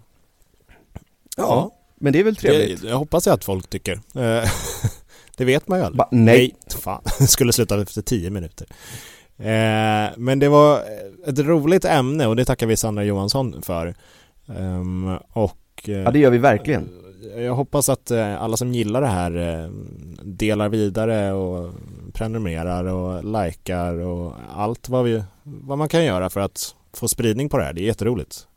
Ja, 1.38 1.72
men 2.00 2.14
det 2.14 2.20
är 2.20 2.24
väl 2.24 2.36
trevligt. 2.36 2.82
Det, 2.82 2.88
jag 2.90 2.98
hoppas 2.98 3.26
jag 3.28 3.34
att 3.34 3.44
folk 3.46 3.70
tycker. 3.70 3.94
Eh, 4.16 4.50
det 5.38 5.46
vet 5.46 5.68
man 5.68 5.80
ju 5.80 5.86
aldrig. 5.86 5.98
Va, 5.98 6.08
nej. 6.12 6.56
fan. 6.80 7.02
Skulle 7.28 7.54
sluta 7.54 7.82
efter 7.82 8.02
tio 8.02 8.30
minuter. 8.30 8.68
Eh, 9.38 10.10
men 10.18 10.40
det 10.40 10.50
var 10.50 10.82
ett 11.26 11.40
roligt 11.40 11.86
ämne 11.86 12.28
och 12.28 12.36
det 12.36 12.46
tackar 12.46 12.68
vi 12.68 12.76
Sandra 12.78 13.04
Johansson 13.04 13.62
för. 13.62 13.96
Ehm, 14.58 15.18
och 15.34 15.60
eh, 15.86 15.94
Ja, 15.94 16.12
det 16.12 16.20
gör 16.20 16.32
vi 16.32 16.38
verkligen. 16.38 16.90
jag 17.38 17.56
hoppas 17.56 17.90
att 17.90 18.12
eh, 18.12 18.42
alla 18.42 18.58
som 18.58 18.74
gillar 18.74 19.02
det 19.02 19.08
här 19.08 19.64
eh, 19.64 19.70
delar 20.24 20.70
vidare 20.70 21.34
och 21.34 21.74
prenumererar 22.14 22.84
och 22.86 23.24
likar 23.24 23.94
och 23.94 24.34
allt 24.56 24.90
vad, 24.90 25.06
vi, 25.06 25.24
vad 25.44 25.78
man 25.78 25.90
kan 25.90 26.06
göra 26.06 26.30
för 26.30 26.40
att 26.40 26.76
få 26.94 27.08
spridning 27.08 27.50
på 27.50 27.58
det 27.58 27.64
här. 27.64 27.74
Det 27.74 27.82
är 27.82 27.86
jätteroligt. 27.86 28.48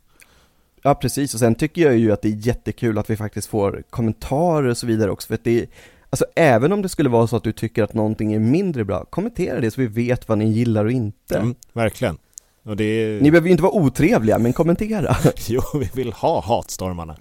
Ja, 0.81 0.95
precis. 0.95 1.33
Och 1.33 1.39
sen 1.39 1.55
tycker 1.55 1.81
jag 1.81 1.97
ju 1.97 2.11
att 2.11 2.21
det 2.21 2.27
är 2.27 2.47
jättekul 2.47 2.97
att 2.97 3.09
vi 3.09 3.17
faktiskt 3.17 3.47
får 3.47 3.83
kommentarer 3.89 4.69
och 4.69 4.77
så 4.77 4.87
vidare 4.87 5.11
också, 5.11 5.27
för 5.27 5.35
att 5.35 5.43
det 5.43 5.61
är, 5.61 5.67
alltså 6.09 6.25
även 6.35 6.71
om 6.71 6.81
det 6.81 6.89
skulle 6.89 7.09
vara 7.09 7.27
så 7.27 7.35
att 7.35 7.43
du 7.43 7.51
tycker 7.51 7.83
att 7.83 7.93
någonting 7.93 8.33
är 8.33 8.39
mindre 8.39 8.83
bra, 8.83 9.05
kommentera 9.05 9.59
det 9.59 9.71
så 9.71 9.81
vi 9.81 9.87
vet 9.87 10.27
vad 10.27 10.37
ni 10.37 10.51
gillar 10.51 10.85
och 10.85 10.91
inte. 10.91 11.37
Mm, 11.37 11.55
verkligen. 11.73 12.17
Är... 12.65 13.21
Ni 13.21 13.31
behöver 13.31 13.47
ju 13.47 13.51
inte 13.51 13.63
vara 13.63 13.73
otrevliga, 13.73 14.39
men 14.39 14.53
kommentera. 14.53 15.15
Jo, 15.47 15.61
vi 15.73 15.89
vill 15.93 16.13
ha 16.13 16.41
hatstormarna. 16.41 17.17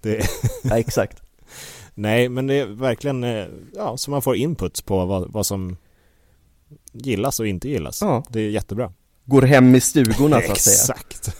Det... 0.00 0.28
ja, 0.62 0.78
exakt. 0.78 1.22
Nej, 1.94 2.28
men 2.28 2.46
det 2.46 2.54
är 2.54 2.66
verkligen 2.66 3.24
eh, 3.24 3.46
ja, 3.74 3.96
så 3.96 4.10
man 4.10 4.22
får 4.22 4.36
input 4.36 4.86
på 4.86 5.04
vad, 5.04 5.32
vad 5.32 5.46
som 5.46 5.76
gillas 6.92 7.40
och 7.40 7.46
inte 7.46 7.68
gillas. 7.68 8.02
Ja. 8.02 8.24
Det 8.28 8.40
är 8.40 8.50
jättebra. 8.50 8.92
Går 9.24 9.42
hem 9.42 9.74
i 9.74 9.80
stugorna 9.80 10.40
så 10.46 10.52
att 10.52 10.58
säga. 10.58 10.96
Exakt. 11.00 11.36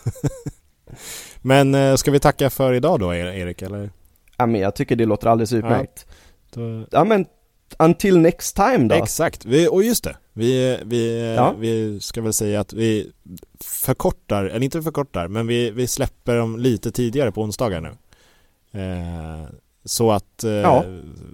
men 1.42 1.74
eh, 1.74 1.94
ska 1.94 2.10
vi 2.10 2.20
tacka 2.20 2.50
för 2.50 2.72
idag 2.72 3.00
då, 3.00 3.14
Erik? 3.14 3.62
Eller? 3.62 3.90
Ja, 4.36 4.46
men 4.46 4.60
jag 4.60 4.74
tycker 4.74 4.96
det 4.96 5.06
låter 5.06 5.28
alldeles 5.28 5.52
utmärkt. 5.52 6.06
Då... 6.50 6.86
Ja, 6.90 7.04
men 7.04 7.26
until 7.78 8.18
next 8.18 8.56
time 8.56 8.88
då. 8.88 8.94
Exakt, 8.94 9.44
vi, 9.44 9.68
och 9.68 9.82
just 9.82 10.04
det. 10.04 10.16
Vi, 10.38 10.78
vi, 10.84 11.34
Ja. 11.36 11.54
vi 11.58 12.00
ska 12.00 12.22
väl 12.22 12.32
säga 12.32 12.60
att 12.60 12.72
vi 12.72 13.12
förkortar, 13.60 14.44
eller 14.44 14.64
inte 14.64 14.82
förkortar, 14.82 15.28
men 15.28 15.46
vi, 15.46 15.70
vi 15.70 15.86
släpper 15.86 16.36
dem 16.36 16.58
lite 16.58 16.90
tidigare 16.92 17.32
på 17.32 17.42
onsdagar 17.42 17.80
nu. 17.80 17.88
Eh, 18.80 19.48
så, 19.84 20.12
att, 20.12 20.44
eh, 20.44 20.50
Ja. 20.50 20.84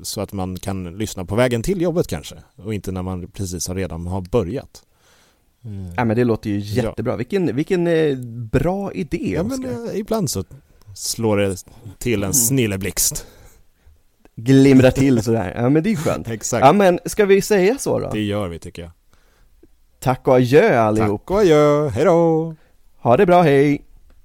så 0.03 0.21
att 0.21 0.33
man 0.33 0.57
kan 0.57 0.99
lyssna 0.99 1.25
på 1.25 1.35
vägen 1.35 1.63
till 1.63 1.83
jobbet 1.83 2.07
kanske 2.07 2.37
och 2.57 2.75
inte 2.75 2.93
när 2.93 3.03
man 3.03 3.27
precis 3.31 3.69
har 3.69 3.75
redan 3.75 4.07
har 4.07 4.21
börjat. 4.21 4.83
Eh, 5.65 5.95
Ja 5.97 6.05
men 6.05 6.17
det 6.17 6.25
låter 6.25 6.51
ju 6.51 6.59
Ja. 6.59 6.83
jättebra, 6.83 7.17
vilken, 7.17 7.57
vilken 7.57 7.87
eh, 7.87 8.17
bra 8.53 8.93
idé 8.93 9.33
ja, 9.37 9.43
men 9.43 9.65
Oskar. 9.67 9.93
eh, 9.95 9.99
ibland 10.01 10.31
så 10.31 10.45
slår 10.95 11.37
det 11.37 11.57
till 11.99 12.15
en 12.19 12.23
Mm. 12.23 12.33
snilleblixt. 12.33 13.27
Glimrar 14.37 14.91
till 14.91 15.23
sådär, 15.25 15.53
ja 15.57 15.69
men 15.69 15.83
det 15.83 15.93
är 15.93 15.97
skönt. 15.97 16.29
Exakt, 16.29 16.67
Ja 16.67 16.73
men 16.73 16.99
ska 17.05 17.25
vi 17.25 17.43
säga 17.43 17.79
så 17.79 17.99
då? 17.99 18.11
det 18.13 18.21
gör 18.21 18.49
vi 18.49 18.59
tycker 18.59 18.83
jag. 18.83 18.91
Tack 20.01 20.29
och 20.29 20.35
adjö 20.35 20.81
allihop. 20.81 21.21
Tack 21.21 21.31
och 21.31 21.39
adjö, 21.41 21.89
hejdå! 21.89 22.55
Ha 22.99 23.17
det 23.17 23.27
bra, 23.27 23.43
hej! 23.43 23.85